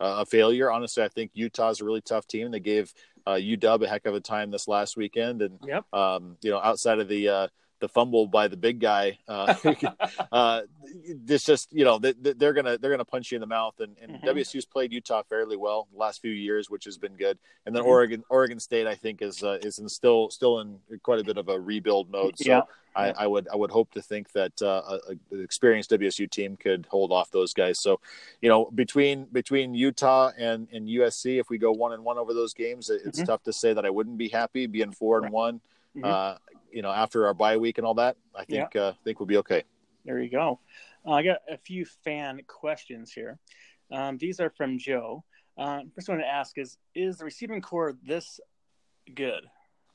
a 0.00 0.26
failure. 0.26 0.70
Honestly, 0.70 1.02
I 1.02 1.08
think 1.08 1.30
Utah 1.34 1.70
is 1.70 1.80
a 1.80 1.84
really 1.84 2.00
tough 2.00 2.26
team. 2.26 2.50
They 2.50 2.60
gave 2.60 2.92
uh, 3.26 3.32
UW 3.32 3.84
a 3.84 3.88
heck 3.88 4.06
of 4.06 4.14
a 4.14 4.20
time 4.20 4.50
this 4.50 4.68
last 4.68 4.96
weekend, 4.96 5.42
and 5.42 5.58
yep. 5.66 5.84
um, 5.92 6.36
you 6.42 6.50
know, 6.50 6.58
outside 6.58 6.98
of 6.98 7.08
the 7.08 7.28
uh, 7.28 7.48
the 7.82 7.88
fumble 7.88 8.28
by 8.28 8.48
the 8.48 8.56
big 8.56 8.80
guy. 8.80 9.18
Uh, 9.28 9.54
uh, 10.32 10.62
this 11.14 11.44
just 11.44 11.72
you 11.72 11.84
know 11.84 11.98
they, 11.98 12.46
are 12.46 12.52
gonna 12.54 12.78
they're 12.78 12.90
gonna 12.90 13.04
punch 13.04 13.30
you 13.30 13.36
in 13.36 13.40
the 13.40 13.46
mouth. 13.46 13.74
And, 13.80 13.96
and 14.00 14.12
mm-hmm. 14.12 14.28
WSU's 14.28 14.64
played 14.64 14.92
Utah 14.92 15.22
fairly 15.28 15.58
well 15.58 15.88
the 15.92 15.98
last 15.98 16.22
few 16.22 16.30
years, 16.30 16.70
which 16.70 16.84
has 16.84 16.96
been 16.96 17.16
good. 17.16 17.38
And 17.66 17.74
then 17.74 17.82
mm-hmm. 17.82 17.90
Oregon 17.90 18.24
Oregon 18.30 18.60
State 18.60 18.86
I 18.86 18.94
think 18.94 19.20
is 19.20 19.42
uh, 19.42 19.58
is 19.62 19.78
in 19.78 19.88
still 19.88 20.30
still 20.30 20.60
in 20.60 20.78
quite 21.02 21.20
a 21.20 21.24
bit 21.24 21.36
of 21.36 21.48
a 21.48 21.60
rebuild 21.60 22.10
mode. 22.10 22.38
So 22.38 22.48
yeah. 22.48 22.62
I, 22.94 23.10
I, 23.12 23.26
would 23.26 23.48
I 23.50 23.56
would 23.56 23.70
hope 23.70 23.90
to 23.92 24.02
think 24.02 24.32
that 24.32 24.60
uh, 24.60 24.98
an 25.08 25.42
experienced 25.42 25.90
WSU 25.92 26.30
team 26.30 26.58
could 26.58 26.86
hold 26.90 27.10
off 27.10 27.30
those 27.30 27.54
guys. 27.54 27.80
So, 27.80 28.00
you 28.42 28.50
know, 28.50 28.66
between 28.66 29.24
between 29.32 29.72
Utah 29.72 30.30
and, 30.36 30.68
and 30.70 30.86
USC, 30.86 31.40
if 31.40 31.48
we 31.48 31.56
go 31.56 31.72
one 31.72 31.94
and 31.94 32.04
one 32.04 32.18
over 32.18 32.34
those 32.34 32.52
games, 32.52 32.90
it's 32.90 33.18
mm-hmm. 33.18 33.24
tough 33.24 33.42
to 33.44 33.52
say 33.52 33.72
that 33.72 33.86
I 33.86 33.90
wouldn't 33.90 34.18
be 34.18 34.28
happy 34.28 34.66
being 34.66 34.92
four 34.92 35.24
and 35.24 35.32
one. 35.32 35.62
Mm-hmm. 35.96 36.04
Uh, 36.04 36.36
you 36.72 36.82
know, 36.82 36.90
after 36.90 37.26
our 37.26 37.34
bye 37.34 37.56
week 37.56 37.78
and 37.78 37.86
all 37.86 37.94
that, 37.94 38.16
I 38.34 38.44
think 38.44 38.74
yeah. 38.74 38.82
uh, 38.82 38.92
think 39.04 39.20
we'll 39.20 39.26
be 39.26 39.38
okay. 39.38 39.62
There 40.04 40.20
you 40.20 40.30
go. 40.30 40.60
Uh, 41.06 41.12
I 41.12 41.22
got 41.22 41.38
a 41.50 41.58
few 41.58 41.84
fan 42.04 42.40
questions 42.46 43.12
here. 43.12 43.38
Um, 43.90 44.18
these 44.18 44.40
are 44.40 44.50
from 44.50 44.78
Joe. 44.78 45.24
Uh, 45.56 45.80
first 45.94 46.08
one 46.08 46.18
to 46.18 46.26
ask 46.26 46.56
is: 46.58 46.78
Is 46.94 47.18
the 47.18 47.24
receiving 47.24 47.60
corps 47.60 47.94
this 48.02 48.40
good 49.14 49.44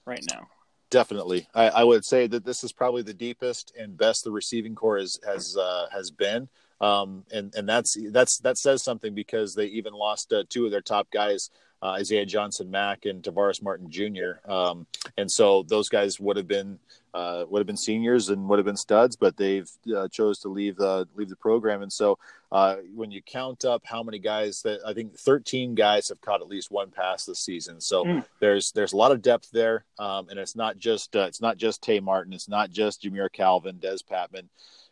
right 0.05 0.23
now? 0.31 0.47
Definitely, 0.89 1.47
I, 1.53 1.69
I, 1.69 1.83
would 1.83 2.05
say 2.05 2.27
that 2.27 2.45
this 2.45 2.63
is 2.63 2.71
probably 2.71 3.01
the 3.01 3.13
deepest 3.13 3.73
and 3.77 3.97
best 3.97 4.23
the 4.23 4.31
receiving 4.31 4.73
corps 4.73 4.99
has 4.99 5.19
has 5.25 5.57
uh, 5.57 5.87
has 5.91 6.11
been, 6.11 6.47
um, 6.79 7.25
and 7.31 7.53
and 7.55 7.67
that's 7.67 7.97
that's 8.11 8.37
that 8.39 8.57
says 8.57 8.83
something 8.83 9.13
because 9.13 9.53
they 9.53 9.65
even 9.65 9.93
lost 9.93 10.31
uh, 10.31 10.43
two 10.47 10.63
of 10.63 10.71
their 10.71 10.81
top 10.81 11.11
guys 11.11 11.49
uh, 11.81 11.91
Isaiah 11.91 12.25
Johnson 12.25 12.69
Mack 12.71 13.05
and 13.05 13.21
Tavares 13.23 13.61
Martin 13.61 13.89
Jr. 13.89 14.49
Um, 14.49 14.87
and 15.17 15.31
so 15.31 15.63
those 15.63 15.89
guys 15.89 16.19
would 16.19 16.37
have 16.37 16.47
been 16.47 16.79
uh, 17.13 17.45
would 17.49 17.59
have 17.59 17.67
been 17.67 17.77
seniors 17.77 18.29
and 18.29 18.47
would 18.47 18.59
have 18.59 18.65
been 18.65 18.77
studs, 18.77 19.15
but 19.15 19.35
they've 19.37 19.69
uh, 19.95 20.07
chose 20.07 20.39
to 20.39 20.49
leave 20.49 20.75
the 20.75 21.07
leave 21.15 21.29
the 21.29 21.35
program. 21.35 21.81
And 21.81 21.91
so 21.91 22.19
uh, 22.51 22.75
when 22.93 23.11
you 23.11 23.21
count 23.21 23.65
up 23.65 23.81
how 23.85 24.03
many 24.03 24.19
guys 24.19 24.61
that 24.61 24.81
I 24.85 24.93
think 24.93 25.17
13 25.17 25.73
guys 25.73 26.09
have 26.09 26.21
caught 26.21 26.41
at 26.41 26.47
least 26.47 26.69
one 26.69 26.91
pass 26.91 27.25
this 27.25 27.39
season. 27.39 27.81
So 27.81 28.03
mm. 28.03 28.25
there's 28.39 28.71
there's 28.71 28.93
a 28.93 28.97
lot 28.97 29.11
of 29.11 29.21
depth 29.21 29.49
there, 29.51 29.85
um, 29.97 30.29
and 30.29 30.39
it's 30.39 30.55
not 30.55 30.77
just 30.77 31.15
uh, 31.15 31.21
it's 31.21 31.41
not 31.41 31.57
just 31.57 31.81
Tay 31.81 31.99
Martin, 31.99 32.33
it's 32.33 32.49
not 32.49 32.69
just 32.69 33.03
Jamire 33.03 33.31
Calvin, 33.31 33.77
Dez 33.79 33.99
Patmon. 34.03 34.47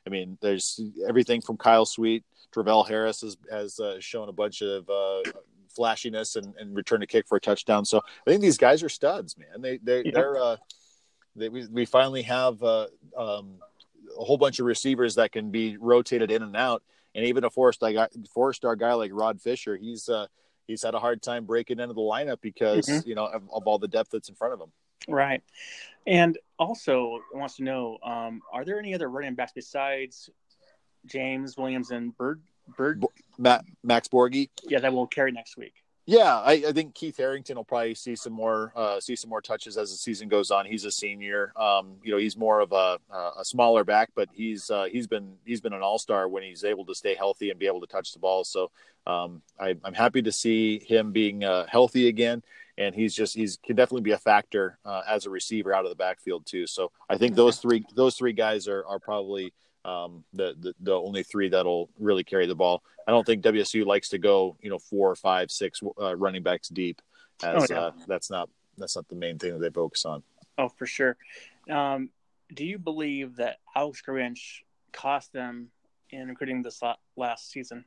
I 0.08 0.10
mean, 0.10 0.38
there's 0.42 0.80
everything 1.08 1.42
from 1.42 1.58
Kyle 1.58 1.86
Sweet. 1.86 2.24
Travell 2.52 2.84
Harris 2.84 3.22
has, 3.22 3.38
has 3.52 3.80
uh, 3.80 4.00
shown 4.00 4.30
a 4.30 4.34
bunch 4.34 4.62
of 4.62 4.90
uh, 4.90 5.24
flashiness 5.76 6.36
and, 6.36 6.54
and 6.58 6.76
return 6.76 7.02
a 7.02 7.08
kick 7.08 7.28
for 7.28 7.38
a 7.38 7.42
touchdown. 7.42 7.86
So 7.86 8.02
I 8.26 8.30
think 8.30 8.42
these 8.42 8.58
guys 8.58 8.84
are 8.84 8.90
studs, 8.90 9.38
man. 9.38 9.62
They 9.62 9.78
they 9.78 10.04
yeah. 10.06 10.12
they're 10.14 10.38
uh, 10.38 10.58
they, 11.36 11.50
we 11.50 11.68
we 11.68 11.86
finally 11.86 12.24
have 12.24 12.62
uh, 12.64 12.88
um, 13.18 13.60
a 14.18 14.24
whole 14.24 14.38
bunch 14.38 14.60
of 14.60 14.66
receivers 14.66 15.16
that 15.16 15.32
can 15.32 15.52
be 15.52 15.78
rotated 15.78 16.32
in 16.32 16.42
and 16.44 16.56
out, 16.56 16.84
and 17.14 17.26
even 17.26 17.44
a 17.44 17.50
four 17.50 17.74
star 17.74 17.92
guy, 17.92 18.08
four 18.34 18.54
star 18.54 18.76
guy 18.76 18.94
like 18.94 19.12
Rod 19.14 19.42
Fisher, 19.42 19.76
he's 19.76 20.10
uh, 20.10 20.28
he's 20.68 20.84
had 20.84 20.96
a 20.96 21.00
hard 21.00 21.22
time 21.22 21.46
breaking 21.46 21.80
into 21.80 21.94
the 21.94 22.02
lineup 22.02 22.42
because 22.42 22.88
mm-hmm. 22.88 23.08
you 23.08 23.16
know 23.16 23.26
of, 23.26 23.44
of, 23.52 23.64
all 23.68 23.80
the 23.80 23.88
depth 23.88 24.12
that's 24.12 24.30
in 24.30 24.36
front 24.36 24.54
of 24.54 24.62
him. 24.62 24.72
Right, 25.08 25.44
and 26.08 26.38
also 26.58 27.20
wants 27.34 27.58
to 27.58 27.64
know: 27.64 27.98
um, 28.04 28.42
Are 28.52 28.66
there 28.66 28.80
any 28.80 28.94
other 28.94 29.10
running 29.10 29.36
backs 29.36 29.52
besides 29.54 30.30
James 31.06 31.58
Williams 31.58 31.92
and 31.92 32.16
Bird? 32.18 32.42
Bird 32.78 33.04
Matt, 33.38 33.66
Max 33.84 34.08
Borghi. 34.08 34.50
Yeah, 34.64 34.80
that 34.80 34.94
won't 34.94 35.12
carry 35.12 35.32
next 35.32 35.58
week. 35.58 35.74
Yeah, 36.08 36.40
I, 36.40 36.64
I, 36.68 36.72
think 36.72 36.94
Keith 36.94 37.18
Harrington 37.18 37.56
will 37.56 37.64
probably 37.64 37.96
see 37.96 38.16
some 38.16 38.34
more 38.34 38.72
uh, 38.76 39.00
see 39.00 39.16
some 39.16 39.32
more 39.32 39.42
touches 39.42 39.76
as 39.76 39.90
the 39.90 39.98
season 39.98 40.30
goes 40.30 40.52
on. 40.52 40.68
He's 40.68 40.86
a 40.86 40.92
senior. 40.92 41.52
Um, 41.56 41.96
you 42.04 42.12
know, 42.12 42.20
he's 42.20 42.38
more 42.38 42.60
of 42.60 42.74
a, 42.74 43.00
a 43.12 43.44
smaller 43.44 43.84
back, 43.84 44.12
but 44.14 44.30
he's 44.32 44.70
uh, 44.70 44.86
he's 44.92 45.08
been 45.08 45.34
he's 45.46 45.62
been 45.62 45.74
an 45.74 45.82
all 45.82 45.98
star 45.98 46.28
when 46.28 46.44
he's 46.44 46.64
able 46.64 46.86
to 46.86 46.94
stay 46.94 47.16
healthy 47.16 47.50
and 47.50 47.60
be 47.60 47.66
able 47.66 47.82
to 47.82 47.88
touch 47.88 48.14
the 48.14 48.20
ball. 48.20 48.44
So 48.44 48.70
um, 49.08 49.42
I, 49.60 49.78
am 49.84 49.96
happy 49.96 50.22
to 50.22 50.32
see 50.32 50.78
him 50.78 51.12
being 51.12 51.44
uh, 51.44 51.66
healthy 51.68 52.08
again, 52.08 52.44
and 52.78 52.94
he's 52.94 53.16
just 53.16 53.34
he's 53.34 53.58
can 53.66 53.76
definitely 53.76 54.04
be 54.04 54.12
a 54.12 54.20
factor 54.20 54.78
uh, 54.86 55.02
as 55.08 55.26
a 55.26 55.32
receiver 55.32 55.74
out 55.74 55.86
of 55.86 55.90
the 55.90 55.96
backfield 55.96 56.46
too. 56.46 56.68
So 56.68 56.92
I 57.10 57.18
think 57.18 57.34
those 57.34 57.58
three 57.58 57.84
those 57.96 58.16
three 58.16 58.34
guys 58.34 58.68
are 58.68 58.86
are 58.86 59.00
probably 59.00 59.54
um, 59.86 60.24
the, 60.34 60.56
the, 60.60 60.74
the 60.82 60.94
only 60.94 61.24
three 61.24 61.50
that'll 61.50 61.90
really 62.00 62.24
carry 62.24 62.48
the 62.48 62.56
ball. 62.56 62.84
I 63.08 63.12
don't 63.12 63.26
think 63.26 63.44
WSU 63.44 63.86
likes 63.86 64.10
to 64.10 64.18
go, 64.18 64.58
you 64.62 64.70
know, 64.70 64.80
four, 64.80 65.16
five, 65.16 65.52
six 65.52 65.82
uh, 66.02 66.16
running 66.16 66.44
backs 66.44 66.70
deep. 66.70 67.02
As 67.44 67.70
oh, 67.70 67.74
yeah. 67.74 67.80
uh, 67.80 67.92
that's 68.08 68.32
not 68.32 68.50
that's 68.78 68.96
not 68.96 69.08
the 69.10 69.16
main 69.16 69.38
thing 69.38 69.54
that 69.54 69.60
they 69.60 69.70
focus 69.70 70.06
on. 70.06 70.24
Oh, 70.58 70.70
for 70.70 70.86
sure. 70.86 71.18
Um, 71.70 72.10
do 72.54 72.66
you 72.66 72.80
believe 72.80 73.36
that 73.38 73.58
Alex 73.76 74.02
Grinch 74.08 74.62
cost 74.92 75.34
them 75.34 75.70
in 76.10 76.28
recruiting 76.30 76.62
this 76.62 76.82
last 77.16 77.52
season? 77.52 77.86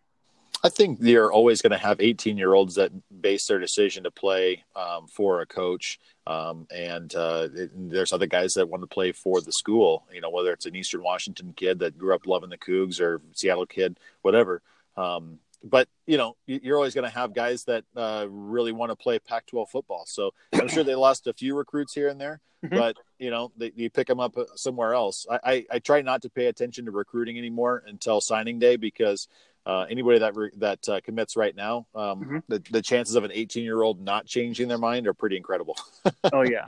I 0.64 0.68
think 0.68 0.98
you're 1.00 1.32
always 1.32 1.62
going 1.62 1.72
to 1.72 1.78
have 1.78 2.00
18 2.00 2.36
year 2.36 2.54
olds 2.54 2.74
that 2.74 2.90
base 3.20 3.46
their 3.46 3.58
decision 3.58 4.04
to 4.04 4.10
play 4.10 4.64
um, 4.74 5.06
for 5.06 5.40
a 5.40 5.46
coach. 5.46 6.00
Um, 6.26 6.66
and 6.74 7.14
uh, 7.14 7.48
it, 7.54 7.70
there's 7.74 8.12
other 8.12 8.26
guys 8.26 8.54
that 8.54 8.68
want 8.68 8.82
to 8.82 8.88
play 8.88 9.12
for 9.12 9.40
the 9.40 9.52
school, 9.52 10.04
you 10.12 10.20
know, 10.20 10.30
whether 10.30 10.52
it's 10.52 10.66
an 10.66 10.76
Eastern 10.76 11.02
Washington 11.02 11.54
kid 11.56 11.78
that 11.78 11.96
grew 11.96 12.14
up 12.14 12.26
loving 12.26 12.50
the 12.50 12.58
Cougs 12.58 13.00
or 13.00 13.20
Seattle 13.34 13.66
kid, 13.66 13.98
whatever. 14.22 14.60
Um, 14.96 15.38
but 15.62 15.88
you 16.06 16.16
know, 16.16 16.36
you're 16.46 16.76
always 16.76 16.94
going 16.94 17.08
to 17.08 17.16
have 17.16 17.34
guys 17.34 17.64
that 17.64 17.84
uh, 17.96 18.26
really 18.28 18.72
want 18.72 18.90
to 18.90 18.96
play 18.96 19.18
Pac-12 19.18 19.68
football. 19.68 20.04
So 20.06 20.32
I'm 20.52 20.68
sure 20.68 20.84
they 20.84 20.94
lost 20.94 21.26
a 21.26 21.32
few 21.32 21.56
recruits 21.56 21.94
here 21.94 22.08
and 22.08 22.20
there, 22.20 22.40
mm-hmm. 22.64 22.76
but 22.76 22.96
you 23.18 23.30
know, 23.30 23.52
they, 23.56 23.72
you 23.74 23.90
pick 23.90 24.06
them 24.06 24.20
up 24.20 24.36
uh, 24.36 24.44
somewhere 24.54 24.94
else. 24.94 25.26
I, 25.30 25.38
I, 25.44 25.66
I, 25.72 25.78
try 25.80 26.02
not 26.02 26.22
to 26.22 26.30
pay 26.30 26.46
attention 26.46 26.84
to 26.84 26.90
recruiting 26.92 27.38
anymore 27.38 27.82
until 27.86 28.20
signing 28.20 28.58
day 28.58 28.76
because 28.76 29.26
uh, 29.68 29.84
anybody 29.90 30.18
that 30.18 30.34
re- 30.34 30.50
that 30.56 30.88
uh, 30.88 31.00
commits 31.02 31.36
right 31.36 31.54
now, 31.54 31.86
um, 31.94 32.20
mm-hmm. 32.20 32.38
the, 32.48 32.62
the 32.70 32.80
chances 32.80 33.14
of 33.16 33.24
an 33.24 33.30
18 33.32 33.62
year 33.62 33.82
old 33.82 34.00
not 34.00 34.26
changing 34.26 34.66
their 34.66 34.78
mind 34.78 35.06
are 35.06 35.12
pretty 35.12 35.36
incredible. 35.36 35.76
oh 36.32 36.40
yeah, 36.40 36.64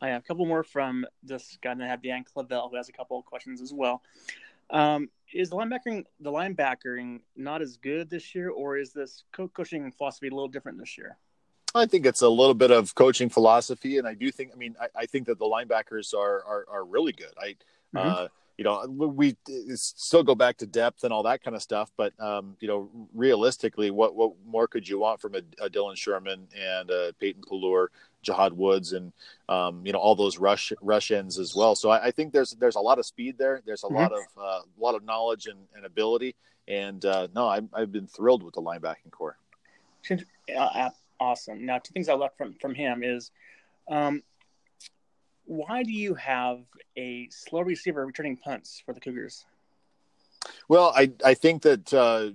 I 0.00 0.10
have 0.10 0.22
a 0.22 0.26
couple 0.26 0.46
more 0.46 0.62
from 0.62 1.04
this 1.24 1.58
guy. 1.60 1.72
And 1.72 1.82
I 1.82 1.88
have 1.88 2.02
Dan 2.02 2.22
Clavel 2.24 2.68
who 2.70 2.76
has 2.76 2.88
a 2.88 2.92
couple 2.92 3.18
of 3.18 3.24
questions 3.24 3.60
as 3.60 3.74
well. 3.74 4.00
Um, 4.70 5.10
is 5.34 5.50
the 5.50 5.56
linebacking 5.56 6.04
the 6.20 6.30
linebackering 6.30 7.20
not 7.36 7.62
as 7.62 7.76
good 7.76 8.08
this 8.08 8.32
year, 8.32 8.50
or 8.50 8.78
is 8.78 8.92
this 8.92 9.24
co- 9.32 9.48
coaching 9.48 9.90
philosophy 9.90 10.28
a 10.28 10.30
little 10.30 10.48
different 10.48 10.78
this 10.78 10.96
year? 10.96 11.18
I 11.74 11.86
think 11.86 12.06
it's 12.06 12.22
a 12.22 12.28
little 12.28 12.54
bit 12.54 12.70
of 12.70 12.94
coaching 12.94 13.28
philosophy, 13.28 13.98
and 13.98 14.06
I 14.06 14.14
do 14.14 14.30
think. 14.30 14.52
I 14.52 14.56
mean, 14.56 14.76
I, 14.80 14.86
I 14.94 15.06
think 15.06 15.26
that 15.26 15.40
the 15.40 15.46
linebackers 15.46 16.14
are 16.14 16.44
are, 16.44 16.64
are 16.70 16.84
really 16.84 17.12
good. 17.12 17.32
I 17.36 17.56
mm-hmm. 17.94 17.98
uh, 17.98 18.28
you 18.60 18.64
know, 18.64 18.84
we 18.86 19.34
still 19.74 20.22
go 20.22 20.34
back 20.34 20.58
to 20.58 20.66
depth 20.66 21.04
and 21.04 21.14
all 21.14 21.22
that 21.22 21.42
kind 21.42 21.56
of 21.56 21.62
stuff, 21.62 21.90
but 21.96 22.12
um, 22.20 22.58
you 22.60 22.68
know, 22.68 22.90
realistically, 23.14 23.90
what 23.90 24.14
what 24.14 24.32
more 24.46 24.68
could 24.68 24.86
you 24.86 24.98
want 24.98 25.18
from 25.18 25.34
a, 25.34 25.40
a 25.64 25.70
Dillon 25.70 25.96
Sherman 25.96 26.46
and 26.54 26.90
a 26.90 27.14
Peyton 27.18 27.42
Pelluer, 27.48 27.90
Jahad 28.22 28.52
Woods, 28.52 28.92
and 28.92 29.14
um, 29.48 29.80
you 29.86 29.94
know 29.94 29.98
all 29.98 30.14
those 30.14 30.36
rush 30.36 30.74
rush 30.82 31.10
ends 31.10 31.38
as 31.38 31.56
well. 31.56 31.74
So 31.74 31.88
I, 31.88 32.08
I, 32.08 32.10
think 32.10 32.34
there's 32.34 32.50
there's 32.50 32.76
a 32.76 32.80
lot 32.80 32.98
of 32.98 33.06
speed 33.06 33.38
there. 33.38 33.62
There's 33.64 33.82
a 33.82 33.86
mm-hmm. 33.86 33.96
lot 33.96 34.12
of 34.12 34.24
uh, 34.36 34.42
a 34.42 34.44
uh, 34.44 34.62
lot 34.78 34.94
of 34.94 35.04
knowledge 35.04 35.46
and, 35.46 35.60
and 35.74 35.86
ability, 35.86 36.36
and 36.68 37.02
uh, 37.02 37.28
no, 37.34 37.48
I've, 37.48 37.68
I've 37.72 37.92
been 37.92 38.08
thrilled 38.08 38.42
with 38.42 38.52
the 38.52 38.60
linebacking 38.60 39.10
corps. 39.10 39.38
Awesome. 41.18 41.64
Now, 41.64 41.78
two 41.78 41.94
things 41.94 42.10
I 42.10 42.14
left 42.14 42.36
from 42.36 42.52
from 42.60 42.74
him 42.74 43.02
is. 43.02 43.30
Um, 43.88 44.22
why 45.50 45.82
do 45.82 45.90
you 45.90 46.14
have 46.14 46.60
a 46.96 47.28
slow 47.30 47.62
receiver 47.62 48.06
returning 48.06 48.36
punts 48.36 48.80
for 48.86 48.94
the 48.94 49.00
Cougars? 49.00 49.44
Well, 50.68 50.92
I 50.94 51.10
I 51.24 51.34
think 51.34 51.62
that 51.62 51.92
uh, 51.92 52.30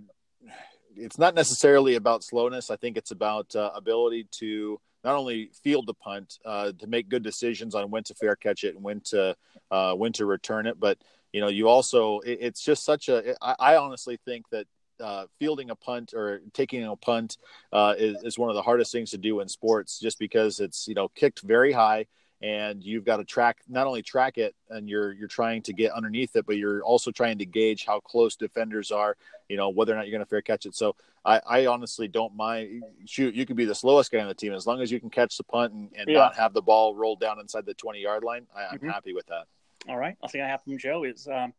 it's 0.97 1.17
not 1.17 1.33
necessarily 1.33 1.95
about 1.95 2.25
slowness. 2.25 2.69
I 2.69 2.75
think 2.75 2.97
it's 2.97 3.11
about 3.11 3.55
uh, 3.55 3.71
ability 3.73 4.27
to 4.39 4.81
not 5.05 5.15
only 5.15 5.51
field 5.63 5.87
the 5.87 5.93
punt, 5.93 6.39
uh, 6.43 6.73
to 6.73 6.87
make 6.87 7.07
good 7.07 7.23
decisions 7.23 7.73
on 7.73 7.89
when 7.89 8.03
to 8.03 8.15
fair 8.15 8.35
catch 8.35 8.65
it 8.65 8.75
and 8.75 8.83
when 8.83 8.99
to 9.05 9.33
uh, 9.71 9.93
when 9.93 10.11
to 10.13 10.25
return 10.25 10.67
it, 10.67 10.77
but 10.77 10.97
you 11.31 11.39
know, 11.39 11.47
you 11.47 11.69
also 11.69 12.19
it, 12.19 12.39
it's 12.41 12.61
just 12.61 12.83
such 12.83 13.07
a. 13.07 13.33
I, 13.41 13.55
I 13.59 13.75
honestly 13.77 14.19
think 14.25 14.49
that 14.49 14.67
uh, 14.99 15.27
fielding 15.39 15.69
a 15.69 15.75
punt 15.75 16.13
or 16.13 16.41
taking 16.53 16.83
a 16.83 16.97
punt 16.97 17.37
uh, 17.71 17.95
is, 17.97 18.21
is 18.23 18.37
one 18.37 18.49
of 18.49 18.55
the 18.55 18.61
hardest 18.61 18.91
things 18.91 19.11
to 19.11 19.17
do 19.17 19.39
in 19.39 19.47
sports, 19.47 19.99
just 19.99 20.19
because 20.19 20.59
it's 20.59 20.85
you 20.85 20.95
know 20.95 21.07
kicked 21.07 21.41
very 21.43 21.71
high 21.71 22.07
and 22.41 22.83
you've 22.83 23.05
got 23.05 23.17
to 23.17 23.23
track 23.23 23.57
not 23.69 23.87
only 23.87 24.01
track 24.01 24.37
it 24.37 24.53
and 24.69 24.89
you're 24.89 25.13
you're 25.13 25.27
trying 25.27 25.61
to 25.61 25.73
get 25.73 25.91
underneath 25.93 26.35
it 26.35 26.45
but 26.45 26.57
you're 26.57 26.83
also 26.83 27.09
trying 27.11 27.37
to 27.37 27.45
gauge 27.45 27.85
how 27.85 27.99
close 27.99 28.35
defenders 28.35 28.91
are 28.91 29.15
you 29.47 29.55
know 29.55 29.69
whether 29.69 29.93
or 29.93 29.95
not 29.95 30.05
you're 30.05 30.11
going 30.11 30.23
to 30.23 30.29
fair 30.29 30.41
catch 30.41 30.65
it 30.65 30.75
so 30.75 30.95
i 31.23 31.39
i 31.47 31.65
honestly 31.65 32.07
don't 32.07 32.35
mind 32.35 32.83
shoot 33.05 33.33
you 33.33 33.45
could 33.45 33.55
be 33.55 33.65
the 33.65 33.75
slowest 33.75 34.11
guy 34.11 34.19
on 34.19 34.27
the 34.27 34.33
team 34.33 34.53
as 34.53 34.67
long 34.67 34.81
as 34.81 34.91
you 34.91 34.99
can 34.99 35.09
catch 35.09 35.37
the 35.37 35.43
punt 35.43 35.71
and, 35.73 35.89
and 35.97 36.09
yeah. 36.09 36.17
not 36.17 36.35
have 36.35 36.53
the 36.53 36.61
ball 36.61 36.93
rolled 36.93 37.19
down 37.19 37.39
inside 37.39 37.65
the 37.65 37.73
20 37.73 37.99
yard 37.99 38.23
line 38.23 38.45
I, 38.55 38.63
am 38.63 38.77
mm-hmm. 38.77 38.89
happy 38.89 39.13
with 39.13 39.27
that 39.27 39.45
all 39.87 39.97
right 39.97 40.17
i'll 40.21 40.29
see 40.29 40.41
i 40.41 40.47
have 40.47 40.61
from 40.63 40.77
joe 40.77 41.03
is 41.05 41.27
um, 41.27 41.53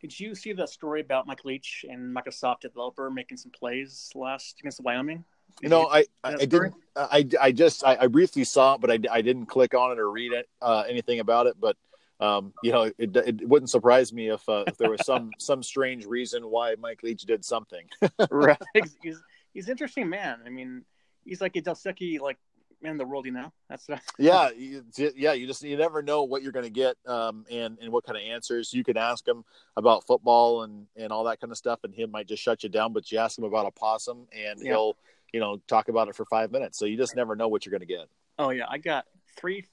did 0.00 0.18
you 0.18 0.34
see 0.34 0.52
the 0.52 0.66
story 0.66 1.00
about 1.00 1.28
Mike 1.28 1.44
Leach 1.44 1.84
and 1.88 2.14
Microsoft 2.14 2.58
developer 2.62 3.08
making 3.08 3.36
some 3.36 3.52
plays 3.52 4.10
last 4.16 4.58
against 4.58 4.80
Wyoming? 4.80 5.24
You 5.60 5.68
know, 5.68 5.88
I, 5.88 6.06
I, 6.24 6.34
I 6.34 6.44
didn't. 6.44 6.74
I, 6.94 7.26
I 7.40 7.52
just 7.52 7.84
I, 7.84 7.96
I, 8.00 8.06
briefly 8.06 8.44
saw 8.44 8.74
it, 8.74 8.80
but 8.80 8.90
I, 8.90 8.98
I 9.10 9.22
didn't 9.22 9.46
click 9.46 9.74
on 9.74 9.92
it 9.92 9.98
or 9.98 10.10
read 10.10 10.32
it 10.32 10.46
uh, 10.60 10.84
anything 10.88 11.20
about 11.20 11.46
it. 11.46 11.56
But 11.58 11.76
um, 12.20 12.52
you 12.62 12.70
know, 12.70 12.82
it, 12.98 13.16
it 13.16 13.48
wouldn't 13.48 13.70
surprise 13.70 14.12
me 14.12 14.28
if 14.28 14.46
uh, 14.48 14.64
if 14.66 14.76
there 14.78 14.90
was 14.90 15.04
some 15.04 15.30
some 15.38 15.62
strange 15.62 16.04
reason 16.04 16.48
why 16.48 16.74
Mike 16.78 17.02
Leach 17.02 17.22
did 17.22 17.44
something. 17.44 17.86
right. 18.30 18.60
He's 19.02 19.22
he's 19.52 19.66
an 19.66 19.72
interesting 19.72 20.08
man. 20.08 20.38
I 20.46 20.48
mean, 20.50 20.84
he's 21.24 21.40
like 21.40 21.56
a 21.56 21.62
Delsecki 21.62 22.20
like 22.20 22.38
man 22.82 22.96
the 22.96 23.04
world. 23.04 23.26
You 23.26 23.32
know, 23.32 23.52
that's 23.68 23.88
uh... 23.88 23.98
yeah, 24.18 24.50
you, 24.50 24.84
yeah. 25.16 25.32
You 25.32 25.46
just 25.46 25.62
you 25.62 25.76
never 25.76 26.02
know 26.02 26.24
what 26.24 26.42
you're 26.42 26.52
going 26.52 26.64
to 26.64 26.70
get, 26.70 26.96
um, 27.06 27.44
and 27.50 27.78
and 27.80 27.92
what 27.92 28.04
kind 28.04 28.16
of 28.16 28.24
answers 28.24 28.72
you 28.72 28.84
can 28.84 28.96
ask 28.96 29.26
him 29.26 29.44
about 29.76 30.06
football 30.06 30.62
and 30.62 30.86
and 30.96 31.12
all 31.12 31.24
that 31.24 31.40
kind 31.40 31.50
of 31.50 31.56
stuff, 31.56 31.80
and 31.84 31.94
he 31.94 32.04
might 32.06 32.28
just 32.28 32.42
shut 32.42 32.62
you 32.62 32.68
down. 32.68 32.92
But 32.92 33.10
you 33.10 33.18
ask 33.18 33.38
him 33.38 33.44
about 33.44 33.66
a 33.66 33.70
possum, 33.70 34.26
and 34.32 34.60
yeah. 34.60 34.72
he'll 34.72 34.96
you 35.32 35.40
know, 35.40 35.60
talk 35.66 35.88
about 35.88 36.08
it 36.08 36.14
for 36.14 36.24
five 36.26 36.52
minutes. 36.52 36.78
So 36.78 36.84
you 36.84 36.96
just 36.96 37.16
never 37.16 37.34
know 37.34 37.48
what 37.48 37.64
you're 37.64 37.70
going 37.70 37.86
to 37.86 37.86
get. 37.86 38.08
Oh 38.38 38.50
yeah, 38.50 38.66
I 38.68 38.78
got 38.78 39.06
three. 39.36 39.66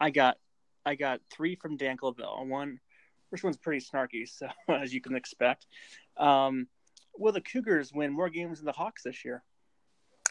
I 0.00 0.10
got 0.10 0.38
I 0.84 0.94
got 0.94 1.20
three 1.30 1.56
from 1.56 1.76
Dan 1.76 1.96
Clavel. 1.96 2.46
One, 2.46 2.80
first 3.30 3.44
one's 3.44 3.56
pretty 3.56 3.84
snarky, 3.84 4.28
so 4.28 4.48
as 4.68 4.92
you 4.92 5.00
can 5.00 5.14
expect. 5.14 5.66
Um, 6.16 6.68
will 7.16 7.32
the 7.32 7.40
Cougars 7.40 7.92
win 7.92 8.12
more 8.12 8.28
games 8.28 8.58
than 8.58 8.66
the 8.66 8.72
Hawks 8.72 9.02
this 9.02 9.24
year? 9.24 9.42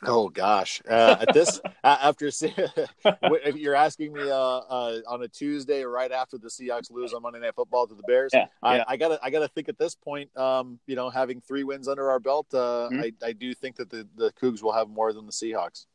Oh 0.08 0.30
gosh! 0.30 0.82
Uh, 0.88 1.18
at 1.22 1.34
this, 1.34 1.62
after 1.84 2.28
if 2.32 3.56
you're 3.56 3.76
asking 3.76 4.14
me 4.14 4.22
uh, 4.22 4.36
uh, 4.36 5.00
on 5.08 5.24
a 5.24 5.28
Tuesday 5.28 5.84
right 5.84 6.12
after 6.12 6.38
the 6.38 6.50
Seahawks 6.50 6.92
lose 6.92 7.14
on 7.14 7.22
Monday 7.22 7.40
Night 7.40 7.56
Football 7.56 7.88
to 7.88 7.96
the 7.96 8.04
Bears, 8.04 8.32
yeah, 8.34 8.48
I, 8.62 8.78
yeah. 8.78 8.84
I, 8.88 8.98
gotta 8.98 9.20
I 9.24 9.30
gotta 9.30 9.48
think 9.48 9.70
at 9.70 9.78
this 9.78 9.96
point, 9.96 10.36
um, 10.38 10.80
you 10.88 10.96
know, 10.96 11.10
having 11.10 11.42
three 11.42 11.64
wins 11.64 11.88
under 11.88 12.10
our 12.10 12.20
belt, 12.20 12.48
uh, 12.54 12.90
mm-hmm. 12.92 13.02
I, 13.02 13.12
I 13.24 13.34
do 13.34 13.54
think 13.54 13.78
that 13.78 13.90
the 13.90 14.08
the 14.16 14.32
Cougs 14.34 14.62
will 14.62 14.74
have 14.74 14.90
more 14.90 15.14
than 15.14 15.26
the 15.26 15.32
Seahawks. 15.32 15.86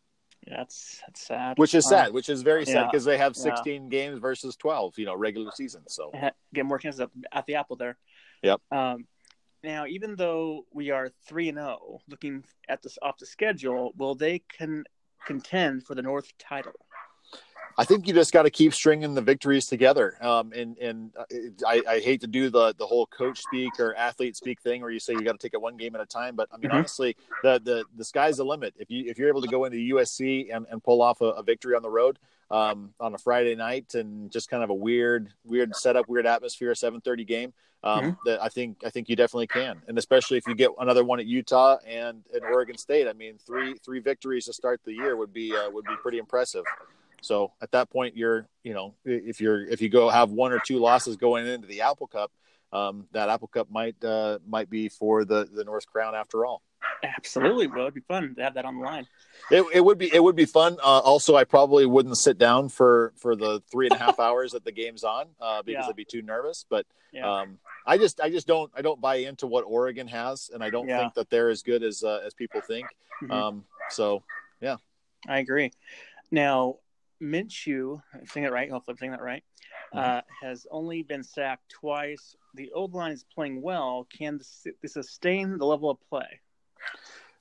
Yeah, 0.46 0.58
that's 0.58 1.00
that's 1.06 1.26
sad. 1.26 1.58
Which 1.58 1.74
is 1.74 1.88
sad. 1.88 2.12
Which 2.12 2.28
is 2.28 2.42
very 2.42 2.64
sad 2.64 2.88
because 2.90 3.04
they 3.04 3.18
have 3.18 3.36
16 3.36 3.88
games 3.88 4.18
versus 4.18 4.56
12, 4.56 4.98
you 4.98 5.04
know, 5.04 5.16
regular 5.16 5.50
season. 5.54 5.82
So 5.88 6.12
get 6.54 6.64
more 6.64 6.78
chances 6.78 7.06
at 7.32 7.46
the 7.46 7.56
apple 7.56 7.76
there. 7.76 7.98
Yep. 8.42 8.60
Um, 8.70 9.06
now, 9.62 9.86
even 9.86 10.14
though 10.16 10.64
we 10.72 10.90
are 10.90 11.10
three 11.26 11.48
and 11.48 11.58
zero, 11.58 11.78
oh, 11.82 12.00
looking 12.08 12.44
at 12.68 12.82
this 12.82 12.98
off 13.02 13.18
the 13.18 13.26
schedule, 13.26 13.92
will 13.96 14.14
they 14.14 14.40
can 14.40 14.84
contend 15.26 15.84
for 15.84 15.94
the 15.94 16.02
North 16.02 16.32
title? 16.38 16.72
I 17.78 17.84
think 17.84 18.08
you 18.08 18.12
just 18.12 18.32
got 18.32 18.42
to 18.42 18.50
keep 18.50 18.74
stringing 18.74 19.14
the 19.14 19.22
victories 19.22 19.66
together. 19.66 20.16
Um, 20.20 20.52
and 20.52 20.76
and 20.78 21.12
uh, 21.16 21.24
I, 21.66 21.82
I, 21.88 22.00
hate 22.00 22.20
to 22.22 22.26
do 22.26 22.50
the 22.50 22.74
the 22.76 22.84
whole 22.84 23.06
coach 23.06 23.40
speak 23.40 23.78
or 23.78 23.94
athlete 23.94 24.34
speak 24.34 24.60
thing 24.60 24.82
where 24.82 24.90
you 24.90 24.98
say 24.98 25.12
you 25.12 25.22
got 25.22 25.32
to 25.32 25.38
take 25.38 25.54
it 25.54 25.60
one 25.60 25.76
game 25.76 25.94
at 25.94 26.00
a 26.00 26.06
time. 26.06 26.34
But 26.34 26.48
I 26.52 26.56
mean, 26.56 26.70
mm-hmm. 26.70 26.78
honestly, 26.78 27.16
the, 27.44 27.60
the 27.62 27.84
the 27.96 28.04
sky's 28.04 28.38
the 28.38 28.44
limit. 28.44 28.74
If 28.78 28.90
you 28.90 29.04
if 29.08 29.16
you're 29.16 29.28
able 29.28 29.42
to 29.42 29.48
go 29.48 29.64
into 29.64 29.78
USC 29.94 30.54
and, 30.54 30.66
and 30.70 30.82
pull 30.82 31.00
off 31.00 31.20
a, 31.20 31.26
a 31.26 31.42
victory 31.42 31.76
on 31.76 31.82
the 31.82 31.90
road 31.90 32.18
um, 32.50 32.94
on 32.98 33.14
a 33.14 33.18
Friday 33.18 33.54
night 33.54 33.94
and 33.94 34.30
just 34.32 34.50
kind 34.50 34.64
of 34.64 34.70
a 34.70 34.74
weird 34.74 35.32
weird 35.44 35.76
setup, 35.76 36.08
weird 36.08 36.26
atmosphere, 36.26 36.74
seven 36.74 37.00
thirty 37.00 37.24
game 37.24 37.52
um, 37.84 38.00
mm-hmm. 38.00 38.10
that 38.24 38.42
I 38.42 38.48
think 38.48 38.78
I 38.84 38.90
think 38.90 39.08
you 39.08 39.14
definitely 39.14 39.46
can, 39.46 39.80
and 39.86 39.98
especially 39.98 40.36
if 40.36 40.46
you 40.48 40.56
get 40.56 40.70
another 40.80 41.04
one 41.04 41.20
at 41.20 41.26
Utah 41.26 41.76
and, 41.86 42.24
and 42.34 42.42
Oregon 42.42 42.76
State. 42.76 43.06
I 43.06 43.12
mean, 43.12 43.38
three 43.46 43.74
three 43.84 44.00
victories 44.00 44.46
to 44.46 44.52
start 44.52 44.80
the 44.84 44.92
year 44.92 45.16
would 45.16 45.32
be 45.32 45.54
uh, 45.54 45.70
would 45.70 45.84
be 45.84 45.94
pretty 46.02 46.18
impressive. 46.18 46.64
So 47.20 47.52
at 47.60 47.70
that 47.72 47.90
point, 47.90 48.16
you're 48.16 48.48
you 48.62 48.74
know 48.74 48.94
if 49.04 49.40
you're 49.40 49.66
if 49.66 49.80
you 49.80 49.88
go 49.88 50.08
have 50.08 50.30
one 50.30 50.52
or 50.52 50.60
two 50.64 50.78
losses 50.78 51.16
going 51.16 51.46
into 51.46 51.66
the 51.66 51.82
Apple 51.82 52.06
Cup, 52.06 52.30
um, 52.72 53.06
that 53.12 53.28
Apple 53.28 53.48
Cup 53.48 53.70
might 53.70 54.02
uh, 54.04 54.38
might 54.46 54.70
be 54.70 54.88
for 54.88 55.24
the 55.24 55.48
the 55.52 55.64
North 55.64 55.86
Crown 55.86 56.14
after 56.14 56.44
all. 56.44 56.62
Absolutely, 57.02 57.66
well, 57.66 57.82
it'd 57.82 57.94
be 57.94 58.00
fun 58.00 58.34
to 58.36 58.42
have 58.42 58.54
that 58.54 58.64
online. 58.64 59.06
It, 59.50 59.64
it 59.74 59.80
would 59.84 59.98
be 59.98 60.12
it 60.12 60.22
would 60.22 60.36
be 60.36 60.44
fun. 60.44 60.78
Uh, 60.80 61.00
also, 61.00 61.36
I 61.36 61.44
probably 61.44 61.86
wouldn't 61.86 62.16
sit 62.18 62.38
down 62.38 62.68
for 62.68 63.12
for 63.16 63.34
the 63.36 63.62
three 63.70 63.86
and 63.86 63.94
a 63.94 63.98
half 63.98 64.18
hours 64.26 64.52
that 64.52 64.64
the 64.64 64.72
game's 64.72 65.04
on 65.04 65.28
uh, 65.40 65.62
because 65.62 65.84
Yeah. 65.84 65.90
I'd 65.90 65.96
be 65.96 66.04
too 66.04 66.22
nervous. 66.22 66.64
But 66.68 66.86
Yeah, 67.12 67.40
um, 67.40 67.58
I 67.86 67.98
just 67.98 68.20
I 68.20 68.30
just 68.30 68.46
don't 68.46 68.70
I 68.76 68.82
don't 68.82 69.00
buy 69.00 69.16
into 69.16 69.46
what 69.46 69.62
Oregon 69.62 70.06
has, 70.08 70.50
and 70.52 70.62
I 70.62 70.70
don't 70.70 70.88
Yeah. 70.88 70.98
think 70.98 71.14
that 71.14 71.30
they're 71.30 71.50
as 71.50 71.62
good 71.62 71.82
as 71.82 72.02
uh, 72.04 72.20
as 72.24 72.34
people 72.34 72.60
think. 72.60 72.86
Mhm. 73.22 73.32
Um, 73.32 73.64
so 73.90 74.22
yeah, 74.60 74.76
I 75.26 75.38
agree. 75.38 75.72
Now, 76.30 76.76
Minshew, 77.22 78.00
I'm 78.14 78.26
saying 78.26 78.46
it 78.46 78.52
right. 78.52 78.70
Hopefully, 78.70 78.92
I'm 78.94 78.98
saying 78.98 79.12
that 79.12 79.22
right. 79.22 79.44
Mm-hmm. 79.94 79.98
Uh, 79.98 80.20
has 80.42 80.66
only 80.70 81.02
been 81.02 81.22
sacked 81.22 81.70
twice. 81.70 82.36
The 82.54 82.70
old 82.72 82.94
line 82.94 83.12
is 83.12 83.24
playing 83.34 83.62
well. 83.62 84.06
Can 84.10 84.38
this, 84.38 84.66
this 84.82 84.94
sustain 84.94 85.58
the 85.58 85.66
level 85.66 85.90
of 85.90 85.98
play? 86.08 86.40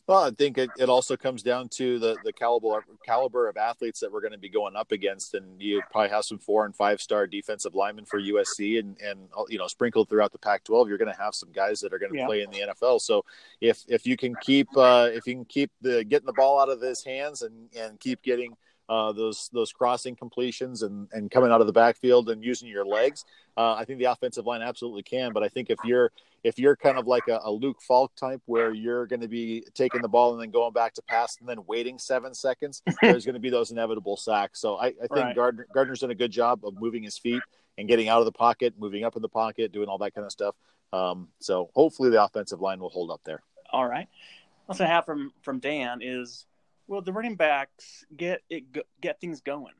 Well, 0.07 0.23
I 0.23 0.31
think 0.31 0.57
it, 0.57 0.69
it 0.79 0.87
also 0.87 1.17
comes 1.17 1.43
down 1.43 1.67
to 1.69 1.99
the 1.99 2.17
the 2.23 2.31
caliber 2.31 2.85
caliber 3.05 3.49
of 3.49 3.57
athletes 3.57 3.99
that 3.99 4.09
we're 4.09 4.21
going 4.21 4.31
to 4.31 4.37
be 4.37 4.47
going 4.47 4.77
up 4.77 4.93
against, 4.93 5.33
and 5.33 5.61
you 5.61 5.81
probably 5.91 6.09
have 6.09 6.23
some 6.23 6.39
four 6.39 6.65
and 6.65 6.73
five 6.73 7.01
star 7.01 7.27
defensive 7.27 7.75
linemen 7.75 8.05
for 8.05 8.17
USC, 8.21 8.79
and 8.79 8.97
and 9.01 9.27
you 9.49 9.57
know 9.57 9.67
sprinkled 9.67 10.07
throughout 10.07 10.31
the 10.31 10.37
Pac-12, 10.37 10.87
you're 10.87 10.97
going 10.97 11.11
to 11.11 11.21
have 11.21 11.35
some 11.35 11.51
guys 11.51 11.81
that 11.81 11.93
are 11.93 11.99
going 11.99 12.13
to 12.13 12.17
Yeah. 12.19 12.25
play 12.25 12.41
in 12.41 12.49
the 12.51 12.59
NFL. 12.59 13.01
So 13.01 13.25
if 13.59 13.83
if 13.89 14.07
you 14.07 14.15
can 14.15 14.33
keep 14.35 14.69
uh, 14.77 15.09
if 15.11 15.27
you 15.27 15.33
can 15.33 15.45
keep 15.45 15.71
the 15.81 16.05
getting 16.05 16.25
the 16.25 16.33
ball 16.33 16.57
out 16.57 16.69
of 16.69 16.79
his 16.79 17.03
hands 17.03 17.41
and 17.41 17.69
and 17.77 17.99
keep 17.99 18.21
getting 18.23 18.55
uh, 18.89 19.11
those 19.11 19.49
those 19.53 19.71
crossing 19.71 20.15
completions 20.15 20.83
and 20.83 21.07
and 21.11 21.29
coming 21.29 21.51
out 21.51 21.61
of 21.61 21.67
the 21.67 21.73
backfield 21.73 22.29
and 22.29 22.43
using 22.43 22.69
your 22.69 22.85
legs, 22.85 23.25
uh, 23.57 23.73
I 23.73 23.85
think 23.85 23.99
the 23.99 24.05
offensive 24.05 24.45
line 24.45 24.61
absolutely 24.61 25.03
can. 25.03 25.33
But 25.33 25.43
I 25.43 25.49
think 25.49 25.69
if 25.69 25.79
you're 25.83 26.11
if 26.43 26.57
you're 26.57 26.75
kind 26.75 26.97
of 26.97 27.07
like 27.07 27.27
a, 27.27 27.39
a 27.43 27.51
Luke 27.51 27.81
Falk 27.81 28.15
type 28.15 28.41
where 28.45 28.73
you're 28.73 29.05
going 29.05 29.19
to 29.21 29.27
be 29.27 29.65
taking 29.73 30.01
the 30.01 30.07
ball 30.07 30.33
and 30.33 30.41
then 30.41 30.51
going 30.51 30.71
back 30.71 30.93
to 30.93 31.01
pass 31.01 31.37
and 31.39 31.49
then 31.49 31.65
waiting 31.65 31.99
seven 31.99 32.33
seconds, 32.33 32.81
there's 33.01 33.25
going 33.25 33.33
to 33.33 33.41
be 33.41 33.49
those 33.49 33.71
inevitable 33.71 34.15
sacks. 34.15 34.59
So 34.61 34.77
I, 34.77 34.87
I 34.87 34.91
think 34.91 35.11
Right. 35.11 35.35
Gardner, 35.35 35.67
Gardner's 35.73 35.99
done 35.99 36.11
a 36.11 36.15
good 36.15 36.31
job 36.31 36.65
of 36.65 36.79
moving 36.79 37.03
his 37.03 37.17
feet 37.17 37.41
and 37.77 37.87
getting 37.87 38.07
out 38.07 38.19
of 38.19 38.25
the 38.25 38.31
pocket, 38.31 38.75
moving 38.77 39.03
up 39.03 39.15
in 39.15 39.21
the 39.21 39.29
pocket, 39.29 39.71
doing 39.71 39.89
all 39.89 39.97
that 39.97 40.13
kind 40.13 40.25
of 40.25 40.31
stuff. 40.31 40.55
Um, 40.93 41.27
so 41.39 41.69
hopefully 41.75 42.09
the 42.09 42.23
offensive 42.23 42.61
line 42.61 42.79
will 42.79 42.89
hold 42.89 43.11
up 43.11 43.21
there. 43.25 43.41
All 43.71 43.87
right. 43.87 44.07
What's 44.67 44.81
I 44.81 44.85
have 44.85 45.05
from 45.05 45.31
from 45.41 45.59
Dan 45.59 45.99
is, 46.01 46.45
will 46.87 47.01
the 47.01 47.13
running 47.13 47.35
backs 47.35 48.05
get 48.15 48.41
it 48.49 48.65
get 49.01 49.19
things 49.19 49.41
going? 49.41 49.73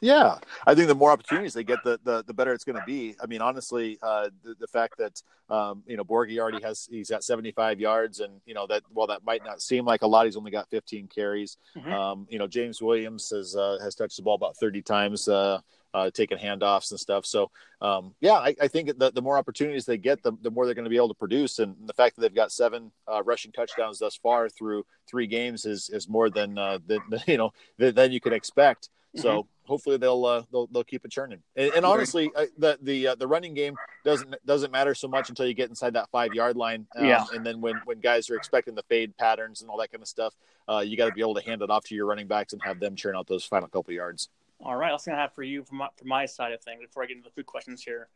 Yeah, 0.00 0.36
I 0.66 0.74
think 0.74 0.88
the 0.88 0.94
more 0.94 1.10
opportunities 1.10 1.54
they 1.54 1.64
get, 1.64 1.82
the 1.82 1.98
the, 2.04 2.22
the 2.26 2.34
better 2.34 2.52
it's 2.52 2.64
going 2.64 2.76
to 2.76 2.84
be. 2.86 3.16
I 3.22 3.26
mean, 3.26 3.40
honestly, 3.40 3.98
uh, 4.02 4.28
the, 4.44 4.54
the 4.60 4.66
fact 4.66 4.98
that 4.98 5.22
um, 5.48 5.82
you 5.86 5.96
know 5.96 6.04
Borghi 6.04 6.38
already 6.38 6.62
has 6.62 6.86
he's 6.90 7.08
got 7.08 7.24
75 7.24 7.80
yards, 7.80 8.20
and 8.20 8.40
you 8.44 8.52
know 8.52 8.66
that 8.66 8.82
while 8.90 9.06
that 9.06 9.24
might 9.24 9.42
not 9.44 9.62
seem 9.62 9.86
like 9.86 10.02
a 10.02 10.06
lot, 10.06 10.26
he's 10.26 10.36
only 10.36 10.50
got 10.50 10.68
15 10.68 11.08
carries. 11.08 11.56
Mhm. 11.76 11.90
Um, 11.90 12.26
you 12.28 12.38
know, 12.38 12.46
James 12.46 12.82
Williams 12.82 13.30
has 13.30 13.56
uh, 13.56 13.78
has 13.80 13.94
touched 13.94 14.16
the 14.16 14.22
ball 14.22 14.34
about 14.34 14.56
30 14.58 14.82
times, 14.82 15.28
uh, 15.28 15.60
uh, 15.96 16.10
taking 16.10 16.36
handoffs 16.36 16.90
and 16.90 17.00
stuff. 17.00 17.24
So 17.24 17.50
um, 17.80 18.14
yeah, 18.20 18.34
I, 18.34 18.54
I 18.60 18.68
think 18.68 18.98
the, 18.98 19.10
the 19.10 19.22
more 19.22 19.38
opportunities 19.38 19.86
they 19.86 19.96
get, 19.96 20.22
the, 20.22 20.32
the 20.42 20.50
more 20.50 20.66
they're 20.66 20.74
going 20.74 20.84
to 20.84 20.90
be 20.90 20.96
able 20.96 21.08
to 21.08 21.14
produce. 21.14 21.58
And 21.58 21.74
the 21.86 21.94
fact 21.94 22.16
that 22.16 22.22
they've 22.22 22.34
got 22.34 22.52
seven 22.52 22.92
uh, 23.10 23.22
rushing 23.24 23.50
touchdowns 23.50 23.98
thus 23.98 24.14
far 24.14 24.50
through 24.50 24.84
three 25.08 25.26
games 25.26 25.64
is 25.64 25.88
is 25.88 26.06
more 26.06 26.28
than 26.28 26.58
uh, 26.58 26.78
than 26.86 27.00
you 27.26 27.38
know 27.38 27.52
than, 27.78 27.94
than 27.94 28.12
you 28.12 28.20
can 28.20 28.34
expect. 28.34 28.90
So 29.14 29.46
hopefully 29.64 29.96
they'll 29.96 30.26
uh, 30.26 30.42
they'll 30.52 30.66
they'll 30.66 30.84
keep 30.84 31.06
it 31.06 31.10
churning. 31.10 31.38
And, 31.56 31.72
and 31.72 31.84
honestly, 31.86 32.30
uh, 32.36 32.44
the 32.58 32.78
the 32.82 33.08
uh, 33.08 33.14
the 33.14 33.26
running 33.26 33.54
game 33.54 33.74
doesn't 34.04 34.34
doesn't 34.44 34.70
matter 34.70 34.94
so 34.94 35.08
much 35.08 35.30
until 35.30 35.46
you 35.46 35.54
get 35.54 35.70
inside 35.70 35.94
that 35.94 36.10
five 36.10 36.34
yard 36.34 36.58
line. 36.58 36.86
Um, 36.94 37.06
Yeah. 37.06 37.24
And 37.32 37.46
then 37.46 37.62
when 37.62 37.80
when 37.86 38.00
guys 38.00 38.28
are 38.28 38.36
expecting 38.36 38.74
the 38.74 38.82
fade 38.90 39.16
patterns 39.16 39.62
and 39.62 39.70
all 39.70 39.78
that 39.78 39.90
kind 39.90 40.02
of 40.02 40.08
stuff, 40.08 40.34
uh, 40.68 40.82
you 40.86 40.98
got 40.98 41.06
to 41.06 41.12
be 41.12 41.22
able 41.22 41.36
to 41.36 41.42
hand 41.42 41.62
it 41.62 41.70
off 41.70 41.84
to 41.84 41.94
your 41.94 42.04
running 42.04 42.26
backs 42.26 42.52
and 42.52 42.60
have 42.62 42.78
them 42.78 42.94
churn 42.94 43.16
out 43.16 43.26
those 43.26 43.46
final 43.46 43.68
couple 43.68 43.94
yards. 43.94 44.28
All 44.60 44.76
right. 44.76 44.98
Thing 45.00 45.14
I 45.14 45.20
have 45.20 45.34
for 45.34 45.42
you 45.42 45.62
from 45.62 45.78
my, 45.78 45.88
from 45.96 46.08
my 46.08 46.26
side 46.26 46.52
of 46.52 46.62
things 46.62 46.80
before 46.80 47.02
I 47.02 47.06
get 47.06 47.16
into 47.16 47.28
the 47.28 47.34
food 47.34 47.46
questions 47.46 47.82
here 47.82 48.08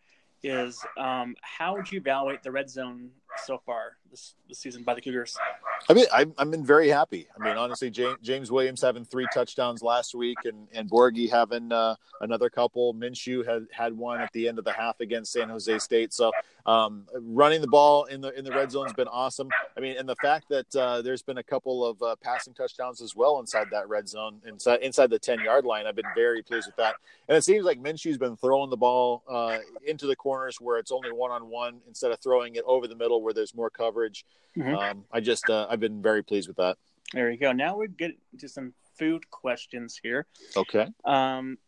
is 0.42 0.85
um, 0.96 1.37
how 1.42 1.76
would 1.76 1.90
you 1.90 1.98
evaluate 1.98 2.42
the 2.42 2.50
red 2.50 2.70
zone 2.70 3.11
so 3.44 3.61
far 3.64 3.96
this, 4.11 4.35
this 4.48 4.59
season 4.59 4.83
by 4.83 4.94
the 4.94 5.00
Cougars? 5.00 5.37
I 5.88 5.94
mean, 5.94 6.07
I'm, 6.12 6.35
I'm 6.37 6.50
been 6.50 6.64
very 6.64 6.88
happy. 6.88 7.26
I 7.38 7.42
mean, 7.42 7.57
honestly, 7.57 7.90
James, 7.90 8.18
James 8.22 8.50
Williams 8.50 8.83
having 8.83 9.05
three 9.05 9.26
touchdowns 9.33 9.83
last 9.83 10.14
week, 10.14 10.38
and 10.44 10.68
and 10.72 10.90
Borghi 10.90 11.31
having 11.31 11.72
uh, 11.72 11.96
another 12.20 12.50
couple. 12.50 12.92
Minshew 12.94 13.46
had 13.46 13.66
had 13.72 13.96
one 13.96 14.20
at 14.20 14.33
the 14.33 14.46
end 14.48 14.59
of 14.59 14.64
the 14.64 14.72
half 14.72 15.00
against 15.00 15.33
San 15.33 15.48
Jose 15.48 15.79
State. 15.79 16.12
So, 16.12 16.33
um, 16.66 17.07
running 17.14 17.61
the 17.61 17.68
ball 17.68 18.05
in 18.05 18.20
the 18.20 18.37
in 18.38 18.44
the 18.44 18.50
red 18.50 18.70
zone 18.70 18.87
has 18.87 18.94
been 18.94 19.09
awesome. 19.09 19.48
I 19.76 19.81
mean, 19.81 19.96
and 19.96 20.09
the 20.09 20.16
fact 20.16 20.48
that 20.50 20.76
uh, 20.76 21.03
there's 21.03 21.22
been 21.22 21.38
a 21.38 21.42
couple 21.42 21.87
of 21.87 22.03
uh, 22.03 22.16
passing 22.22 22.53
touchdowns 22.53 23.00
as 23.00 23.16
well 23.16 23.40
inside 23.40 23.68
that 23.72 23.88
red 23.88 24.09
zone, 24.09 24.40
inside 24.46 24.81
inside 24.83 25.11
the 25.11 25.18
ten 25.18 25.40
yard 25.40 25.64
line, 25.64 25.87
I've 25.87 25.96
been 25.96 26.05
very 26.14 26.42
pleased 26.42 26.66
with 26.66 26.76
that. 26.76 26.96
And 27.29 27.38
it 27.38 27.42
seems 27.42 27.64
like 27.64 27.81
Minshew's 27.81 28.18
been 28.18 28.37
throwing 28.37 28.70
the 28.70 28.76
ball 28.76 29.22
uh, 29.29 29.59
into 29.87 30.07
the 30.07 30.16
corners 30.31 30.61
where 30.61 30.79
it's 30.79 30.93
only 30.93 31.11
one 31.11 31.33
on 31.33 31.49
one 31.49 31.81
instead 31.88 32.12
of 32.12 32.21
throwing 32.23 32.55
it 32.55 32.62
over 32.64 32.87
the 32.87 32.95
middle 32.95 33.21
where 33.21 33.35
there's 33.35 33.53
more 33.53 33.69
coverage. 33.69 34.25
Mhm. 34.57 34.77
Um, 34.79 35.05
I 35.11 35.19
just 35.21 35.51
uh, 35.51 35.66
I've 35.69 35.81
been 35.81 36.01
very 36.01 36.23
pleased 36.23 36.47
with 36.47 36.57
that. 36.59 36.79
There 37.12 37.29
you 37.33 37.37
go. 37.38 37.51
Now 37.51 37.77
we 37.77 37.88
get 37.88 38.12
to 38.38 38.49
some 38.49 38.73
food 38.97 39.29
questions 39.31 39.99
here. 40.01 40.27
Okay. 40.57 40.87
Um, 41.05 41.59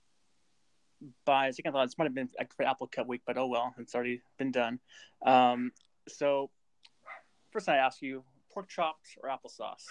by 1.24 1.50
second 1.50 1.72
thought, 1.72 1.86
this 1.86 1.98
might 1.98 2.04
have 2.04 2.14
been 2.14 2.28
for 2.56 2.64
Apple 2.64 2.86
Cup 2.86 3.08
week, 3.08 3.22
but 3.26 3.36
oh 3.36 3.46
well, 3.48 3.74
it's 3.78 3.94
already 3.96 4.22
been 4.38 4.52
done. 4.52 4.78
Um, 5.26 5.72
so 6.08 6.50
first, 7.50 7.68
I 7.68 7.76
ask 7.78 8.00
you: 8.00 8.22
pork 8.52 8.68
chops 8.68 9.16
or 9.20 9.28
applesauce, 9.28 9.84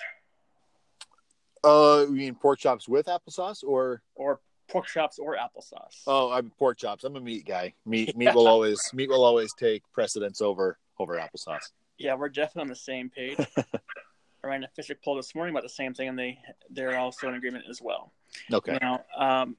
Uh, 1.66 2.06
you 2.08 2.16
mean 2.16 2.36
pork 2.36 2.60
chops 2.60 2.88
with 2.88 3.08
applesauce 3.08 3.64
or? 3.66 4.02
or 4.16 4.40
pork 4.72 4.88
chops 4.88 5.20
or 5.20 5.36
applesauce? 5.36 6.04
Oh, 6.08 6.32
I'm 6.32 6.50
pork 6.52 6.78
chops. 6.78 7.04
I'm 7.04 7.16
a 7.16 7.22
meat 7.22 7.46
guy. 7.46 7.74
Meat 7.86 8.16
meat 8.18 8.34
will 8.34 8.48
always 8.48 8.80
meat 8.94 9.10
will 9.10 9.24
always 9.24 9.54
take 9.54 9.84
precedence 9.94 10.42
over 10.42 10.78
over 11.00 11.18
applesauce. 11.18 11.72
Yeah, 11.98 12.16
we're 12.16 12.30
definitely 12.30 12.62
on 12.62 12.68
the 12.70 12.76
same 12.76 13.10
page. 13.10 13.38
I 13.58 14.48
ran 14.48 14.64
a 14.64 14.68
Fisher 14.70 14.96
poll 14.96 15.16
this 15.16 15.36
morning 15.36 15.54
about 15.54 15.64
the 15.64 15.70
same 15.70 15.94
thing, 15.94 16.08
and 16.10 16.18
they 16.18 16.40
they're 16.70 16.98
also 16.98 17.28
in 17.28 17.36
agreement 17.36 17.66
as 17.70 17.82
well. 17.82 18.12
Okay. 18.52 18.78
Now, 18.82 19.04
um, 19.16 19.58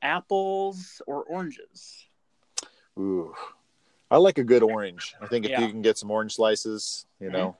apples 0.00 1.02
or 1.06 1.24
oranges? 1.24 2.06
Ooh. 2.98 3.34
I 4.10 4.18
like 4.18 4.38
a 4.38 4.44
good 4.44 4.62
orange. 4.62 5.14
I 5.22 5.26
think 5.26 5.46
if 5.46 5.50
Yeah. 5.52 5.60
you 5.62 5.68
can 5.68 5.80
get 5.80 5.96
some 5.96 6.10
orange 6.10 6.34
slices, 6.34 7.06
you 7.18 7.30
know, 7.30 7.56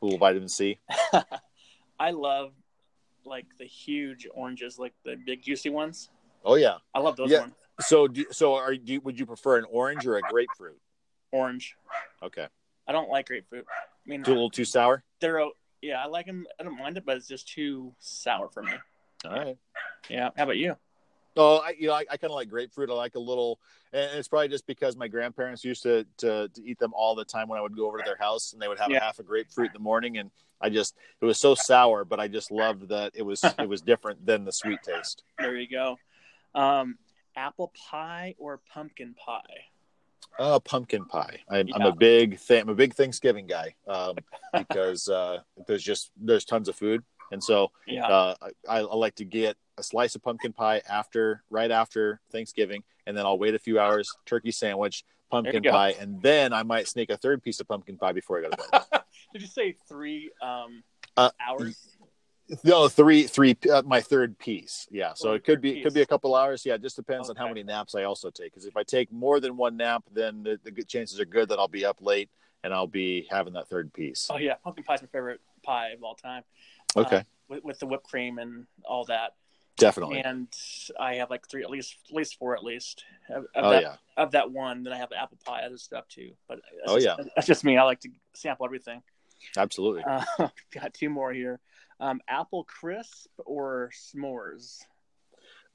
a 0.00 0.04
little 0.04 0.18
vitamin 0.18 0.48
C. 0.48 0.78
I 1.98 2.12
love 2.12 2.52
like 3.24 3.46
the 3.58 3.64
huge 3.64 4.28
oranges, 4.32 4.78
like 4.78 4.94
the 5.04 5.16
big 5.16 5.42
juicy 5.42 5.68
ones. 5.70 6.10
Oh 6.46 6.54
yeah. 6.54 6.76
I 6.94 7.00
love 7.00 7.16
those 7.16 7.30
Yeah. 7.30 7.40
ones. 7.40 7.54
So 7.80 8.08
do, 8.08 8.24
so 8.30 8.54
are 8.54 8.74
do, 8.74 9.00
would 9.00 9.18
you 9.18 9.26
prefer 9.26 9.58
an 9.58 9.66
orange 9.70 10.06
or 10.06 10.16
a 10.16 10.22
grapefruit? 10.22 10.80
Orange. 11.32 11.76
Okay. 12.22 12.46
I 12.86 12.92
don't 12.92 13.10
like 13.10 13.26
grapefruit. 13.26 13.66
I 13.68 14.08
mean, 14.08 14.22
Too, 14.22 14.30
a 14.30 14.32
little 14.34 14.48
too 14.50 14.64
sour. 14.64 15.02
they're 15.20 15.44
yeah, 15.82 16.02
I 16.02 16.06
like 16.06 16.24
them. 16.26 16.46
I 16.58 16.62
don't 16.62 16.78
mind 16.78 16.96
it, 16.96 17.04
but 17.04 17.16
it's 17.18 17.28
just 17.28 17.48
too 17.52 17.92
sour 17.98 18.48
for 18.48 18.62
me. 18.62 18.72
All 19.26 19.32
right. 19.32 19.58
Yeah. 20.08 20.30
How 20.36 20.44
about 20.44 20.56
you? 20.56 20.76
Oh, 21.36 21.58
I, 21.58 21.74
you 21.78 21.88
know, 21.88 21.92
I, 21.92 22.00
I 22.10 22.16
kind 22.16 22.30
of 22.30 22.34
like 22.36 22.48
grapefruit. 22.48 22.88
I 22.88 22.94
like 22.94 23.14
a 23.14 23.18
little, 23.20 23.60
and 23.92 24.10
it's 24.18 24.26
probably 24.26 24.48
just 24.48 24.66
because 24.66 24.96
my 24.96 25.06
grandparents 25.06 25.64
used 25.66 25.82
to, 25.82 26.06
to 26.18 26.48
to 26.48 26.64
eat 26.64 26.78
them 26.78 26.94
all 26.94 27.14
the 27.14 27.26
time 27.26 27.48
when 27.48 27.58
I 27.58 27.62
would 27.62 27.76
go 27.76 27.86
over 27.86 27.98
to 27.98 28.04
their 28.06 28.16
house, 28.16 28.54
and 28.54 28.62
they 28.62 28.68
would 28.68 28.78
have 28.78 28.88
Yeah. 28.90 28.98
a 28.98 29.00
half 29.00 29.18
a 29.18 29.22
grapefruit 29.22 29.66
in 29.68 29.72
the 29.74 29.78
morning, 29.80 30.16
and 30.16 30.30
I 30.62 30.70
just 30.70 30.96
it 31.20 31.26
was 31.26 31.38
so 31.38 31.54
sour, 31.54 32.06
but 32.06 32.18
I 32.20 32.26
just 32.28 32.50
loved 32.50 32.88
that 32.88 33.12
it 33.14 33.22
was 33.22 33.44
it 33.58 33.68
was 33.68 33.82
different 33.82 34.24
than 34.24 34.44
the 34.46 34.52
sweet 34.52 34.82
taste. 34.82 35.24
There 35.38 35.56
you 35.56 35.68
go. 35.68 35.98
Um, 36.56 36.96
apple 37.36 37.72
pie 37.90 38.34
or 38.38 38.60
pumpkin 38.72 39.14
pie? 39.14 39.40
Uh, 40.38 40.58
pumpkin 40.58 41.04
pie. 41.04 41.40
I'm, 41.50 41.68
I'm 41.74 41.82
Yeah. 41.82 41.88
a 41.88 41.94
big 41.94 42.40
th- 42.40 42.62
I'm 42.62 42.68
a 42.68 42.74
big 42.74 42.94
Thanksgiving 42.94 43.46
guy 43.46 43.74
um, 43.86 44.16
because 44.56 45.08
uh, 45.08 45.38
there's 45.66 45.82
just 45.82 46.10
there's 46.16 46.44
tons 46.44 46.68
of 46.68 46.76
food, 46.76 47.04
and 47.30 47.42
so 47.42 47.70
Yeah. 47.86 48.06
uh, 48.08 48.34
I, 48.68 48.78
I 48.78 48.80
like 48.80 49.14
to 49.16 49.24
get 49.24 49.56
a 49.78 49.82
slice 49.82 50.14
of 50.14 50.22
pumpkin 50.22 50.52
pie 50.52 50.80
after 50.88 51.42
right 51.50 51.70
after 51.70 52.20
Thanksgiving, 52.32 52.82
and 53.06 53.16
then 53.16 53.24
I'll 53.26 53.38
wait 53.38 53.54
a 53.54 53.58
few 53.58 53.78
hours, 53.78 54.10
turkey 54.24 54.50
sandwich, 54.50 55.04
pumpkin 55.30 55.62
go. 55.62 55.70
pie, 55.70 55.94
and 56.00 56.20
then 56.22 56.52
I 56.54 56.62
might 56.62 56.88
sneak 56.88 57.10
a 57.10 57.16
third 57.18 57.42
piece 57.42 57.60
of 57.60 57.68
pumpkin 57.68 57.96
pie 57.98 58.12
before 58.12 58.38
I 58.38 58.42
go 58.42 58.50
to 58.50 58.56
bed. 58.56 58.82
Did 59.32 59.42
you 59.42 59.48
say 59.48 59.76
three 59.88 60.30
um, 60.42 60.82
Uh, 61.16 61.30
hours? 61.46 61.95
No, 62.64 62.88
three 62.88 63.24
three 63.24 63.56
uh, 63.72 63.82
my 63.84 64.00
third 64.00 64.38
piece. 64.38 64.86
Yeah, 64.90 65.14
so 65.14 65.30
Oh, 65.30 65.34
it 65.34 65.44
could 65.44 65.60
be 65.60 65.78
it 65.80 65.82
could 65.82 65.94
be 65.94 66.02
a 66.02 66.06
couple 66.06 66.34
hours. 66.34 66.64
Yeah, 66.64 66.74
it 66.74 66.82
just 66.82 66.96
depends 66.96 67.28
on 67.30 67.36
how 67.36 67.48
many 67.48 67.62
naps 67.62 67.94
I 67.94 68.04
also 68.04 68.30
take. 68.30 68.52
Because 68.52 68.66
if 68.66 68.76
I 68.76 68.82
take 68.82 69.10
more 69.12 69.40
than 69.40 69.56
one 69.56 69.76
nap, 69.76 70.04
then 70.12 70.42
the, 70.42 70.58
the 70.62 70.70
good 70.70 70.88
chances 70.88 71.18
are 71.20 71.24
good 71.24 71.48
that 71.48 71.58
I'll 71.58 71.68
be 71.68 71.84
up 71.84 71.98
late 72.00 72.30
and 72.64 72.72
I'll 72.72 72.86
be 72.86 73.26
having 73.30 73.54
that 73.54 73.68
third 73.68 73.92
piece. 73.92 74.28
Oh 74.30 74.38
yeah, 74.38 74.54
pumpkin 74.54 74.84
pie 74.84 74.94
is 74.94 75.02
my 75.02 75.08
favorite 75.08 75.40
pie 75.62 75.90
of 75.90 76.02
all 76.02 76.14
time. 76.14 76.42
Okay, 76.96 77.16
Uh, 77.16 77.22
with, 77.48 77.64
with 77.64 77.78
the 77.80 77.86
whipped 77.86 78.04
cream 78.08 78.38
and 78.38 78.66
all 78.84 79.04
that. 79.06 79.32
definitely. 79.76 80.20
And 80.20 80.48
I 80.98 81.16
have 81.16 81.28
like 81.30 81.46
three, 81.48 81.62
at 81.62 81.68
least, 81.70 81.96
at 82.08 82.14
least 82.16 82.38
four, 82.38 82.56
at 82.56 82.64
least. 82.64 83.04
Of, 83.28 83.44
of 83.54 83.64
Oh 83.64 83.70
that, 83.70 83.82
yeah. 83.82 83.96
Of 84.16 84.30
that 84.32 84.50
one, 84.50 84.82
then 84.84 84.92
I 84.92 84.96
have 84.98 85.10
apple 85.12 85.38
pie, 85.44 85.62
other 85.66 85.76
stuff 85.78 86.08
too. 86.08 86.30
But 86.48 86.60
that's 86.78 86.90
Oh, 86.92 86.94
just, 86.98 87.06
yeah. 87.18 87.24
that's 87.34 87.46
just 87.46 87.64
me. 87.64 87.76
I 87.76 87.82
like 87.82 88.00
to 88.00 88.08
sample 88.34 88.64
everything. 88.64 89.02
Absolutely. 89.56 90.02
Uh, 90.04 90.24
got 90.72 90.94
two 90.94 91.10
more 91.10 91.32
here. 91.32 91.60
Um, 91.98 92.20
apple 92.28 92.64
crisp 92.64 93.30
or 93.44 93.90
s'mores? 93.92 94.84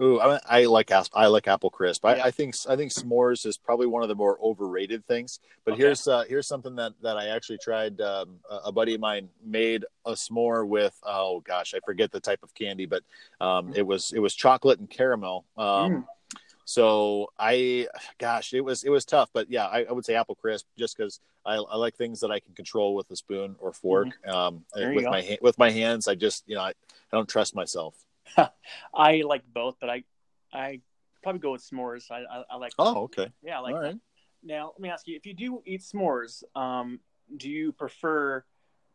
Ooh, 0.01 0.19
I, 0.19 0.39
I 0.47 0.65
like 0.65 0.91
I 1.13 1.27
like 1.27 1.47
apple 1.47 1.69
crisp. 1.69 2.03
I, 2.05 2.15
Yeah. 2.15 2.25
I 2.25 2.31
think 2.31 2.55
I 2.67 2.75
think 2.75 2.91
s'mores 2.91 3.45
is 3.45 3.57
probably 3.57 3.85
one 3.85 4.01
of 4.01 4.09
the 4.09 4.15
more 4.15 4.39
overrated 4.41 5.05
things. 5.05 5.39
But 5.63 5.73
Okay. 5.73 5.83
here's 5.83 6.07
uh, 6.07 6.23
here's 6.27 6.47
something 6.47 6.75
that 6.75 6.93
that 7.03 7.17
I 7.17 7.27
actually 7.27 7.59
tried. 7.59 8.01
Um, 8.01 8.39
a 8.49 8.71
buddy 8.71 8.95
of 8.95 8.99
mine 8.99 9.29
made 9.43 9.85
a 10.05 10.13
s'more 10.13 10.67
with 10.67 10.97
oh 11.03 11.41
gosh, 11.41 11.75
I 11.75 11.79
forget 11.85 12.11
the 12.11 12.19
type 12.19 12.41
of 12.41 12.53
candy, 12.55 12.87
but 12.87 13.03
um, 13.39 13.73
it 13.75 13.83
was 13.83 14.11
it 14.11 14.19
was 14.19 14.33
chocolate 14.33 14.79
and 14.79 14.89
caramel. 14.89 15.45
Um, 15.55 15.67
Mm. 15.91 16.05
So 16.65 17.31
I, 17.37 17.87
gosh, 18.17 18.53
it 18.53 18.61
was 18.61 18.83
it 18.83 18.89
was 18.89 19.05
tough, 19.05 19.29
but 19.33 19.49
yeah, 19.49 19.65
I, 19.65 19.83
I 19.83 19.91
would 19.91 20.05
say 20.05 20.15
apple 20.15 20.35
crisp 20.35 20.67
just 20.77 20.95
because 20.95 21.19
I, 21.45 21.55
I 21.55 21.75
like 21.75 21.95
things 21.95 22.19
that 22.21 22.31
I 22.31 22.39
can 22.39 22.53
control 22.53 22.95
with 22.95 23.09
a 23.11 23.15
spoon 23.15 23.55
or 23.59 23.73
fork. 23.73 24.07
Um, 24.27 24.63
Mm-hmm. 24.75 24.89
You 24.89 24.95
with 24.95 25.05
go. 25.05 25.11
my 25.11 25.37
with 25.41 25.57
my 25.57 25.69
hands, 25.71 26.07
I 26.07 26.15
just 26.15 26.43
you 26.47 26.55
know 26.55 26.61
I, 26.61 26.69
I 26.69 26.73
don't 27.11 27.27
trust 27.27 27.55
myself. 27.55 27.95
I 28.93 29.21
like 29.25 29.43
both, 29.53 29.75
but 29.81 29.89
I 29.89 30.03
I 30.53 30.81
probably 31.23 31.39
go 31.39 31.51
with 31.51 31.67
s'mores. 31.67 32.09
I 32.11 32.21
I, 32.21 32.43
I 32.51 32.55
like. 32.57 32.73
Oh, 32.79 33.03
okay, 33.03 33.27
yeah, 33.43 33.57
I 33.57 33.59
like 33.61 33.75
all 33.75 33.81
that. 33.81 33.87
right. 33.87 33.99
Now, 34.43 34.71
let 34.73 34.79
me 34.79 34.89
ask 34.89 35.07
you: 35.07 35.15
if 35.15 35.25
you 35.25 35.33
do 35.33 35.61
eat 35.65 35.81
s'mores, 35.81 36.43
um, 36.55 36.99
do 37.37 37.49
you 37.49 37.71
prefer 37.71 38.43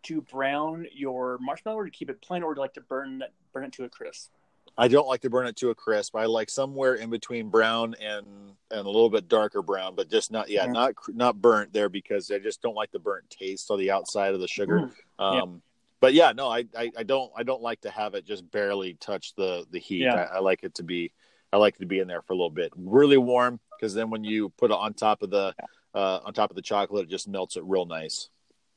to 0.05 0.20
brown 0.22 0.87
your 0.92 1.38
marshmallow, 1.40 1.79
or 1.79 1.85
to 1.85 1.90
keep 1.90 2.11
it 2.11 2.22
plain, 2.22 2.42
or 2.42 2.55
do 2.55 2.59
you 2.59 2.62
like 2.62 2.74
to 2.74 2.81
burn 2.81 3.22
it, 3.22 3.33
burn 3.52 3.64
it 3.64 3.72
to 3.72 3.85
a 3.85 3.88
crisp? 3.88 4.31
I 4.78 4.88
don't 4.88 5.08
like 5.08 5.22
to 5.22 5.30
burn 5.30 5.46
it 5.46 5.56
to 5.56 5.70
a 5.70 5.74
crisp. 5.74 6.16
I 6.16 6.26
like 6.26 6.50
somewhere 6.50 6.94
in 6.94 7.10
between 7.10 7.48
brown 7.48 7.94
and 8.00 8.26
and 8.70 8.80
a 8.80 8.90
little 8.90 9.10
bit 9.10 9.28
darker 9.28 9.62
brown, 9.62 9.94
but 9.94 10.10
just 10.10 10.30
not 10.30 10.48
yeah, 10.48 10.66
not 10.66 10.94
not 11.08 11.40
burnt 11.40 11.72
there 11.72 11.88
because 11.88 12.30
I 12.30 12.38
just 12.38 12.60
don't 12.62 12.74
like 12.74 12.92
the 12.92 12.98
burnt 12.98 13.28
taste 13.30 13.70
on 13.70 13.78
the 13.78 13.90
outside 13.90 14.34
of 14.34 14.40
the 14.40 14.48
sugar. 14.48 14.90
Mm. 15.18 15.24
Um, 15.24 15.34
Yeah. 15.34 15.60
But 15.98 16.12
yeah, 16.12 16.32
no, 16.32 16.48
I, 16.48 16.66
I 16.76 16.92
I 16.98 17.02
don't 17.04 17.32
I 17.36 17.42
don't 17.42 17.62
like 17.62 17.80
to 17.82 17.90
have 17.90 18.14
it 18.14 18.26
just 18.26 18.50
barely 18.50 18.94
touch 18.94 19.34
the 19.34 19.66
the 19.70 19.78
heat. 19.78 20.02
Yeah. 20.02 20.14
I, 20.14 20.36
I 20.36 20.38
like 20.40 20.62
it 20.62 20.74
to 20.74 20.82
be 20.82 21.10
I 21.52 21.56
like 21.56 21.76
it 21.76 21.80
to 21.80 21.86
be 21.86 22.00
in 22.00 22.08
there 22.08 22.22
for 22.22 22.34
a 22.34 22.36
little 22.36 22.50
bit, 22.50 22.72
really 22.76 23.16
warm, 23.16 23.60
because 23.78 23.94
then 23.94 24.10
when 24.10 24.24
you 24.24 24.50
put 24.50 24.70
it 24.70 24.76
on 24.76 24.94
top 24.94 25.22
of 25.22 25.30
the 25.30 25.54
uh, 25.94 26.20
on 26.24 26.34
top 26.34 26.50
of 26.50 26.56
the 26.56 26.62
chocolate, 26.62 27.04
it 27.04 27.10
just 27.10 27.28
melts 27.28 27.56
it 27.56 27.64
real 27.64 27.86
nice. 27.86 28.28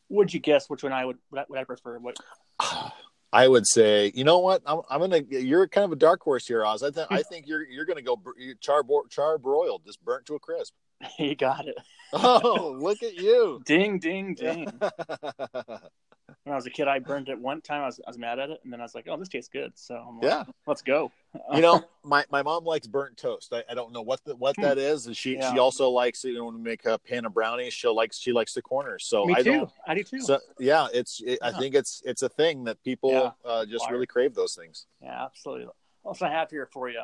Would 0.07 0.33
you 0.33 0.39
guess 0.39 0.69
which 0.69 0.83
one 0.83 0.93
I 0.93 1.05
would 1.05 1.17
what 1.29 1.41
I, 1.41 1.45
what 1.47 1.59
I 1.59 1.63
prefer? 1.65 1.99
What 1.99 2.15
I 3.31 3.47
would 3.47 3.67
say, 3.67 4.11
you 4.15 4.23
know 4.23 4.39
what? 4.39 4.61
I'm, 4.65 4.81
I'm 4.89 4.99
gonna. 5.01 5.21
You're 5.29 5.67
kind 5.67 5.85
of 5.85 5.91
a 5.91 5.95
dark 5.95 6.21
horse 6.21 6.47
here, 6.47 6.65
Oz. 6.65 6.81
I, 6.81 6.89
th- 6.89 7.07
I 7.09 7.21
think 7.29 7.47
you're 7.47 7.63
you're 7.67 7.85
gonna 7.85 8.01
go 8.01 8.19
char 8.59 8.83
char 9.09 9.37
broiled, 9.37 9.83
just 9.85 10.03
burnt 10.03 10.25
to 10.27 10.35
a 10.35 10.39
crisp. 10.39 10.73
you 11.19 11.35
got 11.35 11.67
it? 11.67 11.77
Oh, 12.11 12.75
look 12.79 13.03
at 13.03 13.15
you! 13.15 13.61
Ding, 13.65 13.99
ding, 13.99 14.33
ding. 14.33 14.67
When 16.43 16.53
I 16.53 16.55
was 16.55 16.65
a 16.65 16.69
kid, 16.69 16.87
I 16.87 16.99
burned 16.99 17.29
it 17.29 17.39
one 17.39 17.61
time. 17.61 17.81
I 17.83 17.85
was, 17.85 17.99
I 18.05 18.09
was 18.09 18.17
mad 18.17 18.39
at 18.39 18.49
it, 18.49 18.59
and 18.63 18.71
then 18.73 18.79
I 18.79 18.83
was 18.83 18.95
like, 18.95 19.07
"Oh, 19.09 19.17
this 19.17 19.27
tastes 19.29 19.49
good." 19.49 19.71
So 19.75 19.95
I'm 19.95 20.19
like, 20.19 20.25
yeah, 20.29 20.43
let's 20.67 20.81
go. 20.81 21.11
you 21.53 21.61
know, 21.61 21.81
my, 22.03 22.25
my 22.31 22.41
mom 22.41 22.63
likes 22.65 22.87
burnt 22.87 23.17
toast. 23.17 23.53
I, 23.53 23.63
I 23.69 23.73
don't 23.73 23.91
know 23.91 24.01
what 24.01 24.23
the, 24.23 24.35
what 24.35 24.55
Hmm. 24.55 24.63
that 24.63 24.77
is, 24.77 25.07
and 25.07 25.15
she 25.15 25.35
Yeah. 25.35 25.51
she 25.51 25.59
also 25.59 25.89
likes 25.89 26.23
you 26.23 26.33
know 26.35 26.45
when 26.45 26.55
we 26.55 26.61
make 26.61 26.85
a 26.85 26.97
pan 26.97 27.25
of 27.25 27.33
brownies. 27.33 27.73
She 27.73 27.87
likes 27.87 28.17
she 28.19 28.31
likes 28.33 28.53
the 28.53 28.61
corners. 28.61 29.05
So 29.05 29.25
me 29.25 29.33
I 29.35 29.43
too. 29.43 29.51
don't. 29.51 29.71
I 29.87 29.95
do 29.95 30.03
too. 30.03 30.21
So 30.21 30.39
yeah, 30.59 30.87
it's 30.93 31.21
it, 31.25 31.39
I 31.41 31.51
think 31.51 31.75
it's 31.75 32.01
it's 32.05 32.21
a 32.23 32.29
thing 32.29 32.63
that 32.65 32.81
people 32.83 33.11
Yeah. 33.11 33.31
uh, 33.45 33.65
just 33.65 33.85
Fire. 33.85 33.93
really 33.93 34.07
crave 34.07 34.33
those 34.35 34.55
things. 34.55 34.85
yeah, 35.01 35.25
absolutely. 35.25 35.67
Also, 36.03 36.25
I 36.25 36.29
have 36.31 36.49
here 36.49 36.65
for 36.71 36.89
you 36.89 37.03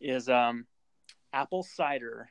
is 0.00 0.28
um, 0.28 0.66
apple 1.32 1.62
cider 1.62 2.28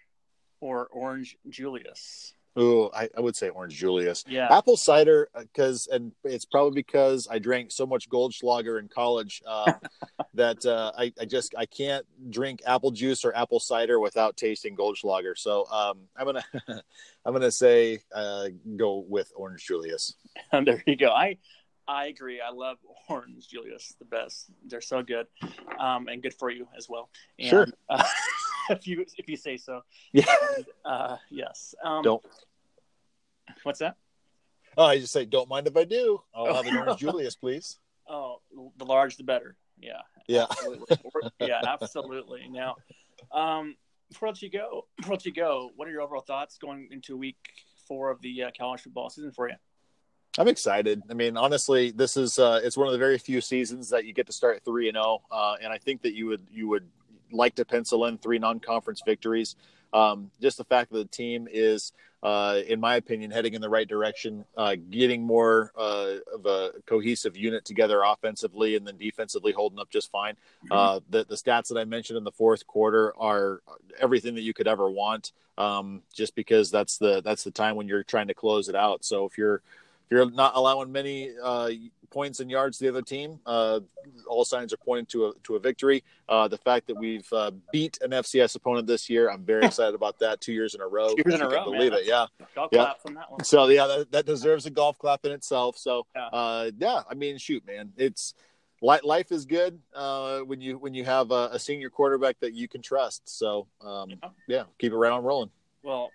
or 0.61 0.87
orange 0.91 1.37
Julius. 1.49 2.33
Ooh, 2.59 2.89
I, 2.93 3.09
I 3.17 3.21
would 3.21 3.35
say 3.35 3.49
orange 3.49 3.75
Julius. 3.75 4.23
Yeah, 4.27 4.47
apple 4.51 4.77
cider 4.77 5.29
because 5.35 5.87
and 5.87 6.11
it's 6.23 6.45
probably 6.45 6.75
because 6.75 7.27
i 7.29 7.39
drank 7.39 7.71
so 7.71 7.85
much 7.85 8.09
goldschlager 8.09 8.79
in 8.79 8.87
college 8.87 9.41
uh, 9.47 9.73
that 10.33 10.65
uh, 10.65 10.91
I, 10.97 11.11
I 11.19 11.25
just 11.25 11.55
i 11.57 11.65
can't 11.65 12.05
drink 12.29 12.61
apple 12.65 12.91
juice 12.91 13.25
or 13.25 13.35
apple 13.35 13.59
cider 13.59 13.99
without 13.99 14.37
tasting 14.37 14.75
goldschlager 14.75 15.37
so 15.37 15.65
um, 15.67 15.99
i'm 16.15 16.25
gonna 16.25 16.43
i'm 17.25 17.33
gonna 17.33 17.51
say 17.51 17.99
uh, 18.13 18.47
go 18.75 19.03
with 19.07 19.31
orange 19.35 19.65
julius 19.65 20.15
there 20.65 20.83
you 20.85 20.95
go. 20.95 21.11
I 21.11 21.37
I 21.87 22.07
agree. 22.07 22.39
I 22.39 22.49
love 22.51 22.77
orange 23.09 23.47
Julius 23.47 23.93
the 23.99 24.05
best. 24.05 24.49
They're 24.65 24.81
so 24.81 25.03
good, 25.03 25.27
um, 25.79 26.07
and 26.07 26.21
good 26.21 26.33
for 26.33 26.49
you 26.49 26.67
as 26.77 26.87
well. 26.87 27.09
And, 27.39 27.49
Sure. 27.49 27.67
If 28.69 28.87
you 28.87 29.05
if 29.17 29.27
you 29.27 29.35
say 29.37 29.57
so. 29.57 29.81
yeah 30.11 30.25
Uh, 30.85 31.17
yes. 31.29 31.75
Um, 31.83 32.03
don't 32.03 32.23
What's 33.63 33.79
that? 33.79 33.95
oh 34.77 34.85
i 34.85 34.97
just 34.97 35.13
say 35.13 35.23
don't 35.25 35.47
mind 35.49 35.67
if 35.67 35.77
i 35.77 35.83
do 35.83 36.19
i'll 36.33 36.47
Oh. 36.47 36.53
have 36.53 36.65
an 36.65 36.75
orange 36.77 36.99
julius 37.05 37.35
please 37.35 37.79
Oh, 38.09 38.41
the 38.77 38.83
large 38.85 39.15
the 39.15 39.23
better. 39.23 39.55
Yeah. 39.79 40.01
yeah 40.27 40.45
Absolutely. 40.49 40.97
yeah, 41.39 41.61
absolutely. 41.65 42.49
Now, 42.49 42.75
um, 43.31 43.77
before 44.09 44.27
I 44.27 44.31
let 44.31 44.41
you 44.41 44.49
go, 44.51 44.87
before 44.97 45.13
I 45.13 45.15
let 45.15 45.25
you 45.25 45.31
go, 45.33 45.71
what 45.77 45.87
are 45.87 45.91
your 45.91 46.01
overall 46.01 46.21
thoughts 46.21 46.57
going 46.57 46.89
into 46.91 47.15
week 47.15 47.37
four 47.87 48.11
of 48.11 48.21
the 48.21 48.43
uh, 48.43 48.51
college 48.57 48.81
football 48.81 49.09
season 49.09 49.31
for 49.31 49.47
you? 49.47 49.55
I'm 50.37 50.49
excited. 50.49 51.01
I 51.09 51.13
mean, 51.13 51.37
honestly, 51.37 51.91
this 51.91 52.17
is 52.17 52.37
uh, 52.39 52.59
it's 52.61 52.75
one 52.75 52.87
of 52.87 52.91
the 52.93 52.99
very 52.99 53.17
few 53.17 53.39
seasons 53.39 53.89
that 53.91 54.03
you 54.03 54.11
get 54.13 54.25
to 54.27 54.33
start 54.33 54.61
three 54.65 54.89
and 54.89 54.95
zero, 54.95 55.21
uh, 55.31 55.55
and 55.63 55.71
I 55.71 55.77
think 55.77 56.01
that 56.01 56.13
you 56.13 56.25
would 56.25 56.45
you 56.51 56.67
would 56.67 56.85
like 57.33 57.55
to 57.55 57.65
pencil 57.65 58.05
in 58.05 58.17
three 58.17 58.39
non-conference 58.39 59.01
victories. 59.05 59.55
Um, 59.91 60.31
just 60.41 60.57
the 60.57 60.63
fact 60.63 60.91
that 60.91 60.97
the 60.97 61.05
team 61.05 61.47
is, 61.51 61.91
uh, 62.23 62.61
in 62.67 62.79
my 62.79 62.95
opinion, 62.95 63.29
heading 63.29 63.53
in 63.53 63.61
the 63.61 63.69
right 63.69 63.87
direction, 63.87 64.43
uh, 64.57 64.75
getting 64.89 65.21
more 65.21 65.71
uh, 65.77 66.15
of 66.33 66.45
a 66.45 66.71
cohesive 66.85 67.37
unit 67.37 67.63
together 67.63 68.01
offensively, 68.03 68.75
and 68.75 68.87
then 68.87 68.97
defensively 68.97 69.51
holding 69.51 69.77
up 69.79 69.89
just 69.91 70.09
fine. 70.11 70.35
Uh, 70.71 70.99
the 71.09 71.25
the 71.25 71.35
stats 71.35 71.67
that 71.67 71.77
I 71.77 71.85
mentioned 71.85 72.17
in 72.17 72.23
the 72.23 72.31
fourth 72.31 72.65
quarter 72.65 73.13
are 73.17 73.61
everything 73.99 74.33
that 74.35 74.41
you 74.41 74.53
could 74.53 74.67
ever 74.67 74.89
want. 74.89 75.31
Um, 75.55 76.01
just 76.11 76.33
because 76.33 76.71
that's 76.71 76.97
the 76.97 77.21
that's 77.21 77.43
the 77.43 77.51
time 77.51 77.75
when 77.75 77.87
you're 77.87 78.03
trying 78.03 78.29
to 78.29 78.33
close 78.33 78.69
it 78.69 78.75
out. 78.75 79.05
So 79.05 79.25
if 79.25 79.37
you're 79.37 79.61
you're 80.13 80.29
not 80.29 80.51
allowing 80.55 80.91
many 80.91 81.31
uh, 81.41 81.71
points 82.11 82.39
and 82.39 82.49
yards 82.51 82.77
to 82.77 82.83
the 82.83 82.89
other 82.91 83.01
team, 83.01 83.39
uh, 83.47 83.79
all 84.27 84.45
signs 84.45 84.71
are 84.71 84.77
pointing 84.77 85.07
to 85.07 85.25
a 85.27 85.33
to 85.43 85.55
a 85.55 85.59
victory. 85.59 86.03
Uh, 86.29 86.47
the 86.47 86.57
fact 86.57 86.85
that 86.87 86.95
we've 86.95 87.27
uh, 87.33 87.49
beat 87.71 87.97
an 88.01 88.11
FCS 88.11 88.55
opponent 88.55 88.85
this 88.85 89.09
year, 89.09 89.31
I'm 89.31 89.43
very 89.43 89.65
excited 89.71 89.95
about 89.95 90.19
that. 90.19 90.39
Two 90.39 90.53
years 90.53 90.75
in 90.75 90.81
a 90.81 90.87
row, 90.87 91.15
Two 91.15 91.23
years 91.25 91.39
in 91.39 91.45
a 91.47 91.49
row, 91.49 91.65
man. 91.65 91.73
believe 91.73 91.93
it. 91.93 92.05
Yeah. 92.05 92.27
Golf 92.53 92.69
Yeah. 92.71 92.83
claps 92.83 93.05
on 93.07 93.15
that 93.15 93.31
one. 93.31 93.43
So 93.43 93.67
yeah, 93.69 93.87
that, 93.87 94.11
that 94.11 94.25
deserves 94.27 94.67
a 94.67 94.69
golf 94.69 94.99
clap 94.99 95.25
in 95.25 95.31
itself. 95.31 95.77
So 95.77 96.05
Yeah. 96.15 96.27
uh, 96.27 96.71
yeah, 96.77 97.01
I 97.09 97.15
mean, 97.15 97.39
shoot, 97.39 97.65
man, 97.65 97.91
it's 97.97 98.35
life 98.81 99.31
is 99.31 99.45
good 99.45 99.79
uh, 99.95 100.39
when 100.41 100.61
you 100.61 100.77
when 100.77 100.93
you 100.93 101.05
have 101.05 101.31
a, 101.31 101.49
a 101.53 101.57
senior 101.59 101.89
quarterback 101.89 102.39
that 102.41 102.53
you 102.53 102.67
can 102.67 102.81
trust. 102.83 103.27
So 103.27 103.65
um, 103.81 104.11
Yeah. 104.11 104.29
yeah, 104.47 104.63
keep 104.77 104.91
it 104.91 104.95
right 104.97 105.11
on 105.11 105.23
rolling. 105.23 105.49
Well, 105.81 106.11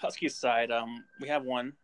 Huskies 0.00 0.34
side, 0.34 0.72
um, 0.72 1.04
we 1.20 1.28
have 1.28 1.44
one 1.44 1.74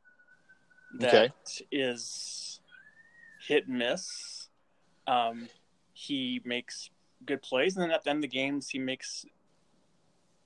that 0.94 1.33
is 1.70 2.61
Okay. 2.61 3.55
hit 3.55 3.66
and 3.68 3.79
miss. 3.79 4.48
Um, 5.07 5.48
he 5.92 6.40
makes 6.44 6.90
good 7.24 7.42
plays, 7.42 7.77
and 7.77 7.83
then 7.83 7.90
at 7.90 8.05
the 8.05 8.11
end 8.11 8.18
of 8.18 8.22
the 8.22 8.29
games, 8.29 8.68
he 8.68 8.79
makes 8.79 9.24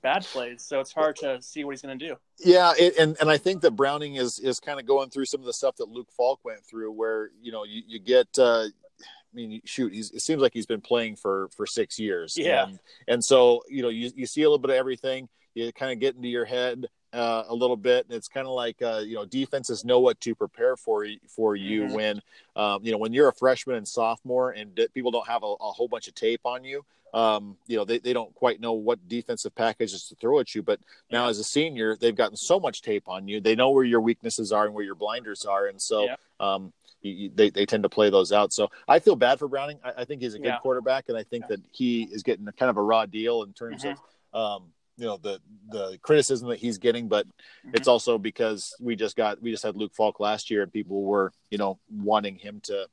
bad 0.01 0.23
plays. 0.23 0.61
So 0.63 0.79
it's 0.79 0.91
hard 0.91 1.15
to 1.17 1.41
see 1.41 1.63
what 1.63 1.71
he's 1.71 1.81
going 1.81 1.97
to 1.97 2.07
do. 2.09 2.15
Yeah, 2.39 2.73
it, 2.77 2.97
and 2.97 3.17
and 3.19 3.29
I 3.29 3.37
think 3.37 3.61
that 3.61 3.71
Browning 3.71 4.15
is 4.15 4.39
is 4.39 4.59
kind 4.59 4.79
of 4.79 4.85
going 4.85 5.09
through 5.09 5.25
some 5.25 5.39
of 5.39 5.45
the 5.45 5.53
stuff 5.53 5.75
that 5.77 5.89
Luke 5.89 6.09
Falk 6.15 6.39
went 6.43 6.65
through, 6.65 6.91
where 6.91 7.29
you 7.41 7.51
know 7.51 7.63
you, 7.63 7.81
you 7.87 7.99
get. 7.99 8.27
Uh, 8.37 8.65
I 9.01 9.35
mean, 9.35 9.61
shoot, 9.65 9.91
he's, 9.91 10.11
it 10.11 10.21
seems 10.21 10.43
like 10.43 10.53
he's 10.53 10.67
been 10.67 10.81
playing 10.81 11.15
for 11.15 11.49
for 11.57 11.65
six 11.65 11.97
years. 11.97 12.37
Yeah. 12.37 12.67
and, 12.67 12.79
and 13.07 13.25
so 13.25 13.63
you 13.67 13.81
know 13.81 13.89
you 13.89 14.11
you 14.15 14.27
see 14.27 14.43
a 14.43 14.45
little 14.45 14.59
bit 14.59 14.69
of 14.69 14.75
everything. 14.75 15.27
You 15.55 15.71
kind 15.73 15.91
of 15.91 15.99
get 15.99 16.15
into 16.15 16.27
your 16.27 16.45
head 16.45 16.87
uh, 17.13 17.43
a 17.47 17.53
little 17.55 17.77
bit, 17.77 18.05
and 18.07 18.15
it's 18.15 18.27
kind 18.27 18.47
of 18.47 18.53
like 18.53 18.81
uh, 18.81 19.01
you 19.05 19.15
know 19.15 19.25
defenses 19.25 19.85
know 19.85 19.99
what 19.99 20.19
to 20.21 20.33
prepare 20.35 20.75
for 20.75 21.05
for 21.27 21.55
you 21.55 21.83
Mhm. 21.85 21.93
when 21.93 22.21
um, 22.55 22.83
you 22.83 22.91
know 22.91 22.97
when 22.97 23.13
you're 23.13 23.29
a 23.29 23.33
freshman 23.33 23.75
and 23.75 23.87
sophomore, 23.87 24.51
and 24.51 24.73
d- 24.75 24.87
people 24.93 25.11
don't 25.11 25.27
have 25.27 25.43
a, 25.43 25.47
a 25.47 25.71
whole 25.71 25.87
bunch 25.87 26.07
of 26.07 26.15
tape 26.15 26.41
on 26.45 26.63
you. 26.63 26.83
Um, 27.13 27.57
you 27.67 27.77
know 27.77 27.85
they, 27.85 27.99
they 27.99 28.11
don't 28.13 28.33
quite 28.33 28.59
know 28.59 28.73
what 28.73 29.07
defensive 29.07 29.53
packages 29.53 30.07
to 30.07 30.15
throw 30.15 30.39
at 30.39 30.55
you, 30.55 30.63
but 30.63 30.79
now, 31.11 31.27
as 31.27 31.37
a 31.37 31.43
senior, 31.43 31.95
they've 31.95 32.15
gotten 32.15 32.35
so 32.35 32.59
much 32.59 32.81
tape 32.81 33.07
on 33.07 33.27
you. 33.27 33.39
They 33.39 33.55
know 33.55 33.69
where 33.69 33.83
your 33.83 34.01
weaknesses 34.01 34.51
are 34.51 34.65
and 34.65 34.73
where 34.73 34.83
your 34.83 34.95
blinders 34.95 35.45
are, 35.45 35.67
and 35.67 35.79
so 35.79 36.05
Yeah. 36.05 36.15
um, 36.39 36.73
you, 37.03 37.29
they 37.35 37.51
they 37.51 37.67
tend 37.67 37.83
to 37.83 37.89
play 37.89 38.09
those 38.09 38.31
out. 38.31 38.51
So 38.51 38.71
I 38.87 38.97
feel 38.97 39.15
bad 39.15 39.37
for 39.37 39.47
Browning. 39.47 39.77
I, 39.83 39.93
I 40.01 40.05
think 40.05 40.21
he's 40.23 40.33
a 40.33 40.39
good 40.39 40.47
Yeah. 40.47 40.59
quarterback, 40.59 41.09
and 41.09 41.17
I 41.17 41.21
think 41.23 41.43
Yeah. 41.43 41.57
that 41.57 41.65
he 41.71 42.03
is 42.11 42.23
getting 42.23 42.47
a 42.47 42.51
kind 42.51 42.71
of 42.71 42.77
a 42.77 42.81
raw 42.81 43.05
deal 43.05 43.43
in 43.43 43.53
terms 43.53 43.83
of 43.85 43.99
um, 44.33 44.73
you 44.97 45.05
know 45.05 45.17
the 45.17 45.39
the 45.69 45.97
criticism 46.01 46.49
that 46.49 46.59
he's 46.59 46.77
getting. 46.77 47.07
But 47.07 47.25
Mhm. 47.65 47.75
it's 47.75 47.87
also 47.87 48.17
because 48.17 48.75
we 48.79 48.95
just 48.95 49.15
got 49.15 49.41
we 49.41 49.51
just 49.51 49.63
had 49.63 49.75
Luke 49.75 49.93
Falk 49.93 50.19
last 50.19 50.49
year, 50.49 50.61
and 50.63 50.71
people 50.71 51.03
were 51.03 51.31
you 51.49 51.57
know 51.57 51.79
wanting 51.91 52.37
him 52.37 52.59
to. 52.61 52.87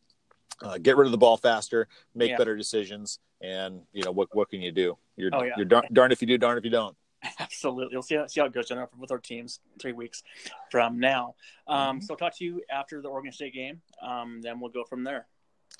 Uh, 0.62 0.76
get 0.76 0.94
rid 0.98 1.06
of 1.06 1.10
the 1.10 1.16
ball 1.16 1.38
faster, 1.38 1.88
make 2.14 2.28
Yeah. 2.32 2.36
better 2.36 2.54
decisions, 2.54 3.18
and 3.40 3.80
you 3.94 4.02
know 4.02 4.10
what? 4.10 4.28
What 4.36 4.50
can 4.50 4.60
you 4.60 4.70
do? 4.70 4.98
You're 5.16 5.30
Oh, 5.32 5.42
yeah. 5.42 5.54
you're 5.56 5.64
darn, 5.64 5.84
darned 5.90 6.12
if 6.12 6.20
you 6.20 6.28
do, 6.28 6.36
darn 6.36 6.58
if 6.58 6.64
you 6.64 6.70
don't. 6.70 6.94
Absolutely. 7.38 7.94
We'll 7.96 8.02
see 8.02 8.16
how, 8.16 8.26
see 8.26 8.40
how 8.40 8.46
it 8.46 8.52
goes 8.52 8.68
Jennifer, 8.68 8.94
with 8.98 9.10
our 9.10 9.18
teams 9.18 9.60
three 9.78 9.92
weeks 9.92 10.22
from 10.70 10.98
now. 10.98 11.34
Um, 11.66 11.98
Mhm. 12.00 12.02
So 12.04 12.12
I'll 12.12 12.18
talk 12.18 12.36
to 12.36 12.44
you 12.44 12.62
after 12.68 13.00
the 13.00 13.08
Oregon 13.08 13.32
State 13.32 13.54
game. 13.54 13.80
Um, 14.02 14.42
then 14.42 14.60
we'll 14.60 14.70
go 14.70 14.84
from 14.84 15.02
there. 15.02 15.28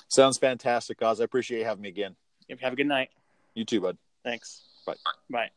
Sounds 0.08 0.38
fantastic, 0.38 1.02
Oz. 1.02 1.20
I 1.20 1.24
appreciate 1.24 1.58
you 1.58 1.64
having 1.66 1.82
me 1.82 1.90
again. 1.90 2.16
Have 2.58 2.72
a 2.72 2.76
good 2.76 2.86
night. 2.86 3.10
You 3.52 3.66
too, 3.66 3.82
bud. 3.82 3.98
Thanks. 4.24 4.62
Bye. 4.86 4.94
Bye. 5.28 5.50